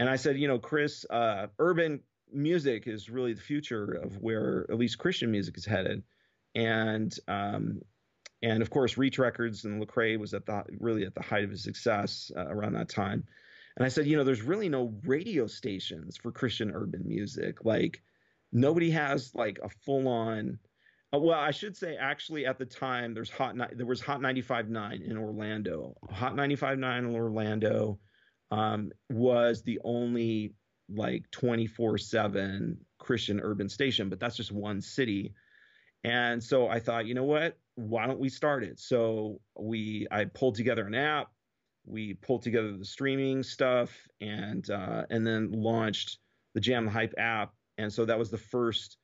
And 0.00 0.10
I 0.10 0.16
said, 0.16 0.36
you 0.36 0.48
know, 0.48 0.58
Chris, 0.58 1.06
uh, 1.08 1.46
urban 1.60 2.00
music 2.32 2.88
is 2.88 3.08
really 3.08 3.34
the 3.34 3.40
future 3.40 3.92
of 3.92 4.16
where 4.16 4.66
at 4.68 4.76
least 4.76 4.98
Christian 4.98 5.30
music 5.30 5.56
is 5.56 5.64
headed. 5.64 6.02
And 6.56 7.16
um, 7.28 7.82
and 8.42 8.62
of 8.62 8.70
course, 8.70 8.98
Reach 8.98 9.20
Records 9.20 9.64
and 9.64 9.80
Lecrae 9.80 10.18
was 10.18 10.34
at 10.34 10.44
the 10.46 10.64
really 10.80 11.04
at 11.04 11.14
the 11.14 11.22
height 11.22 11.44
of 11.44 11.50
his 11.50 11.62
success 11.62 12.32
uh, 12.36 12.46
around 12.48 12.72
that 12.72 12.88
time. 12.88 13.24
And 13.76 13.86
I 13.86 13.88
said, 13.88 14.06
you 14.06 14.16
know, 14.16 14.24
there's 14.24 14.42
really 14.42 14.68
no 14.68 14.94
radio 15.04 15.46
stations 15.46 16.16
for 16.16 16.30
Christian 16.30 16.72
urban 16.74 17.02
music. 17.06 17.64
Like 17.64 18.02
nobody 18.52 18.90
has 18.90 19.34
like 19.34 19.58
a 19.62 19.68
full 19.68 20.08
on. 20.08 20.58
Uh, 21.14 21.18
well, 21.18 21.38
I 21.38 21.50
should 21.50 21.76
say 21.76 21.96
actually 21.96 22.46
at 22.46 22.58
the 22.58 22.66
time 22.66 23.14
there's 23.14 23.30
hot 23.30 23.56
there 23.76 23.86
was 23.86 24.00
Hot 24.00 24.20
95.9 24.20 25.08
in 25.08 25.16
Orlando. 25.16 25.94
Hot 26.10 26.34
95.9 26.34 26.98
in 26.98 27.14
Orlando 27.14 27.98
um, 28.50 28.90
was 29.10 29.62
the 29.62 29.80
only 29.84 30.54
like 30.94 31.30
24 31.30 31.98
7 31.98 32.78
Christian 32.98 33.40
urban 33.40 33.68
station, 33.68 34.08
but 34.08 34.20
that's 34.20 34.36
just 34.36 34.52
one 34.52 34.80
city. 34.80 35.34
And 36.04 36.42
so 36.42 36.68
I 36.68 36.80
thought, 36.80 37.06
you 37.06 37.14
know 37.14 37.24
what? 37.24 37.58
Why 37.76 38.06
don't 38.06 38.18
we 38.18 38.28
start 38.28 38.64
it? 38.64 38.78
So 38.78 39.40
we, 39.58 40.06
I 40.10 40.24
pulled 40.26 40.56
together 40.56 40.86
an 40.86 40.94
app. 40.94 41.28
We 41.84 42.14
pulled 42.14 42.42
together 42.42 42.76
the 42.76 42.84
streaming 42.84 43.42
stuff 43.42 43.90
and, 44.20 44.68
uh, 44.70 45.04
and 45.10 45.26
then 45.26 45.50
launched 45.52 46.18
the 46.54 46.60
Jam 46.60 46.84
the 46.84 46.90
Hype 46.90 47.14
app. 47.18 47.52
And 47.78 47.92
so 47.92 48.04
that 48.04 48.18
was 48.18 48.30
the 48.30 48.38
first, 48.38 48.98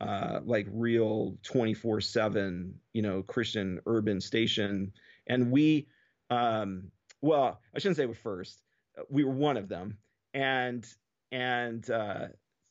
uh, 0.00 0.40
like 0.44 0.66
real 0.70 1.36
24 1.44 2.00
seven, 2.00 2.74
you 2.92 3.02
know, 3.02 3.22
Christian 3.22 3.80
urban 3.86 4.20
station. 4.20 4.92
And 5.26 5.50
we, 5.50 5.88
um, 6.30 6.90
well, 7.20 7.60
I 7.74 7.78
shouldn't 7.78 7.96
say 7.96 8.06
we're 8.06 8.14
first. 8.14 8.60
We 9.08 9.24
were 9.24 9.32
one 9.32 9.56
of 9.56 9.68
them. 9.68 9.98
And 10.34 10.86
and 11.32 11.88
uh, 11.90 12.26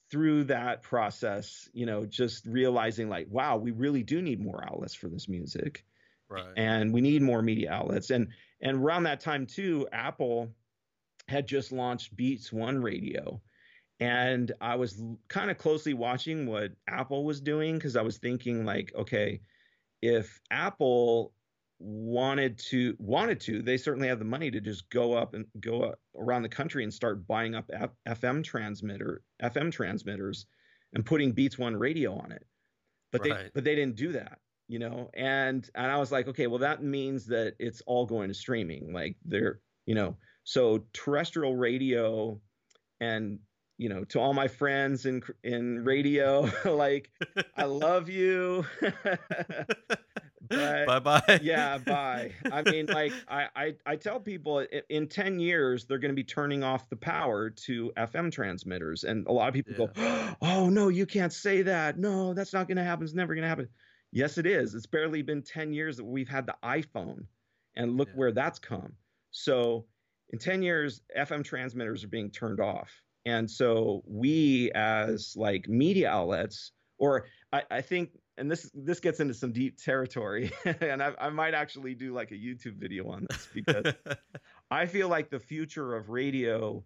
through 0.09 0.43
that 0.45 0.84
process, 0.84 1.68
you 1.74 1.86
know, 1.86 2.05
just 2.05 2.45
realizing 2.45 3.09
like, 3.09 3.28
wow, 3.30 3.57
we 3.57 3.72
really 3.72 4.03
do 4.03 4.22
need 4.22 4.39
more 4.39 4.64
outlets 4.64 4.93
for 4.93 5.07
this 5.07 5.28
music, 5.28 5.84
right? 6.30 6.53
And 6.55 6.93
we 6.93 7.01
need 7.01 7.22
more 7.22 7.41
media 7.41 7.72
outlets. 7.72 8.09
And 8.09 8.28
and 8.64 8.78
around 8.78 9.03
that 9.03 9.20
time 9.20 9.45
too, 9.45 9.88
Apple 9.91 10.49
had 11.28 11.45
just 11.45 11.72
launched 11.72 12.16
Beats 12.16 12.51
One 12.51 12.82
Radio, 12.82 13.41
and 13.99 14.51
I 14.59 14.76
was 14.76 15.03
kind 15.28 15.51
of 15.51 15.57
closely 15.57 15.93
watching 15.93 16.47
what 16.47 16.72
Apple 16.88 17.26
was 17.26 17.41
doing 17.41 17.76
because 17.76 17.95
I 17.95 18.01
was 18.01 18.18
thinking 18.18 18.66
like, 18.66 18.91
okay, 18.95 19.41
if 20.01 20.39
Apple 20.49 21.34
wanted 21.80 22.57
to 22.57 22.95
wanted 22.97 23.41
to 23.41 23.61
they 23.61 23.76
certainly 23.76 24.07
have 24.07 24.20
the 24.20 24.24
money 24.24 24.49
to 24.49 24.61
just 24.61 24.89
go 24.89 25.14
up 25.14 25.34
and 25.34 25.45
go 25.59 25.82
up 25.82 25.99
around 26.18 26.41
the 26.41 26.47
country 26.47 26.84
and 26.84 26.93
start 26.93 27.28
buying 27.28 27.55
up 27.55 27.70
F- 27.74 27.89
fm 28.07 28.41
transmitter 28.41 29.22
fm 29.41 29.70
transmitters 29.70 30.45
and 30.93 31.05
putting 31.05 31.34
beats 31.34 31.57
one 31.57 31.76
radio 31.76 32.16
on 32.16 32.32
it. 32.32 32.45
But 33.11 33.22
right. 33.22 33.38
they 33.38 33.49
but 33.53 33.64
they 33.66 33.76
didn't 33.76 33.97
do 33.97 34.14
that 34.14 34.39
you 34.68 34.80
know 34.80 35.09
and 35.14 35.70
and 35.76 35.91
i 35.91 35.97
was 35.97 36.11
like 36.11 36.28
okay 36.28 36.47
well 36.47 36.59
that 36.59 36.84
means 36.84 37.26
that 37.26 37.53
it's 37.59 37.82
all 37.86 38.05
going 38.05 38.30
to 38.30 38.34
streaming 38.34 38.93
like 38.93 39.16
they're 39.26 39.59
you 39.86 39.95
know 39.95 40.16
so 40.43 40.86
terrestrial 40.93 41.55
radio 41.55 42.39
and 42.99 43.39
you 43.78 43.89
know 43.89 44.03
to 44.05 44.20
all 44.20 44.34
my 44.34 44.47
friends 44.47 45.05
in 45.05 45.22
in 45.43 45.84
radio 45.84 46.49
like 46.66 47.09
i 47.57 47.64
love 47.64 48.09
you 48.09 48.66
bye 50.49 50.99
bye. 50.99 51.39
yeah, 51.41 51.78
bye. 51.78 52.32
I 52.51 52.61
mean, 52.64 52.86
like 52.89 53.14
I, 53.28 53.47
I, 53.55 53.76
I 53.86 53.95
tell 53.95 54.20
people 54.20 54.66
in 54.89 55.07
ten 55.07 55.39
years 55.39 55.86
they're 55.86 55.97
going 55.97 56.11
to 56.11 56.16
be 56.16 56.24
turning 56.24 56.64
off 56.64 56.89
the 56.89 56.95
power 56.95 57.49
to 57.49 57.91
FM 57.97 58.32
transmitters, 58.32 59.03
and 59.03 59.28
a 59.28 59.32
lot 59.32 59.47
of 59.47 59.53
people 59.53 59.89
yeah. 59.95 60.36
go, 60.41 60.47
"Oh 60.47 60.70
no, 60.70 60.89
you 60.89 61.05
can't 61.05 61.34
say 61.34 61.64
that. 61.64 61.97
No, 61.97 62.34
that's 62.34 62.53
not 62.53 62.68
going 62.68 62.78
to 62.78 62.84
happen. 62.84 63.05
It's 63.05 63.14
never 63.14 63.34
going 63.34 63.43
to 63.43 63.49
happen." 63.49 63.70
Yes, 64.14 64.38
it 64.38 64.45
is. 64.45 64.76
It's 64.76 64.86
barely 64.86 65.22
been 65.22 65.41
ten 65.41 65.74
years 65.74 65.97
that 65.97 66.03
we've 66.03 66.30
had 66.30 66.45
the 66.45 66.55
iPhone, 66.64 67.26
and 67.76 67.97
look 67.97 68.09
yeah. 68.09 68.16
where 68.16 68.32
that's 68.32 68.59
come. 68.59 68.93
So 69.32 69.86
in 70.30 70.39
ten 70.39 70.61
years, 70.61 71.01
FM 71.18 71.43
transmitters 71.43 72.03
are 72.03 72.09
being 72.09 72.30
turned 72.30 72.59
off, 72.59 72.91
and 73.26 73.49
so 73.49 74.03
we 74.05 74.72
as 74.76 75.34
like 75.36 75.68
media 75.68 76.09
outlets, 76.09 76.72
or 76.99 77.26
I, 77.51 77.64
I 77.72 77.82
think 77.82 78.11
and 78.38 78.49
this 78.49 78.70
this 78.74 78.99
gets 78.99 79.20
into 79.20 79.34
some 79.34 79.51
deep 79.51 79.78
territory 79.78 80.51
and 80.82 81.01
I, 81.01 81.14
I, 81.20 81.30
might 81.30 81.53
actually 81.53 81.93
do 81.93 82.14
like 82.14 82.32
a 82.32 82.36
youtube 82.36 82.78
video 82.78 83.09
on 83.11 83.28
this 83.30 83.47
because 83.53 83.93
i 84.72 84.86
feel 84.86 85.07
like 85.07 85.30
the 85.30 85.39
future 85.39 85.95
of 85.95 86.09
radio 86.09 86.84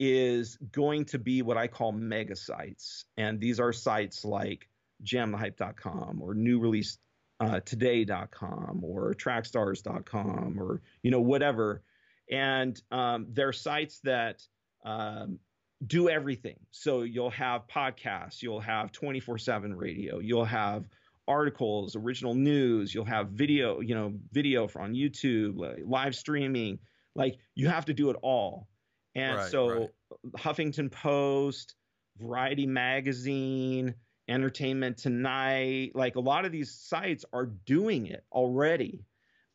is 0.00 0.56
going 0.72 1.04
to 1.06 1.18
be 1.18 1.42
what 1.42 1.56
i 1.56 1.68
call 1.68 1.92
mega 1.92 2.34
sites 2.34 3.04
and 3.16 3.40
these 3.40 3.60
are 3.60 3.72
sites 3.72 4.24
like 4.24 4.68
jamthehype.com 5.04 6.20
or 6.22 6.34
new 6.34 6.58
release 6.58 6.98
uh, 7.40 7.60
today.com 7.60 8.80
or 8.82 9.12
trackstars.com 9.14 10.56
or 10.58 10.82
you 11.02 11.10
know 11.10 11.20
whatever 11.20 11.82
and 12.30 12.80
um, 12.90 13.26
they're 13.30 13.52
sites 13.52 14.00
that 14.04 14.42
um, 14.84 15.38
do 15.86 16.08
everything. 16.08 16.58
So 16.70 17.02
you'll 17.02 17.30
have 17.30 17.66
podcasts, 17.66 18.42
you'll 18.42 18.60
have 18.60 18.92
24 18.92 19.38
7 19.38 19.74
radio, 19.74 20.18
you'll 20.18 20.44
have 20.44 20.88
articles, 21.26 21.96
original 21.96 22.34
news, 22.34 22.94
you'll 22.94 23.04
have 23.04 23.30
video, 23.30 23.80
you 23.80 23.94
know, 23.94 24.14
video 24.32 24.64
on 24.76 24.94
YouTube, 24.94 25.56
live 25.86 26.14
streaming. 26.14 26.78
Like 27.14 27.38
you 27.54 27.68
have 27.68 27.86
to 27.86 27.94
do 27.94 28.10
it 28.10 28.16
all. 28.22 28.68
And 29.14 29.36
right, 29.36 29.50
so 29.50 29.68
right. 29.68 29.88
Huffington 30.36 30.90
Post, 30.90 31.76
Variety 32.18 32.66
Magazine, 32.66 33.94
Entertainment 34.28 34.96
Tonight, 34.96 35.92
like 35.94 36.16
a 36.16 36.20
lot 36.20 36.44
of 36.44 36.52
these 36.52 36.72
sites 36.72 37.24
are 37.32 37.46
doing 37.46 38.06
it 38.06 38.24
already. 38.32 39.04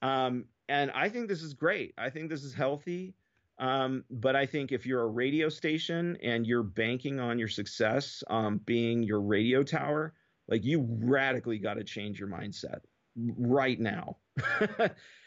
Um, 0.01 0.45
and 0.67 0.91
I 0.91 1.09
think 1.09 1.28
this 1.28 1.41
is 1.41 1.53
great. 1.53 1.93
I 1.97 2.09
think 2.09 2.30
this 2.30 2.43
is 2.43 2.53
healthy. 2.53 3.15
Um, 3.57 4.05
but 4.09 4.36
I 4.36 4.45
think 4.45 4.72
if 4.72 4.86
you're 4.86 5.01
a 5.01 5.07
radio 5.07 5.49
station 5.49 6.17
and 6.24 6.47
you're 6.47 6.63
banking 6.63 7.20
on 7.20 7.38
your 7.38 7.49
success 7.49 8.24
um, 8.30 8.61
being 8.65 9.03
your 9.03 9.20
radio 9.20 9.63
tower, 9.63 10.13
like 10.47 10.63
you 10.63 10.88
radically 11.01 11.59
got 11.59 11.74
to 11.74 11.84
change 11.84 12.20
your 12.20 12.30
mindset 12.30 12.80
right 13.38 13.80
now. 13.80 14.17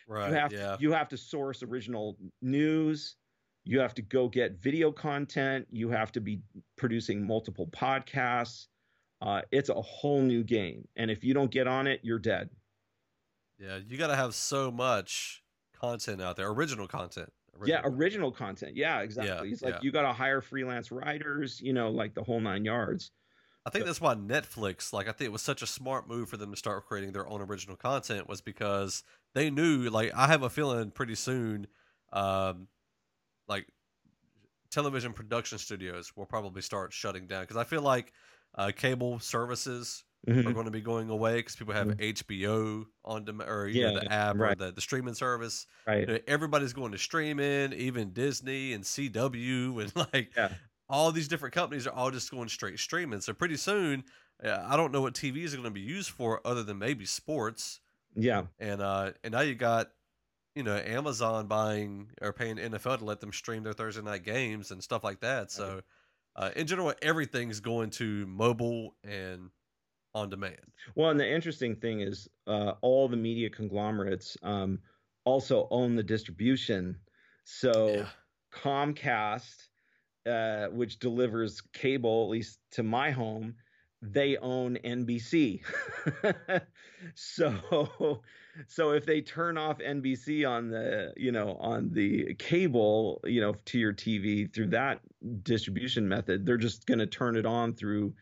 right. 0.09 0.28
You 0.28 0.34
have, 0.34 0.53
yeah. 0.53 0.76
to, 0.76 0.78
you 0.80 0.93
have 0.93 1.09
to 1.11 1.16
source 1.18 1.62
original 1.62 2.16
news. 2.40 3.16
You 3.64 3.80
have 3.80 3.95
to 3.95 4.03
go 4.03 4.28
get 4.28 4.61
video 4.62 4.90
content. 4.90 5.66
You 5.70 5.90
have 5.90 6.11
to 6.12 6.20
be 6.20 6.40
producing 6.76 7.26
multiple 7.26 7.68
podcasts. 7.68 8.66
Uh, 9.22 9.40
it's 9.52 9.68
a 9.68 9.80
whole 9.80 10.20
new 10.20 10.42
game. 10.42 10.88
And 10.96 11.10
if 11.10 11.22
you 11.22 11.32
don't 11.32 11.50
get 11.50 11.68
on 11.68 11.86
it, 11.86 12.00
you're 12.02 12.18
dead. 12.18 12.50
Yeah, 13.58 13.78
you 13.86 13.96
got 13.96 14.08
to 14.08 14.16
have 14.16 14.34
so 14.34 14.72
much 14.72 15.44
content 15.80 16.20
out 16.20 16.36
there, 16.36 16.48
original 16.48 16.88
content. 16.88 17.32
Original 17.56 17.80
yeah, 17.84 17.96
original 17.96 18.32
content. 18.32 18.76
Yeah, 18.76 19.00
exactly. 19.00 19.48
Yeah, 19.48 19.52
it's 19.52 19.62
like 19.62 19.74
yeah. 19.74 19.80
you 19.82 19.92
got 19.92 20.02
to 20.02 20.12
hire 20.12 20.40
freelance 20.40 20.90
writers, 20.90 21.60
you 21.60 21.72
know, 21.72 21.90
like 21.90 22.14
the 22.14 22.22
whole 22.24 22.40
nine 22.40 22.64
yards. 22.64 23.12
I 23.64 23.70
think 23.70 23.84
that's 23.84 24.00
why 24.00 24.16
Netflix, 24.16 24.92
like, 24.92 25.06
I 25.06 25.12
think 25.12 25.26
it 25.26 25.32
was 25.32 25.42
such 25.42 25.62
a 25.62 25.68
smart 25.68 26.08
move 26.08 26.28
for 26.28 26.36
them 26.36 26.50
to 26.50 26.56
start 26.56 26.84
creating 26.86 27.12
their 27.12 27.28
own 27.28 27.40
original 27.40 27.76
content 27.76 28.28
was 28.28 28.40
because 28.40 29.04
they 29.34 29.50
knew, 29.50 29.88
like, 29.88 30.10
I 30.16 30.26
have 30.26 30.42
a 30.42 30.50
feeling 30.50 30.90
pretty 30.90 31.14
soon, 31.14 31.68
um, 32.12 32.66
like, 33.46 33.68
television 34.72 35.12
production 35.12 35.58
studios 35.58 36.16
will 36.16 36.26
probably 36.26 36.60
start 36.60 36.92
shutting 36.92 37.28
down 37.28 37.42
because 37.42 37.56
I 37.56 37.62
feel 37.62 37.82
like 37.82 38.12
uh, 38.55 38.70
cable 38.74 39.18
services 39.18 40.05
mm-hmm. 40.28 40.46
are 40.46 40.53
going 40.53 40.66
to 40.66 40.70
be 40.70 40.80
going 40.80 41.11
away 41.11 41.36
because 41.36 41.57
people 41.57 41.74
have 41.74 41.88
mm-hmm. 41.88 42.34
HBO 42.34 42.86
on 43.05 43.24
dem- 43.24 43.42
or 43.42 43.66
yeah, 43.66 43.90
know, 43.90 44.00
the 44.00 44.12
app 44.12 44.36
right. 44.36 44.53
or 44.53 44.55
the, 44.66 44.72
the 44.72 44.80
streaming 44.80 45.14
service. 45.14 45.66
Right. 45.86 46.00
You 46.00 46.07
know, 46.07 46.18
everybody's 46.26 46.72
going 46.72 46.92
to 46.92 46.98
streaming, 46.98 47.72
even 47.72 48.12
Disney 48.12 48.72
and 48.72 48.84
CW 48.84 49.82
and 49.82 49.96
like 50.12 50.32
yeah. 50.36 50.53
all 50.88 51.12
these 51.12 51.28
different 51.28 51.55
companies 51.55 51.86
are 51.86 51.94
all 51.94 52.11
just 52.11 52.30
going 52.30 52.48
straight 52.48 52.78
streaming. 52.78 53.20
So 53.20 53.32
pretty 53.32 53.57
soon, 53.57 54.05
uh, 54.44 54.62
I 54.64 54.76
don't 54.76 54.92
know 54.92 55.00
what 55.00 55.14
TVs 55.14 55.53
are 55.53 55.57
going 55.57 55.64
to 55.64 55.70
be 55.70 55.80
used 55.80 56.11
for 56.11 56.40
other 56.44 56.62
than 56.62 56.78
maybe 56.78 57.05
sports. 57.05 57.80
Yeah. 58.14 58.44
And 58.59 58.82
uh, 58.82 59.12
and 59.24 59.32
now 59.32 59.40
you 59.40 59.55
got 59.55 59.90
you 60.55 60.62
know 60.62 60.76
Amazon 60.76 61.46
buying 61.46 62.11
or 62.20 62.32
paying 62.32 62.57
NFL 62.57 62.98
to 62.98 63.05
let 63.05 63.20
them 63.20 63.32
stream 63.32 63.62
their 63.62 63.72
Thursday 63.72 64.03
night 64.03 64.24
games 64.24 64.70
and 64.70 64.82
stuff 64.82 65.03
like 65.03 65.20
that. 65.20 65.50
So 65.50 65.80
uh, 66.37 66.51
in 66.57 66.66
general, 66.66 66.93
everything's 67.03 67.61
going 67.61 67.91
to 67.91 68.26
mobile 68.26 68.95
and 69.05 69.51
on 70.14 70.28
demand. 70.28 70.57
Well, 70.95 71.11
and 71.11 71.18
the 71.18 71.30
interesting 71.30 71.76
thing 71.76 72.01
is, 72.01 72.28
uh, 72.47 72.72
all 72.83 73.09
the 73.09 73.16
media 73.16 73.49
conglomerates 73.51 74.37
um, 74.43 74.78
also 75.24 75.68
own 75.70 75.97
the 75.97 76.03
distribution. 76.03 76.97
So 77.45 77.89
yeah. 77.89 78.07
Comcast, 78.55 79.68
uh, 80.26 80.66
which 80.66 80.99
delivers 80.99 81.61
cable, 81.72 82.24
at 82.24 82.30
least 82.30 82.59
to 82.72 82.83
my 82.83 83.11
home, 83.11 83.55
they 84.03 84.36
own 84.38 84.76
NBC. 84.84 85.62
so 87.14 88.20
so 88.66 88.90
if 88.90 89.07
they 89.07 89.20
turn 89.20 89.57
off 89.57 89.78
NBC 89.78 90.48
on 90.48 90.68
the, 90.68 91.12
you 91.16 91.32
know, 91.32 91.57
on 91.61 91.90
the 91.92 92.34
cable, 92.34 93.20
you 93.24 93.40
know, 93.40 93.55
to 93.66 93.78
your 93.78 93.92
TV 93.92 94.53
through 94.53 94.68
that 94.68 95.00
distribution 95.42 96.09
method, 96.09 96.44
they're 96.44 96.57
just 96.57 96.86
going 96.86 96.98
to 96.98 97.07
turn 97.07 97.36
it 97.36 97.46
on 97.46 97.74
through 97.74 98.12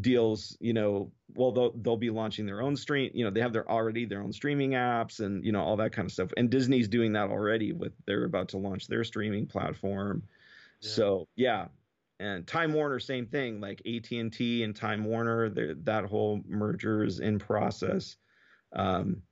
deals, 0.00 0.56
you 0.60 0.72
know, 0.72 1.12
well 1.34 1.52
they'll 1.52 1.72
they'll 1.76 1.96
be 1.96 2.10
launching 2.10 2.46
their 2.46 2.62
own 2.62 2.76
stream, 2.76 3.10
you 3.14 3.24
know, 3.24 3.30
they 3.30 3.40
have 3.40 3.52
their 3.52 3.70
already 3.70 4.06
their 4.06 4.22
own 4.22 4.32
streaming 4.32 4.70
apps 4.70 5.20
and 5.20 5.44
you 5.44 5.52
know 5.52 5.60
all 5.60 5.76
that 5.76 5.92
kind 5.92 6.06
of 6.06 6.12
stuff. 6.12 6.30
And 6.36 6.50
Disney's 6.50 6.88
doing 6.88 7.12
that 7.12 7.30
already 7.30 7.72
with 7.72 7.92
they're 8.06 8.24
about 8.24 8.48
to 8.50 8.58
launch 8.58 8.86
their 8.86 9.04
streaming 9.04 9.46
platform. 9.46 10.22
Yeah. 10.80 10.88
So, 10.88 11.28
yeah, 11.36 11.66
and 12.20 12.46
Time 12.46 12.74
Warner, 12.74 13.00
same 13.00 13.26
thing. 13.26 13.60
Like 13.60 13.80
AT 13.86 14.10
and 14.12 14.32
T 14.32 14.62
and 14.62 14.76
Time 14.76 15.04
Warner, 15.04 15.48
that 15.48 16.04
whole 16.04 16.42
merger 16.46 17.02
is 17.02 17.18
in 17.18 17.38
process. 17.38 18.16
Um, 18.74 19.22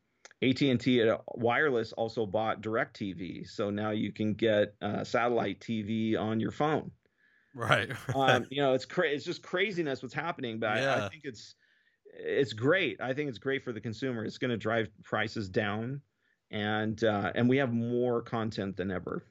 AT 0.42 0.60
and 0.62 0.80
T 0.80 1.08
uh, 1.08 1.18
Wireless 1.34 1.92
also 1.92 2.24
bought 2.24 2.62
Directv, 2.62 3.46
so 3.46 3.70
now 3.70 3.90
you 3.90 4.10
can 4.10 4.32
get 4.32 4.74
uh, 4.80 5.04
satellite 5.04 5.60
TV 5.60 6.18
on 6.18 6.40
your 6.40 6.50
phone. 6.50 6.90
Right. 7.54 7.90
um, 8.14 8.46
you 8.50 8.62
know, 8.62 8.72
it's 8.72 8.86
cra- 8.86 9.10
it's 9.10 9.24
just 9.24 9.42
craziness 9.42 10.02
what's 10.02 10.14
happening, 10.14 10.58
but 10.58 10.78
yeah. 10.78 10.94
I, 10.94 11.06
I 11.06 11.08
think 11.10 11.22
it's 11.24 11.56
it's 12.14 12.54
great. 12.54 13.00
I 13.02 13.12
think 13.12 13.28
it's 13.28 13.38
great 13.38 13.62
for 13.62 13.72
the 13.72 13.80
consumer. 13.80 14.24
It's 14.24 14.38
going 14.38 14.50
to 14.50 14.56
drive 14.56 14.88
prices 15.04 15.50
down, 15.50 16.00
and 16.50 17.02
uh, 17.04 17.32
and 17.34 17.48
we 17.48 17.58
have 17.58 17.72
more 17.72 18.22
content 18.22 18.78
than 18.78 18.90
ever. 18.90 19.26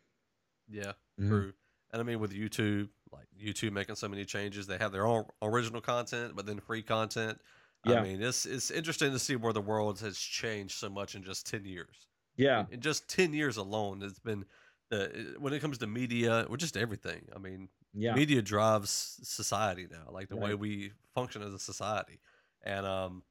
Yeah, 0.69 0.91
mm-hmm. 1.19 1.29
true. 1.29 1.53
And 1.91 2.01
I 2.01 2.03
mean, 2.03 2.19
with 2.19 2.33
YouTube, 2.33 2.89
like 3.11 3.27
YouTube 3.39 3.71
making 3.71 3.95
so 3.95 4.07
many 4.07 4.25
changes. 4.25 4.67
They 4.67 4.77
have 4.77 4.91
their 4.91 5.05
own 5.05 5.25
original 5.41 5.81
content, 5.81 6.33
but 6.35 6.45
then 6.45 6.59
free 6.59 6.81
content. 6.81 7.39
Yeah. 7.85 7.99
I 7.99 8.03
mean, 8.03 8.21
it's 8.21 8.45
it's 8.45 8.71
interesting 8.71 9.11
to 9.11 9.19
see 9.19 9.35
where 9.35 9.53
the 9.53 9.61
world 9.61 9.99
has 10.01 10.17
changed 10.17 10.77
so 10.77 10.89
much 10.89 11.15
in 11.15 11.23
just 11.23 11.49
ten 11.49 11.65
years. 11.65 12.07
Yeah, 12.35 12.65
in 12.71 12.81
just 12.81 13.09
ten 13.09 13.33
years 13.33 13.57
alone, 13.57 14.01
it's 14.03 14.19
been 14.19 14.45
the 14.89 15.35
when 15.39 15.53
it 15.53 15.61
comes 15.61 15.77
to 15.79 15.87
media 15.87 16.45
or 16.49 16.57
just 16.57 16.77
everything. 16.77 17.21
I 17.35 17.39
mean, 17.39 17.69
yeah, 17.93 18.13
media 18.13 18.41
drives 18.41 19.19
society 19.23 19.87
now, 19.89 20.11
like 20.11 20.29
the 20.29 20.35
right. 20.35 20.49
way 20.49 20.55
we 20.55 20.91
function 21.13 21.41
as 21.41 21.53
a 21.53 21.59
society. 21.59 22.19
And 22.63 22.85
um, 22.85 23.23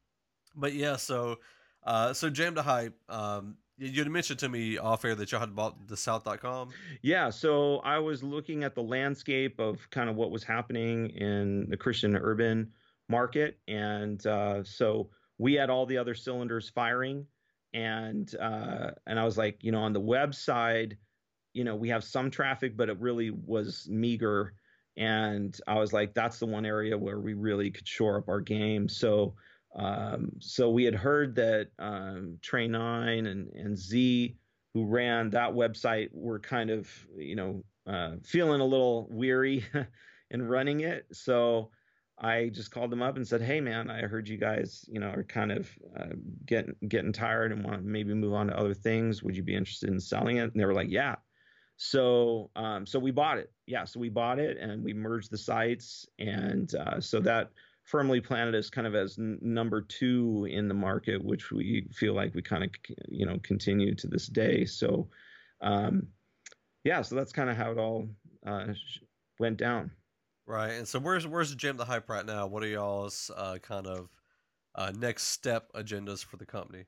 but 0.55 0.73
yeah, 0.73 0.95
so 0.95 1.37
uh, 1.83 2.13
so 2.13 2.29
Jam 2.29 2.55
to 2.55 2.61
Hype, 2.61 2.95
um, 3.09 3.57
you 3.77 4.05
mentioned 4.05 4.39
to 4.39 4.49
me 4.49 4.77
off 4.77 5.05
air 5.05 5.15
that 5.15 5.31
y'all 5.31 5.39
had 5.39 5.55
bought 5.55 5.87
dasouth.com. 5.87 6.69
Yeah. 7.01 7.29
So 7.29 7.77
I 7.79 7.99
was 7.99 8.23
looking 8.23 8.63
at 8.63 8.75
the 8.75 8.81
landscape 8.81 9.59
of 9.59 9.87
kind 9.91 10.09
of 10.09 10.15
what 10.15 10.31
was 10.31 10.43
happening 10.43 11.11
in 11.11 11.69
the 11.69 11.77
Christian 11.77 12.15
urban 12.15 12.71
market. 13.09 13.59
And 13.67 14.25
uh, 14.25 14.63
so 14.63 15.09
we 15.37 15.53
had 15.53 15.69
all 15.69 15.85
the 15.85 15.97
other 15.97 16.15
cylinders 16.15 16.69
firing. 16.69 17.25
And 17.73 18.33
uh, 18.39 18.91
and 19.05 19.19
I 19.19 19.23
was 19.25 19.37
like, 19.37 19.63
you 19.63 19.71
know, 19.71 19.81
on 19.81 19.93
the 19.93 20.01
website, 20.01 20.97
you 21.53 21.63
know, 21.63 21.75
we 21.75 21.89
have 21.89 22.03
some 22.03 22.31
traffic, 22.31 22.75
but 22.75 22.89
it 22.89 22.99
really 22.99 23.29
was 23.29 23.87
meager. 23.89 24.53
And 24.95 25.55
I 25.67 25.75
was 25.75 25.93
like, 25.93 26.15
that's 26.15 26.39
the 26.39 26.47
one 26.47 26.65
area 26.65 26.97
where 26.97 27.19
we 27.19 27.35
really 27.35 27.69
could 27.69 27.87
shore 27.87 28.17
up 28.17 28.29
our 28.29 28.41
game. 28.41 28.89
So 28.89 29.35
um, 29.75 30.31
so 30.39 30.69
we 30.69 30.83
had 30.83 30.95
heard 30.95 31.35
that 31.35 31.69
um, 31.79 32.37
Tre9 32.41 33.27
and, 33.27 33.47
and 33.53 33.77
Z, 33.77 34.37
who 34.73 34.85
ran 34.85 35.29
that 35.31 35.51
website, 35.51 36.09
were 36.11 36.39
kind 36.39 36.69
of, 36.69 36.89
you 37.15 37.35
know, 37.35 37.63
uh, 37.85 38.15
feeling 38.23 38.61
a 38.61 38.65
little 38.65 39.07
weary 39.09 39.65
in 40.31 40.47
running 40.47 40.81
it. 40.81 41.05
So 41.11 41.71
I 42.19 42.49
just 42.49 42.71
called 42.71 42.91
them 42.91 43.03
up 43.03 43.15
and 43.15 43.27
said, 43.27 43.41
"Hey, 43.41 43.61
man, 43.61 43.89
I 43.91 44.01
heard 44.01 44.27
you 44.27 44.37
guys, 44.37 44.83
you 44.87 44.99
know, 44.99 45.09
are 45.09 45.23
kind 45.23 45.51
of 45.51 45.69
uh, 45.97 46.15
getting 46.45 46.75
getting 46.87 47.13
tired 47.13 47.51
and 47.51 47.63
want 47.63 47.77
to 47.77 47.87
maybe 47.87 48.13
move 48.13 48.33
on 48.33 48.47
to 48.47 48.57
other 48.57 48.73
things. 48.73 49.21
Would 49.21 49.37
you 49.37 49.43
be 49.43 49.55
interested 49.55 49.89
in 49.89 49.99
selling 49.99 50.37
it?" 50.37 50.51
And 50.51 50.59
they 50.59 50.65
were 50.65 50.73
like, 50.73 50.89
"Yeah." 50.89 51.15
So, 51.77 52.49
um, 52.55 52.87
so 52.87 52.97
we 52.97 53.11
bought 53.11 53.37
it. 53.37 53.53
Yeah, 53.67 53.85
so 53.85 53.99
we 53.99 54.09
bought 54.09 54.39
it 54.39 54.57
and 54.57 54.83
we 54.83 54.93
merged 54.93 55.29
the 55.29 55.37
sites, 55.37 56.07
and 56.17 56.73
uh, 56.73 56.99
so 56.99 57.19
that 57.19 57.51
firmly 57.87 58.19
planted 58.19 58.53
us 58.53 58.69
kind 58.69 58.85
of 58.85 58.95
as 58.95 59.17
n- 59.17 59.39
number 59.41 59.81
two 59.81 60.45
in 60.51 60.67
the 60.67 60.73
market, 60.73 61.23
which 61.23 61.51
we 61.51 61.87
feel 61.93 62.13
like 62.13 62.35
we 62.35 62.41
kind 62.41 62.63
of 62.63 62.69
you 63.07 63.25
know 63.25 63.39
continue 63.43 63.95
to 63.95 64.07
this 64.07 64.27
day. 64.27 64.65
So 64.65 65.09
um, 65.61 66.07
yeah, 66.83 67.01
so 67.01 67.15
that's 67.15 67.31
kind 67.31 67.49
of 67.49 67.55
how 67.55 67.71
it 67.71 67.77
all 67.77 68.07
uh, 68.45 68.67
went 69.39 69.57
down. 69.57 69.91
Right, 70.45 70.73
and 70.73 70.87
so 70.87 70.99
where's 70.99 71.25
where's 71.25 71.49
the 71.49 71.55
Jam 71.55 71.77
the 71.77 71.85
Hype 71.85 72.09
right 72.09 72.25
now? 72.25 72.45
What 72.45 72.61
are 72.63 72.67
y'all's 72.67 73.31
uh, 73.35 73.57
kind 73.61 73.87
of 73.87 74.09
uh, 74.75 74.91
next 74.97 75.27
step 75.27 75.71
agendas 75.73 76.23
for 76.23 76.37
the 76.37 76.45
company? 76.45 76.85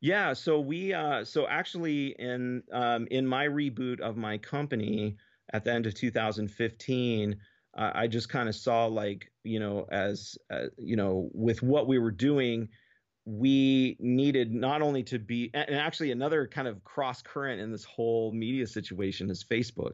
Yeah, 0.00 0.32
so 0.32 0.58
we 0.58 0.94
uh, 0.94 1.24
so 1.24 1.46
actually 1.46 2.16
in 2.18 2.62
um, 2.72 3.06
in 3.10 3.26
my 3.26 3.46
reboot 3.46 4.00
of 4.00 4.16
my 4.16 4.38
company 4.38 5.18
at 5.52 5.64
the 5.64 5.72
end 5.72 5.86
of 5.86 5.94
2015 5.94 7.36
uh, 7.76 7.90
I 7.94 8.06
just 8.06 8.28
kind 8.28 8.48
of 8.48 8.54
saw 8.54 8.86
like 8.86 9.30
you 9.44 9.60
know 9.60 9.86
as 9.90 10.36
uh, 10.50 10.66
you 10.76 10.96
know 10.96 11.30
with 11.32 11.62
what 11.62 11.86
we 11.86 11.98
were 11.98 12.10
doing, 12.10 12.68
we 13.24 13.96
needed 14.00 14.52
not 14.52 14.82
only 14.82 15.02
to 15.04 15.18
be 15.18 15.50
and 15.54 15.74
actually 15.74 16.10
another 16.10 16.46
kind 16.46 16.68
of 16.68 16.82
cross 16.84 17.22
current 17.22 17.60
in 17.60 17.70
this 17.70 17.84
whole 17.84 18.32
media 18.32 18.66
situation 18.66 19.30
is 19.30 19.44
Facebook. 19.44 19.92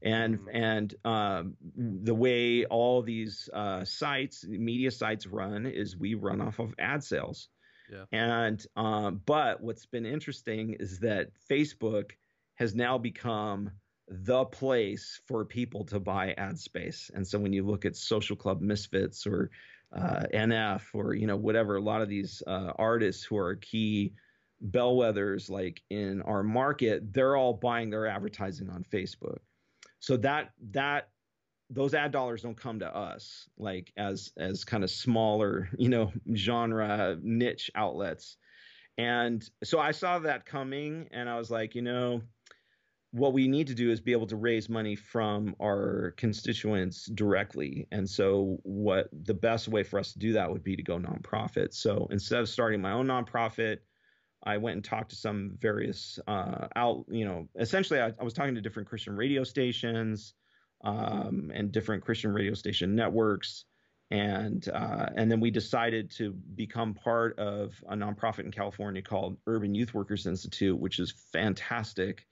And 0.00 0.38
mm-hmm. 0.38 0.56
and 0.56 0.94
um, 1.04 1.56
the 1.76 2.14
way 2.14 2.64
all 2.64 3.02
these 3.02 3.50
uh, 3.52 3.84
sites, 3.84 4.44
media 4.46 4.92
sites 4.92 5.26
run 5.26 5.66
is 5.66 5.96
we 5.96 6.14
run 6.14 6.40
off 6.40 6.60
of 6.60 6.72
ad 6.78 7.02
sales. 7.02 7.48
Yeah. 7.90 8.04
And 8.12 8.64
um, 8.76 9.20
but 9.26 9.60
what's 9.60 9.86
been 9.86 10.06
interesting 10.06 10.76
is 10.78 11.00
that 11.00 11.30
Facebook 11.50 12.12
has 12.54 12.76
now 12.76 12.96
become 12.98 13.72
the 14.10 14.44
place 14.46 15.20
for 15.26 15.44
people 15.44 15.84
to 15.84 16.00
buy 16.00 16.32
ad 16.38 16.58
space. 16.58 17.10
And 17.14 17.26
so 17.26 17.38
when 17.38 17.52
you 17.52 17.62
look 17.64 17.84
at 17.84 17.96
Social 17.96 18.36
Club 18.36 18.60
Misfits 18.60 19.26
or 19.26 19.50
uh, 19.92 20.24
NF 20.32 20.82
or 20.94 21.14
you 21.14 21.26
know 21.26 21.36
whatever, 21.36 21.76
a 21.76 21.80
lot 21.80 22.02
of 22.02 22.08
these 22.08 22.42
uh, 22.46 22.72
artists 22.76 23.24
who 23.24 23.36
are 23.36 23.56
key 23.56 24.12
bellwethers 24.70 25.50
like 25.50 25.82
in 25.90 26.22
our 26.22 26.42
market, 26.42 27.12
they're 27.12 27.36
all 27.36 27.54
buying 27.54 27.90
their 27.90 28.06
advertising 28.06 28.70
on 28.70 28.84
Facebook. 28.84 29.38
So 30.00 30.16
that 30.18 30.52
that 30.70 31.10
those 31.70 31.92
ad 31.92 32.12
dollars 32.12 32.42
don't 32.42 32.56
come 32.56 32.78
to 32.78 32.96
us 32.96 33.46
like 33.58 33.92
as 33.98 34.32
as 34.38 34.64
kind 34.64 34.84
of 34.84 34.90
smaller 34.90 35.68
you 35.78 35.88
know 35.88 36.12
genre 36.34 37.18
niche 37.22 37.70
outlets. 37.74 38.36
And 38.96 39.48
so 39.62 39.78
I 39.78 39.92
saw 39.92 40.18
that 40.18 40.44
coming, 40.44 41.08
and 41.12 41.28
I 41.28 41.38
was 41.38 41.52
like, 41.52 41.76
you 41.76 41.82
know 41.82 42.22
what 43.10 43.32
we 43.32 43.48
need 43.48 43.68
to 43.68 43.74
do 43.74 43.90
is 43.90 44.00
be 44.00 44.12
able 44.12 44.26
to 44.26 44.36
raise 44.36 44.68
money 44.68 44.94
from 44.94 45.56
our 45.60 46.12
constituents 46.16 47.06
directly. 47.06 47.86
And 47.90 48.08
so, 48.08 48.58
what 48.64 49.08
the 49.12 49.34
best 49.34 49.68
way 49.68 49.82
for 49.82 49.98
us 49.98 50.12
to 50.12 50.18
do 50.18 50.34
that 50.34 50.50
would 50.50 50.62
be 50.62 50.76
to 50.76 50.82
go 50.82 50.98
nonprofit. 50.98 51.72
So, 51.72 52.08
instead 52.10 52.40
of 52.40 52.48
starting 52.48 52.82
my 52.82 52.92
own 52.92 53.06
nonprofit, 53.06 53.78
I 54.42 54.58
went 54.58 54.76
and 54.76 54.84
talked 54.84 55.10
to 55.10 55.16
some 55.16 55.56
various 55.58 56.18
uh, 56.28 56.68
out, 56.76 57.06
you 57.08 57.24
know, 57.24 57.48
essentially, 57.58 58.00
I, 58.00 58.12
I, 58.18 58.24
was 58.24 58.34
talking 58.34 58.54
to 58.54 58.60
different 58.60 58.88
Christian 58.88 59.16
radio 59.16 59.42
stations 59.42 60.34
um, 60.84 61.50
and 61.52 61.72
different 61.72 62.04
Christian 62.04 62.32
radio 62.32 62.54
station 62.54 62.94
networks. 62.94 63.64
And 64.10 64.66
uh, 64.68 65.06
and 65.16 65.30
then 65.30 65.40
we 65.40 65.50
decided 65.50 66.10
to 66.12 66.32
become 66.32 66.94
part 66.94 67.38
of 67.38 67.74
a 67.88 67.94
nonprofit 67.94 68.44
in 68.44 68.50
California 68.50 69.02
called 69.02 69.36
Urban 69.46 69.74
Youth 69.74 69.92
Workers 69.92 70.26
Institute, 70.26 70.78
which 70.78 70.98
is 70.98 71.12
fantastic 71.32 72.26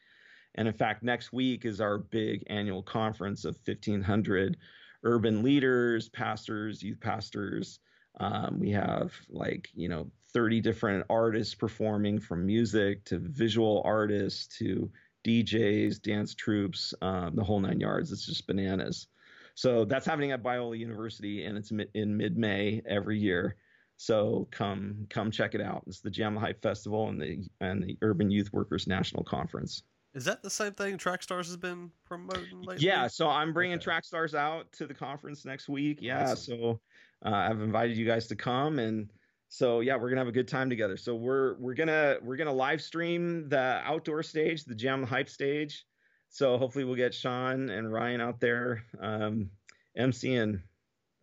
and 0.57 0.67
in 0.69 0.75
fact, 0.75 1.03
next 1.03 1.33
week 1.33 1.65
is 1.65 1.81
our 1.81 1.99
big 1.99 2.45
annual 2.49 2.83
conference 2.83 3.45
of 3.45 3.59
1,500 3.65 4.57
urban 5.05 5.43
leaders, 5.43 6.09
pastors, 6.09 6.83
youth 6.83 7.01
pastors, 7.01 7.81
Um, 8.19 8.59
we 8.59 8.71
have 8.71 9.13
like 9.29 9.69
you 9.75 9.89
know 9.89 10.11
30 10.33 10.61
different 10.63 11.05
artists 11.11 11.55
performing 11.55 12.19
from 12.19 12.47
music 12.47 13.05
to 13.05 13.19
visual 13.19 13.83
artists 13.85 14.59
to 14.59 14.91
DJs, 15.25 16.01
dance 16.01 16.35
troupes, 16.35 16.95
um, 17.03 17.35
the 17.35 17.45
whole 17.45 17.61
nine 17.61 17.81
yards. 17.81 18.13
It's 18.13 18.27
just 18.27 18.47
bananas. 18.47 19.09
So 19.55 19.85
that's 19.85 20.07
happening 20.07 20.33
at 20.33 20.43
Biola 20.43 20.79
University, 20.79 21.45
and 21.45 21.57
it's 21.59 21.73
in 21.95 22.17
mid-May 22.17 22.83
every 22.87 23.19
year. 23.19 23.57
So 23.97 24.49
come 24.51 25.07
come 25.11 25.31
check 25.31 25.55
it 25.55 25.61
out. 25.61 25.85
It's 25.87 26.01
the 26.01 26.11
Jam 26.11 26.35
the 26.35 26.41
Hype 26.41 26.63
Festival 26.63 27.09
and 27.09 27.21
the 27.21 27.47
and 27.61 27.83
the 27.83 27.97
Urban 28.03 28.31
Youth 28.31 28.53
Workers 28.53 28.87
National 28.87 29.25
Conference. 29.25 29.83
Is 30.17 30.25
that 30.25 30.43
the 30.43 30.49
same 30.49 30.73
thing 30.73 30.97
Trackstars 30.97 31.47
has 31.47 31.59
been 31.59 31.91
promoting 32.07 32.63
lately? 32.63 32.87
Yeah, 32.87 33.07
so 33.07 33.29
I'm 33.29 33.53
bringing 33.53 33.77
okay. 33.77 33.91
Trackstars 33.91 34.33
out 34.35 34.73
to 34.73 34.87
the 34.87 34.95
conference 34.95 35.45
next 35.45 35.69
week. 35.69 35.99
Yeah, 36.01 36.33
awesome. 36.33 36.59
so 36.59 36.81
uh, 37.25 37.35
I've 37.35 37.61
invited 37.61 37.99
you 37.99 38.07
guys 38.07 38.27
to 38.29 38.37
come 38.37 38.79
and 38.79 39.11
so 39.49 39.81
yeah, 39.81 39.95
we're 39.97 40.09
gonna 40.09 40.23
have 40.23 40.29
a 40.29 40.33
good 40.33 40.49
time 40.49 40.71
together. 40.71 40.97
So 40.97 41.15
we're 41.15 41.57
we're 41.59 41.75
gonna 41.75 42.17
we're 42.23 42.37
gonna 42.37 42.53
live 42.53 42.81
stream 42.81 43.49
the 43.51 43.81
outdoor 43.85 44.23
stage, 44.23 44.65
the 44.65 44.75
Jam 44.75 45.03
Hype 45.03 45.29
stage. 45.29 45.85
So 46.31 46.57
hopefully 46.57 46.85
we'll 46.85 46.97
get 46.97 47.13
Sean 47.13 47.69
and 47.69 47.93
Ryan 47.93 48.23
out 48.23 48.41
there 48.41 48.85
um, 49.01 49.51
MCing. 49.99 50.63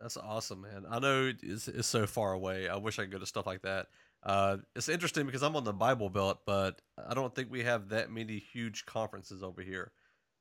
That's 0.00 0.16
awesome, 0.16 0.62
man. 0.62 0.84
I 0.88 1.00
know 1.00 1.32
it's, 1.42 1.66
it's 1.66 1.88
so 1.88 2.06
far 2.06 2.32
away. 2.32 2.68
I 2.68 2.76
wish 2.76 2.98
I 2.98 3.02
could 3.02 3.12
go 3.12 3.18
to 3.18 3.26
stuff 3.26 3.46
like 3.46 3.62
that. 3.62 3.88
Uh, 4.24 4.56
it's 4.74 4.88
interesting 4.88 5.26
because 5.26 5.42
I'm 5.42 5.54
on 5.54 5.64
the 5.64 5.72
Bible 5.72 6.08
Belt, 6.08 6.40
but 6.46 6.80
I 6.98 7.14
don't 7.14 7.34
think 7.34 7.50
we 7.50 7.62
have 7.64 7.90
that 7.90 8.10
many 8.10 8.38
huge 8.38 8.86
conferences 8.86 9.42
over 9.42 9.60
here. 9.60 9.92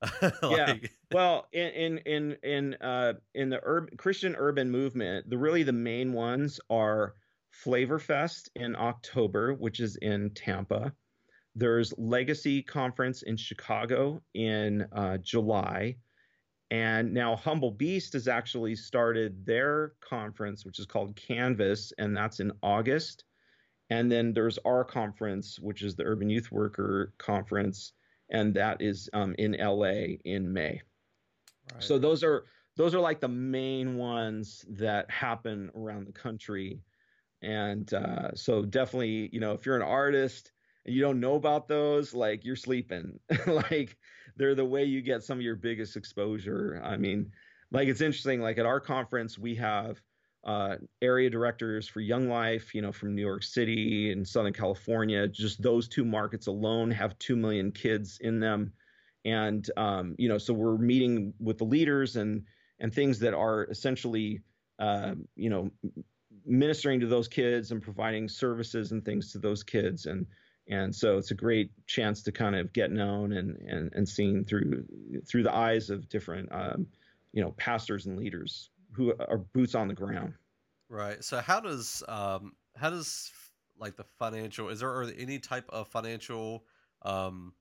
like, 0.21 0.33
yeah. 0.43 0.75
Well, 1.11 1.47
in 1.51 1.69
in 1.69 1.97
in 1.99 2.37
in 2.43 2.73
uh, 2.75 3.13
in 3.35 3.49
the 3.49 3.59
urban 3.63 3.97
Christian 3.97 4.35
urban 4.37 4.69
movement, 4.69 5.29
the 5.29 5.37
really 5.37 5.63
the 5.63 5.73
main 5.73 6.13
ones 6.13 6.59
are 6.69 7.15
Flavor 7.51 7.99
Fest 7.99 8.49
in 8.55 8.75
October, 8.75 9.53
which 9.53 9.79
is 9.79 9.97
in 9.97 10.31
Tampa. 10.31 10.93
There's 11.55 11.93
Legacy 11.97 12.63
Conference 12.63 13.21
in 13.21 13.37
Chicago 13.37 14.21
in 14.33 14.87
uh, 14.91 15.17
July. 15.17 15.97
And 16.71 17.13
now 17.13 17.35
Humble 17.35 17.69
Beast 17.69 18.13
has 18.13 18.27
actually 18.27 18.75
started 18.75 19.45
their 19.45 19.93
conference, 20.01 20.65
which 20.65 20.79
is 20.79 20.87
called 20.87 21.15
Canvas, 21.15 21.93
and 21.99 22.17
that's 22.17 22.39
in 22.39 22.51
August. 22.63 23.25
And 23.89 24.11
then 24.11 24.33
there's 24.33 24.57
our 24.65 24.83
conference, 24.83 25.59
which 25.59 25.81
is 25.81 25.95
the 25.95 26.03
Urban 26.03 26.29
Youth 26.29 26.51
Worker 26.51 27.13
Conference, 27.17 27.93
and 28.29 28.53
that 28.55 28.81
is 28.81 29.09
um, 29.13 29.35
in 29.37 29.53
LA 29.59 30.17
in 30.25 30.51
May. 30.51 30.81
Right. 31.71 31.83
So 31.83 31.97
those 31.97 32.23
are 32.23 32.45
those 32.75 32.95
are 32.95 32.99
like 32.99 33.19
the 33.19 33.27
main 33.27 33.97
ones 33.97 34.65
that 34.69 35.09
happen 35.11 35.69
around 35.75 36.07
the 36.07 36.11
country 36.11 36.81
and 37.43 37.93
uh, 37.93 38.33
so 38.33 38.63
definitely, 38.63 39.29
you 39.33 39.39
know, 39.39 39.51
if 39.51 39.65
you're 39.65 39.75
an 39.75 39.81
artist 39.81 40.53
and 40.85 40.95
you 40.95 41.01
don't 41.01 41.19
know 41.19 41.35
about 41.35 41.67
those, 41.67 42.13
like 42.13 42.45
you're 42.45 42.55
sleeping. 42.55 43.19
like 43.47 43.97
they're 44.37 44.55
the 44.55 44.65
way 44.65 44.85
you 44.85 45.01
get 45.01 45.23
some 45.23 45.37
of 45.37 45.43
your 45.43 45.57
biggest 45.57 45.97
exposure. 45.97 46.81
I 46.83 46.95
mean, 46.95 47.31
like 47.69 47.89
it's 47.89 48.01
interesting. 48.01 48.41
Like 48.41 48.57
at 48.57 48.65
our 48.65 48.79
conference, 48.79 49.37
we 49.37 49.55
have 49.55 50.01
uh, 50.43 50.75
area 51.01 51.29
directors 51.29 51.87
for 51.87 52.01
Young 52.01 52.27
Life, 52.27 52.75
you 52.75 52.81
know, 52.81 52.91
from 52.91 53.15
New 53.15 53.21
York 53.21 53.43
City 53.43 54.11
and 54.11 54.27
Southern 54.27 54.53
California. 54.53 55.27
Just 55.27 55.61
those 55.61 55.87
two 55.87 56.03
markets 56.03 56.47
alone 56.47 56.91
have 56.91 57.17
two 57.19 57.35
million 57.35 57.71
kids 57.71 58.17
in 58.21 58.39
them, 58.39 58.73
and 59.23 59.69
um, 59.77 60.15
you 60.17 60.27
know, 60.27 60.37
so 60.37 60.53
we're 60.53 60.77
meeting 60.77 61.33
with 61.39 61.57
the 61.57 61.63
leaders 61.63 62.17
and 62.17 62.43
and 62.79 62.93
things 62.93 63.19
that 63.19 63.33
are 63.33 63.65
essentially, 63.65 64.41
uh, 64.79 65.13
you 65.35 65.49
know, 65.49 65.71
ministering 66.45 66.99
to 66.99 67.07
those 67.07 67.27
kids 67.29 67.71
and 67.71 67.81
providing 67.81 68.27
services 68.27 68.91
and 68.91 69.05
things 69.05 69.31
to 69.31 69.39
those 69.39 69.63
kids. 69.63 70.05
And 70.05 70.25
and 70.67 70.93
so 70.93 71.17
it's 71.17 71.31
a 71.31 71.35
great 71.35 71.71
chance 71.87 72.21
to 72.23 72.31
kind 72.31 72.55
of 72.55 72.73
get 72.73 72.91
known 72.91 73.33
and 73.33 73.55
and, 73.57 73.93
and 73.93 74.07
seen 74.07 74.43
through 74.43 74.85
through 75.25 75.43
the 75.43 75.55
eyes 75.55 75.89
of 75.89 76.09
different 76.09 76.49
um, 76.51 76.87
you 77.31 77.41
know 77.41 77.51
pastors 77.51 78.05
and 78.05 78.17
leaders 78.17 78.69
who 78.93 79.13
are 79.29 79.39
boots 79.53 79.75
on 79.75 79.87
the 79.87 79.93
ground 79.93 80.33
right 80.89 81.23
so 81.23 81.39
how 81.39 81.59
does 81.59 82.03
um 82.07 82.53
how 82.75 82.89
does 82.89 83.31
like 83.79 83.95
the 83.95 84.05
financial 84.19 84.69
is 84.69 84.79
there 84.79 85.03
any 85.17 85.39
type 85.39 85.65
of 85.69 85.87
financial 85.87 86.63
um 87.03 87.53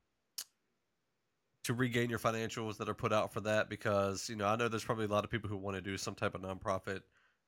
to 1.64 1.74
regain 1.74 2.10
your 2.10 2.18
financials 2.18 2.76
that 2.76 2.88
are 2.88 2.94
put 2.94 3.12
out 3.12 3.32
for 3.32 3.40
that 3.40 3.70
because 3.70 4.28
you 4.28 4.36
know 4.36 4.46
i 4.46 4.56
know 4.56 4.68
there's 4.68 4.84
probably 4.84 5.04
a 5.04 5.08
lot 5.08 5.24
of 5.24 5.30
people 5.30 5.48
who 5.48 5.56
want 5.56 5.76
to 5.76 5.80
do 5.80 5.96
some 5.96 6.14
type 6.14 6.34
of 6.34 6.42
nonprofit 6.42 7.00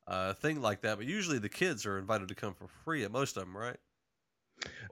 uh, 0.06 0.34
thing 0.34 0.60
like 0.60 0.82
that. 0.82 0.98
But 0.98 1.06
usually 1.06 1.38
the 1.38 1.48
kids 1.48 1.86
are 1.86 1.98
invited 1.98 2.28
to 2.28 2.34
come 2.34 2.54
for 2.54 2.68
free 2.84 3.04
at 3.04 3.12
most 3.12 3.36
of 3.36 3.44
them, 3.44 3.56
right? 3.56 3.76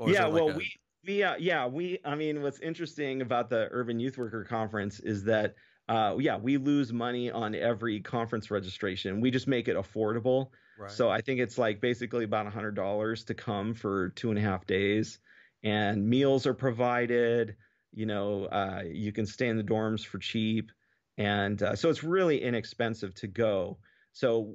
yeah, 0.07 0.25
like 0.25 0.33
well, 0.33 0.51
a... 0.51 0.57
we 0.57 0.73
we 1.05 1.23
uh, 1.23 1.35
yeah 1.39 1.67
we 1.67 1.99
I 2.05 2.15
mean, 2.15 2.43
what's 2.43 2.61
interesting 2.61 3.23
about 3.23 3.49
the 3.49 3.69
Urban 3.71 4.01
Youth 4.01 4.19
Worker 4.19 4.45
Conference 4.45 5.01
is 5.01 5.25
that 5.25 5.55
uh, 5.89 6.17
yeah 6.19 6.37
we 6.37 6.57
lose 6.57 6.93
money 6.93 7.31
on 7.31 7.55
every 7.55 8.01
conference 8.01 8.51
registration. 8.51 9.21
We 9.21 9.31
just 9.31 9.49
make 9.49 9.69
it 9.69 9.77
affordable. 9.77 10.49
Right. 10.79 10.91
So 10.91 11.11
I 11.11 11.21
think 11.21 11.41
it's 11.41 11.59
like 11.59 11.81
basically 11.81 12.25
about 12.25 12.47
a 12.47 12.51
hundred 12.51 12.75
dollars 12.75 13.25
to 13.25 13.35
come 13.35 13.75
for 13.75 14.11
two 14.11 14.31
and 14.31 14.39
a 14.39 14.43
half 14.43 14.67
days, 14.67 15.19
and 15.63 16.09
meals 16.09 16.47
are 16.47 16.55
provided. 16.55 17.57
You 17.95 18.07
know, 18.07 18.47
uh, 18.47 18.85
you 18.91 19.13
can 19.13 19.27
stay 19.27 19.49
in 19.49 19.57
the 19.57 19.65
dorms 19.65 20.05
for 20.05 20.19
cheap, 20.19 20.73
and 21.19 21.63
uh, 21.63 21.77
so 21.77 21.91
it's 21.91 22.03
really 22.03 22.43
inexpensive 22.43 23.15
to 23.17 23.27
go. 23.27 23.79
So 24.13 24.55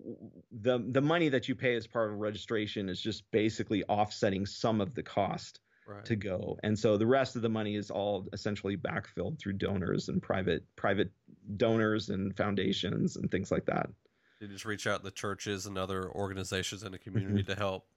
the 0.51 0.83
the 0.89 1.01
money 1.01 1.29
that 1.29 1.47
you 1.47 1.55
pay 1.55 1.75
as 1.75 1.87
part 1.87 2.11
of 2.11 2.17
registration 2.17 2.89
is 2.89 3.01
just 3.01 3.29
basically 3.31 3.83
offsetting 3.85 4.45
some 4.45 4.81
of 4.81 4.93
the 4.93 5.03
cost 5.03 5.59
right. 5.87 6.05
to 6.05 6.15
go, 6.15 6.57
and 6.63 6.77
so 6.77 6.97
the 6.97 7.07
rest 7.07 7.35
of 7.35 7.41
the 7.41 7.49
money 7.49 7.75
is 7.75 7.89
all 7.89 8.27
essentially 8.33 8.77
backfilled 8.77 9.39
through 9.39 9.53
donors 9.53 10.09
and 10.09 10.21
private 10.21 10.63
private 10.75 11.11
donors 11.55 12.09
and 12.09 12.35
foundations 12.35 13.15
and 13.15 13.31
things 13.31 13.51
like 13.51 13.65
that. 13.65 13.89
You 14.39 14.47
just 14.47 14.65
reach 14.65 14.85
out 14.85 14.99
to 14.99 15.03
the 15.03 15.11
churches 15.11 15.65
and 15.65 15.77
other 15.77 16.11
organizations 16.11 16.83
in 16.83 16.91
the 16.91 16.99
community 16.99 17.41
mm-hmm. 17.41 17.51
to 17.51 17.57
help. 17.57 17.87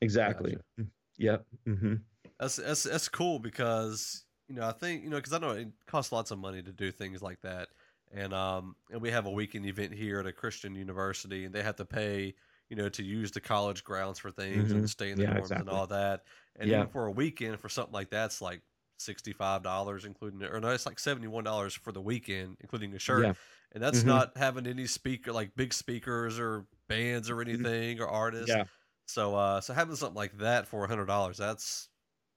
Exactly. 0.00 0.56
Gotcha. 0.76 0.88
Yep. 1.18 1.46
Mm-hmm. 1.68 1.94
That's 2.40 2.56
that's 2.56 2.82
that's 2.82 3.08
cool 3.08 3.38
because 3.38 4.24
you 4.48 4.56
know 4.56 4.66
I 4.66 4.72
think 4.72 5.04
you 5.04 5.10
know 5.10 5.16
because 5.16 5.32
I 5.32 5.38
know 5.38 5.50
it 5.50 5.68
costs 5.86 6.10
lots 6.10 6.30
of 6.30 6.38
money 6.38 6.62
to 6.62 6.72
do 6.72 6.90
things 6.90 7.22
like 7.22 7.40
that 7.42 7.68
and 8.14 8.32
um 8.32 8.76
and 8.90 9.00
we 9.00 9.10
have 9.10 9.26
a 9.26 9.30
weekend 9.30 9.66
event 9.66 9.92
here 9.92 10.20
at 10.20 10.26
a 10.26 10.32
Christian 10.32 10.74
university, 10.74 11.44
and 11.44 11.54
they 11.54 11.62
have 11.62 11.76
to 11.76 11.84
pay 11.84 12.34
you 12.74 12.82
know 12.82 12.88
to 12.88 13.04
use 13.04 13.30
the 13.30 13.40
college 13.40 13.84
grounds 13.84 14.18
for 14.18 14.32
things 14.32 14.70
mm-hmm. 14.70 14.78
and 14.78 14.90
stay 14.90 15.12
in 15.12 15.16
the 15.16 15.22
yeah, 15.22 15.34
dorms 15.34 15.38
exactly. 15.38 15.68
and 15.68 15.78
all 15.78 15.86
that. 15.86 16.22
And 16.56 16.68
yeah. 16.68 16.78
even 16.78 16.88
for 16.88 17.06
a 17.06 17.10
weekend 17.10 17.60
for 17.60 17.68
something 17.68 17.92
like 17.92 18.10
that's 18.10 18.40
like 18.40 18.62
sixty 18.98 19.32
five 19.32 19.62
dollars, 19.62 20.04
including 20.04 20.42
or 20.42 20.58
no, 20.58 20.70
it's 20.70 20.84
like 20.84 20.98
seventy 20.98 21.28
one 21.28 21.44
dollars 21.44 21.72
for 21.72 21.92
the 21.92 22.00
weekend, 22.00 22.56
including 22.60 22.92
a 22.94 22.98
shirt. 22.98 23.24
Yeah. 23.24 23.32
And 23.72 23.82
that's 23.82 24.00
mm-hmm. 24.00 24.08
not 24.08 24.36
having 24.36 24.66
any 24.66 24.86
speaker 24.86 25.32
like 25.32 25.54
big 25.54 25.72
speakers 25.72 26.40
or 26.40 26.66
bands 26.88 27.30
or 27.30 27.36
mm-hmm. 27.36 27.64
anything 27.64 28.00
or 28.00 28.08
artists. 28.08 28.48
Yeah. 28.48 28.64
So 29.06 29.36
uh 29.36 29.60
so 29.60 29.72
having 29.72 29.94
something 29.94 30.16
like 30.16 30.36
that 30.38 30.66
for 30.66 30.84
a 30.84 30.88
hundred 30.88 31.06
dollars, 31.06 31.36
that's 31.36 31.88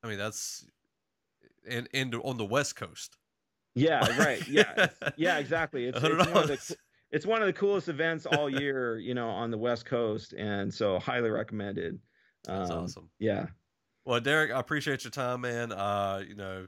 I 0.03 0.07
mean 0.07 0.19
that's 0.19 0.67
and 1.67 1.89
and 1.95 2.13
on 2.13 2.37
the 2.37 2.45
West 2.45 2.75
Coast. 2.75 3.17
Yeah, 3.73 4.19
right. 4.19 4.47
Yeah, 4.47 4.87
yeah, 5.17 5.37
exactly. 5.37 5.85
It's, 5.85 5.99
it's, 6.01 6.03
one 6.03 6.43
of 6.43 6.47
the, 6.47 6.75
it's 7.11 7.25
one 7.25 7.41
of 7.41 7.47
the 7.47 7.53
coolest 7.53 7.87
events 7.87 8.25
all 8.25 8.49
year, 8.49 8.97
you 8.97 9.13
know, 9.13 9.29
on 9.29 9.51
the 9.51 9.57
West 9.57 9.85
Coast, 9.85 10.33
and 10.33 10.73
so 10.73 10.99
highly 10.99 11.29
recommended. 11.29 11.99
That's 12.45 12.69
um, 12.69 12.83
awesome. 12.83 13.09
Yeah. 13.19 13.47
Well, 14.05 14.19
Derek, 14.19 14.51
I 14.51 14.59
appreciate 14.59 15.03
your 15.03 15.11
time, 15.11 15.41
man. 15.41 15.71
Uh, 15.71 16.23
you 16.27 16.35
know, 16.35 16.67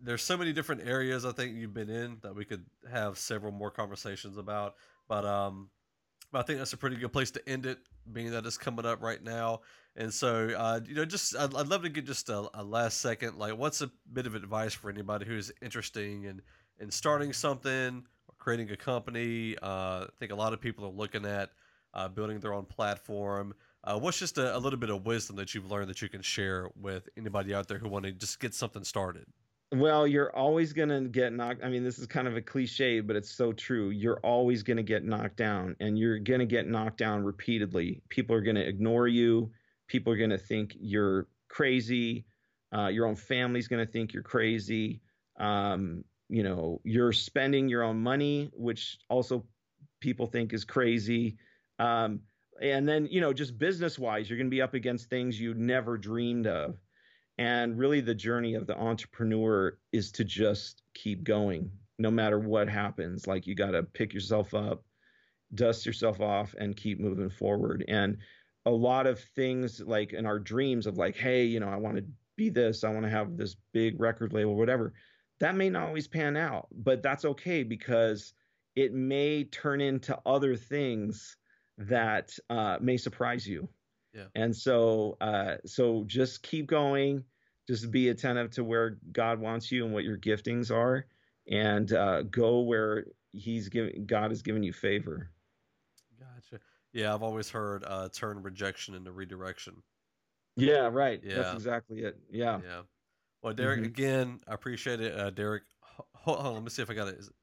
there's 0.00 0.22
so 0.22 0.36
many 0.36 0.52
different 0.52 0.86
areas 0.86 1.24
I 1.24 1.32
think 1.32 1.56
you've 1.56 1.74
been 1.74 1.90
in 1.90 2.18
that 2.22 2.34
we 2.34 2.44
could 2.44 2.64
have 2.90 3.18
several 3.18 3.52
more 3.52 3.70
conversations 3.70 4.36
about. 4.36 4.74
But 5.08 5.24
um, 5.24 5.70
I 6.32 6.42
think 6.42 6.58
that's 6.58 6.72
a 6.72 6.76
pretty 6.76 6.96
good 6.96 7.12
place 7.12 7.30
to 7.32 7.48
end 7.48 7.66
it, 7.66 7.78
being 8.12 8.30
that 8.32 8.46
it's 8.46 8.58
coming 8.58 8.84
up 8.84 9.02
right 9.02 9.22
now. 9.22 9.60
And 9.96 10.12
so, 10.12 10.50
uh, 10.56 10.80
you 10.86 10.94
know, 10.94 11.04
just 11.04 11.36
I'd, 11.36 11.54
I'd 11.54 11.68
love 11.68 11.82
to 11.82 11.88
get 11.88 12.04
just 12.04 12.28
a, 12.28 12.48
a, 12.54 12.62
last 12.62 13.00
second, 13.00 13.38
like, 13.38 13.56
what's 13.56 13.80
a 13.80 13.90
bit 14.12 14.26
of 14.26 14.34
advice 14.34 14.74
for 14.74 14.90
anybody 14.90 15.24
who's 15.24 15.50
interesting 15.62 16.24
in 16.24 16.42
in 16.78 16.90
starting 16.90 17.32
something 17.32 18.04
creating 18.46 18.70
a 18.70 18.76
company? 18.76 19.56
Uh, 19.62 20.04
I 20.04 20.08
think 20.18 20.32
a 20.32 20.36
lot 20.36 20.52
of 20.52 20.60
people 20.60 20.84
are 20.84 20.90
looking 20.90 21.26
at 21.26 21.50
uh, 21.94 22.08
building 22.08 22.38
their 22.38 22.54
own 22.54 22.64
platform. 22.64 23.54
Uh, 23.84 23.98
what's 23.98 24.18
just 24.18 24.38
a, 24.38 24.56
a, 24.56 24.58
little 24.58 24.78
bit 24.78 24.90
of 24.90 25.06
wisdom 25.06 25.36
that 25.36 25.54
you've 25.54 25.70
learned 25.70 25.88
that 25.88 26.02
you 26.02 26.08
can 26.08 26.22
share 26.22 26.68
with 26.80 27.08
anybody 27.16 27.54
out 27.54 27.68
there 27.68 27.78
who 27.78 27.88
want 27.88 28.04
to 28.04 28.12
just 28.12 28.38
get 28.40 28.54
something 28.54 28.84
started? 28.84 29.24
Well, 29.72 30.06
you're 30.06 30.34
always 30.34 30.72
going 30.72 30.88
to 30.90 31.00
get 31.08 31.32
knocked. 31.32 31.64
I 31.64 31.68
mean, 31.68 31.82
this 31.82 31.98
is 31.98 32.06
kind 32.06 32.28
of 32.28 32.36
a 32.36 32.42
cliche, 32.42 33.00
but 33.00 33.16
it's 33.16 33.30
so 33.30 33.52
true. 33.52 33.90
You're 33.90 34.20
always 34.20 34.62
going 34.62 34.76
to 34.76 34.82
get 34.82 35.04
knocked 35.04 35.36
down, 35.36 35.74
and 35.80 35.98
you're 35.98 36.18
going 36.18 36.40
to 36.40 36.46
get 36.46 36.68
knocked 36.68 36.98
down 36.98 37.24
repeatedly. 37.24 38.02
People 38.08 38.36
are 38.36 38.42
going 38.42 38.56
to 38.56 38.66
ignore 38.66 39.08
you 39.08 39.50
people 39.88 40.12
are 40.12 40.16
going 40.16 40.30
to 40.30 40.38
think 40.38 40.76
you're 40.78 41.28
crazy. 41.48 42.26
Uh, 42.76 42.88
your 42.88 43.06
own 43.06 43.16
family's 43.16 43.68
going 43.68 43.84
to 43.84 43.90
think 43.90 44.12
you're 44.12 44.22
crazy. 44.22 45.00
Um, 45.38 46.04
you 46.28 46.42
know, 46.42 46.80
you're 46.84 47.12
spending 47.12 47.68
your 47.68 47.82
own 47.82 47.98
money, 47.98 48.50
which 48.54 48.98
also 49.08 49.44
people 50.00 50.26
think 50.26 50.52
is 50.52 50.64
crazy. 50.64 51.36
Um, 51.78 52.20
and 52.60 52.88
then 52.88 53.06
you 53.10 53.20
know 53.20 53.34
just 53.34 53.58
business 53.58 53.98
wise 53.98 54.30
you're 54.30 54.38
going 54.38 54.46
to 54.46 54.54
be 54.54 54.62
up 54.62 54.72
against 54.72 55.10
things 55.10 55.38
you 55.38 55.54
never 55.54 55.98
dreamed 55.98 56.46
of. 56.46 56.76
And 57.38 57.78
really 57.78 58.00
the 58.00 58.14
journey 58.14 58.54
of 58.54 58.66
the 58.66 58.78
entrepreneur 58.78 59.76
is 59.92 60.10
to 60.12 60.24
just 60.24 60.82
keep 60.94 61.22
going 61.22 61.70
no 61.98 62.10
matter 62.10 62.38
what 62.38 62.68
happens. 62.68 63.26
Like 63.26 63.46
you 63.46 63.54
got 63.54 63.72
to 63.72 63.82
pick 63.82 64.14
yourself 64.14 64.54
up 64.54 64.84
dust 65.54 65.86
yourself 65.86 66.20
off 66.20 66.54
and 66.58 66.76
keep 66.76 66.98
moving 66.98 67.30
forward. 67.30 67.84
And 67.86 68.18
a 68.66 68.70
lot 68.70 69.06
of 69.06 69.20
things 69.20 69.80
like 69.80 70.12
in 70.12 70.26
our 70.26 70.40
dreams 70.40 70.86
of 70.86 70.98
like 70.98 71.16
hey 71.16 71.44
you 71.44 71.60
know 71.60 71.68
i 71.68 71.76
want 71.76 71.96
to 71.96 72.04
be 72.36 72.50
this 72.50 72.84
i 72.84 72.90
want 72.90 73.04
to 73.04 73.10
have 73.10 73.36
this 73.36 73.56
big 73.72 73.98
record 73.98 74.32
label 74.32 74.56
whatever 74.56 74.92
that 75.40 75.54
may 75.54 75.68
not 75.70 75.88
always 75.88 76.06
pan 76.06 76.36
out 76.36 76.68
but 76.72 77.02
that's 77.02 77.24
okay 77.24 77.62
because 77.62 78.32
it 78.76 78.92
may 78.92 79.44
turn 79.44 79.80
into 79.80 80.16
other 80.26 80.54
things 80.54 81.36
that 81.78 82.38
uh, 82.50 82.78
may 82.80 82.96
surprise 82.96 83.46
you. 83.46 83.68
Yeah. 84.14 84.26
And 84.34 84.54
so, 84.54 85.16
uh, 85.20 85.56
so 85.64 86.04
just 86.06 86.42
keep 86.42 86.66
going. 86.66 87.24
Just 87.66 87.90
be 87.90 88.10
attentive 88.10 88.52
to 88.52 88.64
where 88.64 88.98
God 89.12 89.40
wants 89.40 89.72
you 89.72 89.84
and 89.84 89.92
what 89.92 90.04
your 90.04 90.16
giftings 90.16 90.70
are, 90.70 91.06
and 91.50 91.92
uh, 91.92 92.22
go 92.22 92.60
where 92.60 93.06
He's 93.32 93.68
giving. 93.68 94.06
God 94.06 94.30
has 94.30 94.42
given 94.42 94.62
you 94.62 94.72
favor. 94.72 95.30
Gotcha. 96.18 96.62
Yeah, 96.92 97.12
I've 97.12 97.24
always 97.24 97.50
heard 97.50 97.84
uh, 97.84 98.08
turn 98.10 98.42
rejection 98.42 98.94
into 98.94 99.10
redirection. 99.10 99.82
Yeah, 100.56 100.88
right. 100.90 101.20
Yeah. 101.24 101.36
That's 101.36 101.54
exactly 101.54 101.98
it. 101.98 102.16
Yeah. 102.30 102.60
Yeah. 102.64 102.82
Well, 103.46 103.54
Derek, 103.54 103.80
Mhm. 103.82 103.86
again, 103.86 104.40
I 104.48 104.54
appreciate 104.54 105.00
it. 105.00 105.16
Uh, 105.16 105.30
Derek, 105.30 105.62
ho- 105.80 106.06
hold 106.16 106.38
on, 106.40 106.54
let 106.54 106.62
me 106.64 106.68
see 106.68 106.82
if 106.82 106.90
I 106.90 106.94
got 106.94 107.06
it. 107.06 107.14
Is 107.16 107.28
it 107.28 107.34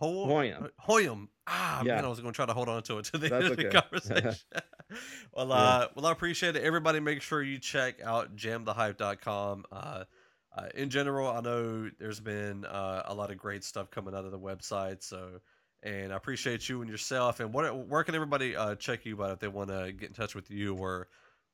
Ho- 0.00 0.26
Hoiem. 0.26 0.68
Hoiem. 0.84 1.28
Ah, 1.46 1.82
Yeah. 1.84 1.94
man, 1.94 2.04
I 2.04 2.08
was 2.08 2.18
going 2.18 2.32
to 2.32 2.36
try 2.36 2.44
to 2.46 2.52
hold 2.54 2.68
on 2.68 2.82
to 2.84 2.98
it 2.98 3.04
to 3.06 3.18
the 3.18 3.28
That's 3.28 3.44
end 3.44 3.52
of 3.52 3.56
the 3.56 3.70
conversation. 3.70 4.34
well, 5.32 5.48
Yeah. 5.48 5.54
uh, 5.54 5.88
well, 5.94 6.06
I 6.06 6.10
appreciate 6.12 6.56
it. 6.56 6.64
Everybody, 6.64 6.98
make 6.98 7.22
sure 7.22 7.40
you 7.40 7.60
check 7.60 8.00
out 8.02 8.34
jamthehype.com. 8.34 9.64
Uh, 9.70 10.04
uh, 10.56 10.68
in 10.74 10.90
general, 10.90 11.28
I 11.28 11.40
know 11.40 11.88
there's 12.00 12.18
been 12.18 12.64
uh, 12.64 13.04
a 13.06 13.14
lot 13.14 13.30
of 13.30 13.38
great 13.38 13.62
stuff 13.62 13.92
coming 13.92 14.14
out 14.16 14.24
of 14.24 14.32
the 14.32 14.38
website. 14.40 15.04
So, 15.04 15.40
and 15.84 16.12
I 16.12 16.16
appreciate 16.16 16.68
you 16.68 16.80
and 16.80 16.90
yourself. 16.90 17.38
And 17.38 17.52
what, 17.52 17.76
where 17.86 18.02
can 18.02 18.16
everybody 18.16 18.56
uh, 18.56 18.74
check 18.74 19.04
you 19.06 19.22
out 19.22 19.30
if 19.30 19.38
they 19.38 19.46
want 19.48 19.70
to 19.70 19.92
get 19.92 20.08
in 20.08 20.14
touch 20.14 20.34
with 20.34 20.50
you 20.50 20.74
or 20.74 21.06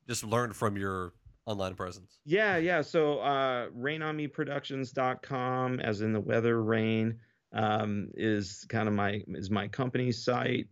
just 0.07 0.23
learn 0.23 0.53
from 0.53 0.75
your 0.75 1.13
online 1.45 1.75
presence? 1.75 2.17
Yeah, 2.25 2.57
yeah. 2.57 2.81
So 2.81 3.19
uh 3.19 3.69
rainonmeproductions.com 3.69 5.79
as 5.79 6.01
in 6.01 6.13
the 6.13 6.21
weather 6.21 6.61
rain 6.61 7.19
um 7.53 8.09
is 8.15 8.65
kind 8.69 8.87
of 8.87 8.93
my 8.93 9.21
is 9.29 9.49
my 9.49 9.67
company's 9.67 10.23
site. 10.23 10.67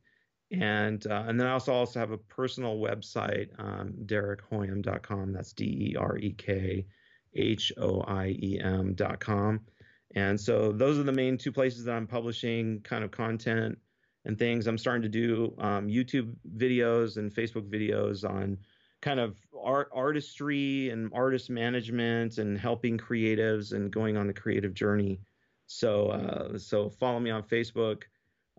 And 0.52 1.06
uh, 1.08 1.24
and 1.28 1.40
then 1.40 1.48
I 1.48 1.54
also 1.54 1.74
also 1.74 2.00
have 2.00 2.12
a 2.12 2.18
personal 2.18 2.78
website, 2.78 3.48
um, 3.58 3.94
derekhoiem.com. 4.06 5.34
That's 5.34 5.54
D 5.54 5.66
E 5.66 5.96
R 5.98 6.18
E 6.18 6.36
K 6.38 6.86
H 7.36 7.72
O 7.78 8.02
I 8.02 8.36
E 8.40 8.60
M.com. 8.62 9.62
And 10.16 10.40
so 10.40 10.72
those 10.72 11.00
are 11.00 11.04
the 11.04 11.12
main 11.12 11.38
two 11.38 11.52
places 11.52 11.86
that 11.86 11.96
I'm 11.96 12.08
publishing 12.08 12.82
kind 12.82 13.04
of 13.04 13.12
content 13.12 13.78
and 14.26 14.38
things. 14.38 14.68
I'm 14.68 14.78
starting 14.78 15.02
to 15.04 15.10
do 15.10 15.56
um, 15.58 15.88
YouTube 15.88 16.34
videos 16.56 17.18
and 17.18 17.34
Facebook 17.34 17.70
videos 17.70 18.28
on 18.28 18.58
kind 19.04 19.20
of 19.20 19.36
art 19.62 19.90
artistry 19.94 20.90
and 20.90 21.12
artist 21.14 21.50
management 21.50 22.38
and 22.38 22.58
helping 22.58 22.98
creatives 22.98 23.74
and 23.74 23.92
going 23.92 24.16
on 24.16 24.28
the 24.28 24.34
creative 24.34 24.74
journey. 24.74 25.20
So 25.68 26.08
uh, 26.08 26.58
so 26.58 26.90
follow 26.90 27.20
me 27.20 27.30
on 27.30 27.44
Facebook 27.44 28.04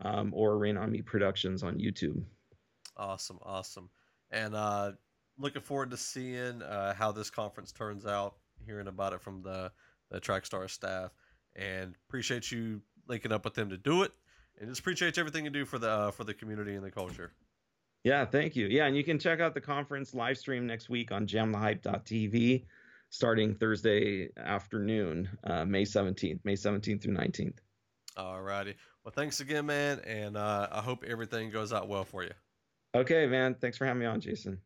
um, 0.02 0.32
or 0.34 0.58
Rain 0.58 0.76
on 0.76 0.92
Me 0.92 1.00
Productions 1.00 1.62
on 1.62 1.78
YouTube. 1.78 2.22
Awesome, 2.98 3.38
awesome. 3.42 3.88
And 4.30 4.54
uh 4.54 4.92
looking 5.38 5.62
forward 5.62 5.90
to 5.90 5.96
seeing 5.96 6.62
uh 6.62 6.92
how 6.94 7.10
this 7.10 7.30
conference 7.30 7.72
turns 7.72 8.04
out, 8.04 8.34
hearing 8.66 8.86
about 8.86 9.14
it 9.14 9.22
from 9.22 9.42
the 9.42 9.72
the 10.10 10.20
Trackstar 10.20 10.68
staff 10.68 11.10
and 11.56 11.94
appreciate 12.06 12.52
you 12.52 12.82
linking 13.08 13.32
up 13.32 13.44
with 13.44 13.54
them 13.54 13.70
to 13.70 13.78
do 13.78 14.02
it. 14.02 14.12
And 14.60 14.68
just 14.68 14.80
appreciate 14.80 15.16
everything 15.18 15.44
you 15.44 15.50
do 15.50 15.64
for 15.64 15.78
the 15.78 15.90
uh, 15.90 16.10
for 16.10 16.24
the 16.24 16.34
community 16.34 16.74
and 16.74 16.84
the 16.84 16.90
culture. 16.90 17.32
Yeah, 18.04 18.26
thank 18.26 18.54
you. 18.54 18.66
Yeah, 18.66 18.86
and 18.86 18.96
you 18.96 19.02
can 19.02 19.18
check 19.18 19.40
out 19.40 19.54
the 19.54 19.60
conference 19.60 20.14
live 20.14 20.36
stream 20.36 20.66
next 20.66 20.90
week 20.90 21.10
on 21.10 21.26
jamthehype.tv 21.26 22.66
starting 23.08 23.54
Thursday 23.54 24.28
afternoon, 24.36 25.28
uh, 25.44 25.64
May 25.64 25.84
17th, 25.84 26.40
May 26.44 26.54
17th 26.54 27.02
through 27.02 27.14
19th. 27.14 27.58
Alrighty. 28.18 28.74
Well 29.04 29.12
thanks 29.14 29.40
again, 29.40 29.66
man, 29.66 30.00
and 30.00 30.36
uh 30.36 30.68
I 30.70 30.80
hope 30.80 31.04
everything 31.04 31.50
goes 31.50 31.72
out 31.72 31.88
well 31.88 32.04
for 32.04 32.22
you. 32.22 32.30
Okay, 32.94 33.26
man. 33.26 33.54
Thanks 33.54 33.76
for 33.76 33.86
having 33.86 34.00
me 34.00 34.06
on, 34.06 34.20
Jason. 34.20 34.60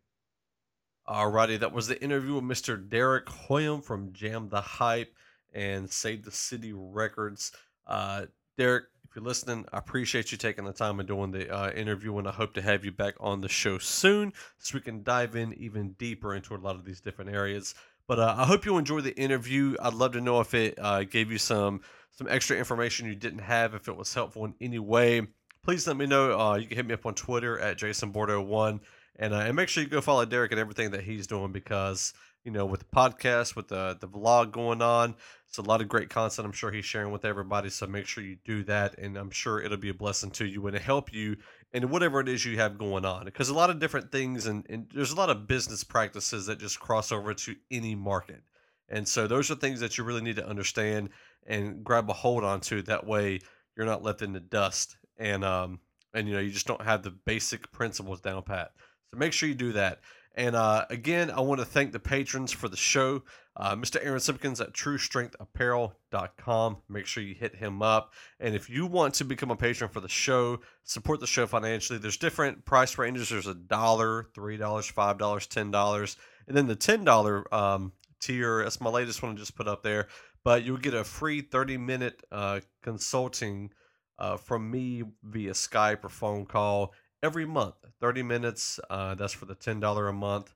Alrighty, 1.09 1.59
that 1.61 1.73
was 1.73 1.87
the 1.87 2.01
interview 2.03 2.35
with 2.35 2.45
Mr. 2.45 2.89
Derek 2.89 3.27
Hoiem 3.27 3.83
from 3.83 4.13
Jam 4.13 4.49
the 4.51 4.61
Hype 4.61 5.15
and 5.55 5.91
Save 5.91 6.25
the 6.25 6.31
City 6.31 6.73
Records. 6.75 7.53
Uh, 7.87 8.27
Derek, 8.59 8.85
if 9.09 9.17
you're 9.17 9.25
listening, 9.25 9.65
I 9.73 9.79
appreciate 9.79 10.33
you 10.33 10.39
taking 10.39 10.65
the 10.65 10.73
time 10.73 11.01
and 11.01 11.09
doing 11.09 11.31
the 11.31 11.51
uh, 11.51 11.71
interview, 11.71 12.19
and 12.19 12.29
I 12.29 12.33
hope 12.33 12.53
to 12.55 12.63
have 12.63 12.85
you 12.85 12.93
back 12.93 13.15
on 13.21 13.41
the 13.41 13.49
show 13.49 13.79
soon 13.79 14.35
so 14.59 14.75
we 14.75 14.83
can 14.83 15.03
dive 15.03 15.35
in 15.35 15.55
even 15.55 15.93
deeper 15.93 16.35
into 16.35 16.55
a 16.55 16.59
lot 16.59 16.77
of 16.77 16.85
these 16.85 17.01
different 17.01 17.31
areas. 17.31 17.75
But 18.07 18.19
uh, 18.19 18.35
I 18.37 18.45
hope 18.45 18.67
you 18.67 18.77
enjoy 18.77 19.01
the 19.01 19.17
interview. 19.17 19.77
I'd 19.81 19.95
love 19.95 20.13
to 20.13 20.21
know 20.21 20.41
if 20.41 20.53
it 20.53 20.79
uh, 20.79 21.05
gave 21.05 21.33
you 21.33 21.39
some 21.39 21.81
some 22.11 22.29
extra 22.29 22.59
information 22.59 23.07
you 23.07 23.15
didn't 23.15 23.39
have, 23.41 23.75
if 23.75 23.89
it 23.89 23.97
was 23.97 24.13
helpful 24.13 24.45
in 24.45 24.55
any 24.61 24.79
way. 24.79 25.27
Please 25.63 25.87
let 25.87 25.97
me 25.97 26.05
know. 26.05 26.39
Uh, 26.39 26.57
you 26.57 26.67
can 26.67 26.77
hit 26.77 26.87
me 26.87 26.95
up 26.95 27.07
on 27.07 27.15
Twitter 27.15 27.59
at 27.59 27.79
jasonbordo1 27.79 28.81
and 29.19 29.33
uh, 29.33 29.39
and 29.39 29.57
make 29.57 29.69
sure 29.69 29.83
you 29.83 29.89
go 29.89 30.01
follow 30.01 30.25
Derek 30.27 30.53
and 30.53 30.61
everything 30.61 30.91
that 30.91 31.03
he's 31.03 31.27
doing 31.27 31.53
because 31.53 32.13
you 32.45 32.51
know 32.51 32.67
with 32.67 32.81
the 32.81 32.87
podcast, 32.97 33.57
with 33.57 33.69
the 33.69 33.97
the 34.01 34.09
vlog 34.09 34.53
going 34.53 34.83
on, 34.83 35.15
it's 35.49 35.59
a 35.59 35.63
lot 35.63 35.81
of 35.81 35.89
great 35.89 36.11
content. 36.11 36.47
I'm 36.47 36.53
sure 36.53 36.71
he's 36.71 36.85
sharing 36.85 37.13
with 37.13 37.25
everybody. 37.25 37.71
So 37.71 37.87
make 37.87 38.07
sure 38.07 38.23
you 38.23 38.37
do 38.45 38.63
that, 38.65 38.99
and 38.99 39.17
I'm 39.17 39.31
sure 39.31 39.61
it'll 39.61 39.77
be 39.79 39.89
a 39.89 39.95
blessing 39.95 40.31
to 40.33 40.47
you 40.47 40.67
and 40.67 40.77
to 40.77 40.83
help 40.83 41.13
you 41.13 41.37
in 41.73 41.91
whatever 41.91 42.21
it 42.21 42.29
is 42.29 42.45
you 42.45 42.57
have 42.59 42.79
going 42.79 43.05
on. 43.05 43.25
Because 43.25 43.49
a 43.49 43.55
lot 43.55 43.71
of 43.71 43.79
different 43.79 44.11
things 44.11 44.47
and, 44.47 44.65
and 44.69 44.87
there's 44.95 45.13
a 45.13 45.17
lot 45.17 45.31
of 45.31 45.47
business 45.47 45.85
practices 45.85 46.47
that 46.47 46.59
just 46.59 46.81
cross 46.81 47.13
over 47.13 47.35
to 47.35 47.57
any 47.71 47.95
market. 47.95 48.43
And 48.89 49.07
so 49.07 49.27
those 49.27 49.51
are 49.51 49.55
things 49.55 49.81
that 49.81 49.99
you 49.99 50.05
really 50.05 50.23
need 50.23 50.37
to 50.37 50.49
understand 50.49 51.11
and 51.47 51.85
grab 51.85 52.09
a 52.09 52.15
hold 52.15 52.45
onto. 52.45 52.83
That 52.83 53.07
way 53.07 53.41
you're 53.77 53.87
not 53.87 54.03
left 54.03 54.23
in 54.23 54.33
the 54.33 54.41
dust 54.41 54.97
and 55.19 55.45
um 55.45 55.81
and 56.15 56.27
you 56.27 56.35
know 56.35 56.41
you 56.41 56.51
just 56.51 56.67
don't 56.67 56.83
have 56.83 57.03
the 57.03 57.11
basic 57.11 57.71
principles 57.71 58.21
down 58.21 58.43
pat. 58.43 58.73
So 59.11 59.19
make 59.19 59.33
sure 59.33 59.49
you 59.49 59.55
do 59.55 59.73
that. 59.73 60.01
And 60.39 60.55
uh, 60.55 60.87
again, 60.89 61.31
I 61.33 61.41
want 61.41 61.59
to 61.59 61.67
thank 61.67 61.91
the 61.91 61.99
patrons 61.99 62.53
for 62.53 62.69
the 62.69 62.77
show. 62.77 63.25
Uh, 63.57 63.75
Mr. 63.75 63.99
Aaron 64.01 64.21
Simpkins 64.21 64.61
at 64.61 64.73
TrueStrengthApparel.com. 64.73 66.77
Make 66.89 67.07
sure 67.07 67.25
you 67.25 67.35
hit 67.35 67.57
him 67.57 67.83
up. 67.83 68.13
And 68.39 68.55
if 68.55 68.71
you 68.71 68.87
want 68.87 69.15
to 69.15 69.25
become 69.25 69.51
a 69.51 69.57
patron 69.57 69.91
for 69.91 69.99
the 69.99 70.09
show, 70.09 70.61
support 70.85 71.19
the 71.19 71.27
show 71.27 71.49
financially, 71.49 71.99
there's 71.99 72.17
different 72.17 72.65
price 72.65 72.97
ranges. 72.97 73.31
There's 73.31 73.49
a 73.49 73.55
dollar, 73.55 74.29
$3, 74.37 74.61
$5, 74.61 75.19
$10. 75.19 76.17
And 76.47 76.57
then 76.57 76.69
the 76.69 76.77
$10 76.77 77.53
um, 77.53 77.93
tier, 78.21 78.63
that's 78.63 78.81
my 78.81 78.91
latest 78.91 79.25
one 79.25 79.33
I 79.33 79.35
just 79.35 79.57
put 79.57 79.67
up 79.67 79.83
there. 79.83 80.07
But 80.45 80.63
you'll 80.63 80.77
get 80.77 80.95
a 80.95 81.03
free 81.03 81.41
30 81.41 81.79
minute 81.79 82.23
uh, 82.31 82.61
consulting 82.85 83.73
uh, 84.21 84.37
from 84.37 84.71
me 84.71 85.03
via 85.25 85.51
Skype 85.51 86.05
or 86.05 86.09
phone 86.09 86.47
call 86.47 86.95
every 87.23 87.47
month 87.47 87.75
30 88.01 88.23
minutes 88.23 88.81
uh, 88.91 89.15
that's 89.15 89.33
for 89.33 89.47
the 89.47 89.55
$10 89.55 90.09
a 90.09 90.13
month 90.13 90.55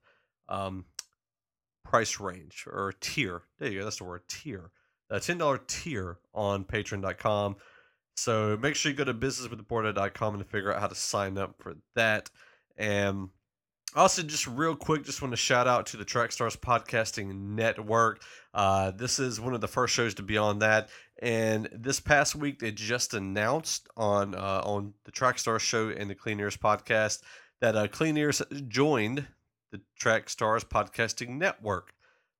um, 0.48 0.84
price 1.84 2.20
range 2.20 2.64
or 2.66 2.92
tier 3.00 3.42
there 3.58 3.70
you 3.70 3.78
go 3.78 3.84
that's 3.84 3.98
the 3.98 4.04
word 4.04 4.22
tier 4.28 4.70
a 5.10 5.16
$10 5.16 5.66
tier 5.66 6.18
on 6.34 6.64
patreon.com 6.64 7.56
so 8.16 8.58
make 8.60 8.74
sure 8.74 8.90
you 8.92 8.96
go 8.96 9.04
to 9.04 9.14
businesswiththeborder.com 9.14 10.34
and 10.34 10.46
figure 10.46 10.72
out 10.72 10.80
how 10.80 10.86
to 10.86 10.94
sign 10.94 11.38
up 11.38 11.56
for 11.58 11.74
that. 11.94 12.30
And 12.76 13.30
also 13.94 14.22
just 14.22 14.46
real 14.46 14.74
quick 14.74 15.04
just 15.04 15.22
want 15.22 15.32
to 15.32 15.36
shout 15.36 15.66
out 15.66 15.86
to 15.86 15.96
the 15.96 16.04
trackstars 16.04 16.56
podcasting 16.56 17.34
network. 17.34 18.22
Uh, 18.54 18.90
this 18.90 19.18
is 19.18 19.40
one 19.40 19.54
of 19.54 19.60
the 19.60 19.68
first 19.68 19.94
shows 19.94 20.14
to 20.14 20.22
be 20.22 20.36
on 20.38 20.58
that 20.60 20.88
and 21.22 21.68
this 21.72 22.00
past 22.00 22.34
week, 22.34 22.58
they 22.58 22.72
just 22.72 23.14
announced 23.14 23.86
on 23.96 24.34
uh, 24.34 24.60
on 24.64 24.92
the 25.04 25.12
Trackstar 25.12 25.60
Show 25.60 25.90
and 25.90 26.10
the 26.10 26.16
Clean 26.16 26.38
Ears 26.38 26.56
podcast 26.56 27.22
that 27.60 27.76
uh, 27.76 27.86
Clean 27.86 28.16
Ears 28.16 28.42
joined 28.66 29.24
the 29.70 29.80
Trackstars 29.98 30.64
Podcasting 30.64 31.38
Network. 31.38 31.94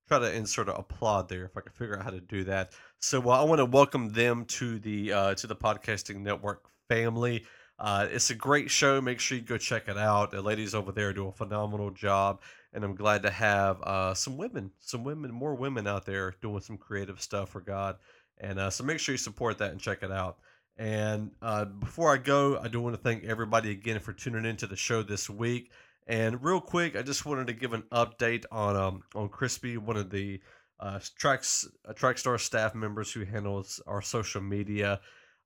Try 0.09 0.19
to 0.19 0.35
insert 0.35 0.69
an 0.69 0.75
applaud 0.77 1.29
there 1.29 1.45
if 1.45 1.57
I 1.57 1.61
can 1.61 1.73
figure 1.73 1.97
out 1.97 2.03
how 2.03 2.11
to 2.11 2.21
do 2.21 2.43
that. 2.45 2.73
So 2.99 3.23
uh, 3.31 3.41
I 3.41 3.45
want 3.45 3.61
to 3.61 3.67
welcome 3.67 4.11
them 4.11 4.47
to 4.47 4.81
the 4.81 5.13
uh, 5.13 5.35
to 5.37 5.47
the 5.47 5.57
podcasting 5.57 6.17
network 6.17 6.65
family. 6.89 7.45
Uh, 7.79 8.09
it's 8.11 8.31
a 8.31 8.35
great 8.35 8.69
show. 8.69 9.01
Make 9.01 9.21
sure 9.21 9.39
you 9.39 9.45
go 9.45 9.59
check 9.59 9.87
it 9.87 9.97
out. 9.97 10.33
The 10.33 10.43
ladies 10.43 10.75
over 10.75 10.91
there 10.91 11.13
do 11.13 11.29
a 11.29 11.33
phenomenal 11.33 11.93
job, 11.93 12.41
and 12.73 12.85
I'm 12.85 12.95
glad 12.95 13.23
to 13.23 13.31
have 13.31 13.83
uh, 13.83 14.15
some 14.15 14.37
women, 14.37 14.71
some 14.79 15.05
women, 15.05 15.31
more 15.31 15.55
women 15.55 15.87
out 15.87 16.07
there 16.07 16.35
doing 16.41 16.61
some 16.61 16.79
creative 16.79 17.21
stuff 17.21 17.51
for 17.51 17.61
God. 17.61 17.97
And 18.39 18.59
uh, 18.59 18.71
so 18.71 18.85
make 18.85 18.99
sure 18.99 19.13
you 19.13 19.19
support 19.19 19.59
that 19.59 19.73
and 19.73 19.81
check 19.81 20.03
it 20.03 20.11
out. 20.11 20.39
And 20.79 21.33
uh, 21.43 21.67
before 21.67 22.13
I 22.13 22.17
go, 22.17 22.59
I 22.59 22.69
do 22.69 22.81
want 22.81 22.97
to 22.97 23.03
thank 23.03 23.25
everybody 23.25 23.71
again 23.71 24.01
for 24.01 24.13
tuning 24.13 24.47
into 24.47 24.67
the 24.67 24.77
show 24.77 25.03
this 25.03 25.29
week. 25.29 25.71
And 26.07 26.43
real 26.43 26.61
quick, 26.61 26.97
I 26.97 27.03
just 27.03 27.27
wanted 27.27 27.47
to 27.49 27.53
give 27.53 27.75
an 27.75 27.85
update 27.93 28.45
on 28.51 28.75
um 28.75 29.03
on 29.15 29.29
Crispy, 29.29 29.77
one 29.77 29.97
of 29.97 30.11
the 30.11 30.41
uh, 30.81 30.99
tracks 31.17 31.69
uh, 31.89 31.93
Trackstar 31.93 32.41
staff 32.41 32.75
members 32.75 33.13
who 33.13 33.25
handles 33.25 33.81
our 33.87 34.03
social 34.03 34.41
media. 34.41 35.01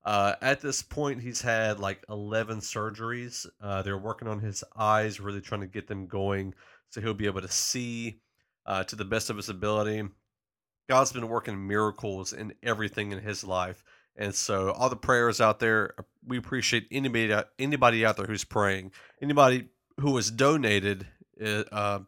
Uh, 0.04 0.34
at 0.40 0.60
this 0.60 0.82
point, 0.82 1.20
he's 1.20 1.42
had 1.42 1.80
like 1.80 2.02
11 2.08 2.60
surgeries. 2.60 3.44
Uh, 3.60 3.82
they're 3.82 3.98
working 3.98 4.28
on 4.28 4.38
his 4.38 4.62
eyes, 4.76 5.20
really 5.20 5.40
trying 5.40 5.60
to 5.60 5.66
get 5.66 5.88
them 5.88 6.06
going 6.06 6.54
so 6.90 7.00
he'll 7.00 7.14
be 7.14 7.26
able 7.26 7.40
to 7.40 7.48
see 7.48 8.20
uh, 8.66 8.84
to 8.84 8.96
the 8.96 9.04
best 9.04 9.30
of 9.30 9.36
his 9.36 9.48
ability. 9.48 10.02
God's 10.88 11.12
been 11.12 11.28
working 11.28 11.66
miracles 11.66 12.32
in 12.32 12.54
everything 12.62 13.12
in 13.12 13.20
his 13.20 13.42
life. 13.44 13.82
And 14.16 14.34
so, 14.34 14.70
all 14.70 14.88
the 14.88 14.96
prayers 14.96 15.40
out 15.40 15.58
there, 15.58 15.94
uh, 15.98 16.02
we 16.26 16.38
appreciate 16.38 16.86
anybody 16.90 17.34
anybody 17.58 18.06
out 18.06 18.16
there 18.16 18.26
who's 18.26 18.44
praying. 18.44 18.92
Anybody 19.20 19.68
who 20.00 20.16
has 20.16 20.30
donated, 20.30 21.06
uh, 21.40 22.00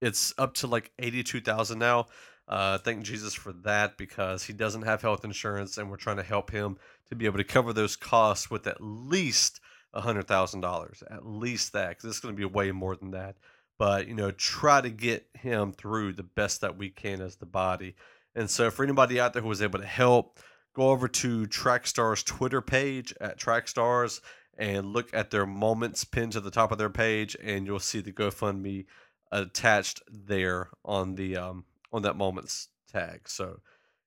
it's 0.00 0.32
up 0.38 0.54
to 0.54 0.66
like 0.66 0.92
eighty 0.98 1.22
two 1.22 1.40
thousand 1.40 1.78
now. 1.78 2.06
Uh, 2.48 2.78
thank 2.78 3.02
Jesus 3.02 3.34
for 3.34 3.52
that 3.52 3.98
because 3.98 4.44
he 4.44 4.52
doesn't 4.52 4.82
have 4.82 5.02
health 5.02 5.24
insurance, 5.24 5.76
and 5.76 5.90
we're 5.90 5.96
trying 5.96 6.16
to 6.16 6.22
help 6.22 6.50
him 6.50 6.78
to 7.08 7.14
be 7.14 7.26
able 7.26 7.38
to 7.38 7.44
cover 7.44 7.72
those 7.72 7.96
costs 7.96 8.50
with 8.50 8.66
at 8.66 8.80
least 8.80 9.60
hundred 9.94 10.28
thousand 10.28 10.60
dollars, 10.60 11.02
at 11.10 11.26
least 11.26 11.72
that, 11.72 11.90
because 11.90 12.04
it's 12.04 12.20
going 12.20 12.34
to 12.34 12.38
be 12.38 12.44
way 12.44 12.70
more 12.72 12.96
than 12.96 13.12
that. 13.12 13.36
But 13.78 14.08
you 14.08 14.14
know, 14.14 14.30
try 14.30 14.80
to 14.80 14.90
get 14.90 15.26
him 15.34 15.72
through 15.72 16.14
the 16.14 16.22
best 16.22 16.60
that 16.62 16.78
we 16.78 16.88
can 16.88 17.20
as 17.20 17.36
the 17.36 17.46
body. 17.46 17.94
And 18.34 18.50
so, 18.50 18.70
for 18.70 18.84
anybody 18.84 19.20
out 19.20 19.32
there 19.32 19.42
who 19.42 19.48
was 19.48 19.62
able 19.62 19.78
to 19.78 19.86
help, 19.86 20.38
go 20.74 20.90
over 20.90 21.08
to 21.08 21.46
Trackstar's 21.46 22.22
Twitter 22.22 22.60
page 22.60 23.14
at 23.20 23.38
Trackstars 23.38 24.20
and 24.58 24.92
look 24.92 25.12
at 25.14 25.30
their 25.30 25.46
moments 25.46 26.04
pinned 26.04 26.32
to 26.32 26.40
the 26.40 26.50
top 26.50 26.72
of 26.72 26.78
their 26.78 26.90
page, 26.90 27.36
and 27.42 27.66
you'll 27.66 27.78
see 27.78 28.00
the 28.00 28.12
GoFundMe 28.12 28.86
attached 29.32 30.02
there 30.08 30.68
on 30.84 31.14
the 31.14 31.36
um, 31.36 31.64
on 31.92 32.02
that 32.02 32.16
moments 32.16 32.68
tag. 32.90 33.28
So 33.28 33.60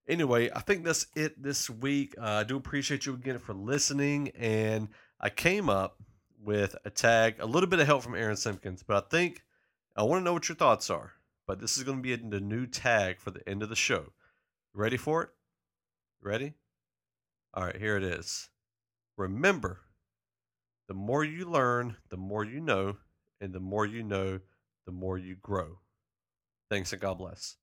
anyway, 0.08 0.50
I 0.56 0.60
think 0.60 0.84
that's 0.84 1.08
it 1.16 1.42
this 1.42 1.70
week. 1.70 2.16
Uh, 2.18 2.24
I 2.26 2.44
do 2.44 2.58
appreciate 2.58 3.06
you 3.06 3.14
again 3.14 3.40
for 3.40 3.54
listening, 3.54 4.30
and 4.30 4.90
I 5.20 5.30
came 5.30 5.70
up 5.70 5.98
with 6.42 6.76
a 6.86 6.90
tag, 6.90 7.36
a 7.40 7.46
little 7.46 7.70
bit 7.70 7.80
of 7.80 7.88
help 7.88 8.04
from 8.04 8.16
Aaron 8.16 8.38
Simpkins, 8.38 8.84
but 8.84 9.04
I 9.04 9.08
think 9.10 9.44
I 9.96 10.04
want 10.04 10.22
to 10.22 10.24
know 10.24 10.34
what 10.34 10.50
your 10.50 10.56
thoughts 10.56 10.90
are. 10.90 11.14
But 11.50 11.60
this 11.60 11.78
is 11.78 11.84
going 11.84 11.98
to 11.98 12.04
be 12.04 12.16
the 12.16 12.40
new 12.40 12.68
tag 12.68 13.20
for 13.20 13.32
the 13.32 13.48
end 13.50 13.64
of 13.64 13.70
the 13.70 13.76
show. 13.76 14.14
Ready 14.74 14.98
for 14.98 15.24
it? 15.24 15.30
Ready? 16.22 16.54
All 17.56 17.64
right, 17.66 17.76
here 17.76 17.98
it 17.98 18.04
is. 18.04 18.50
Remember, 19.18 19.80
the 20.88 20.94
more 20.94 21.24
you 21.24 21.46
learn, 21.46 21.98
the 22.10 22.18
more 22.18 22.44
you 22.44 22.60
know, 22.60 22.98
and 23.42 23.52
the 23.52 23.60
more 23.60 23.86
you 23.86 24.04
know, 24.04 24.42
the 24.86 24.92
more 24.92 25.18
you 25.18 25.36
grow. 25.42 25.80
Thanks 26.70 26.94
and 26.94 27.02
God 27.02 27.18
bless. 27.18 27.56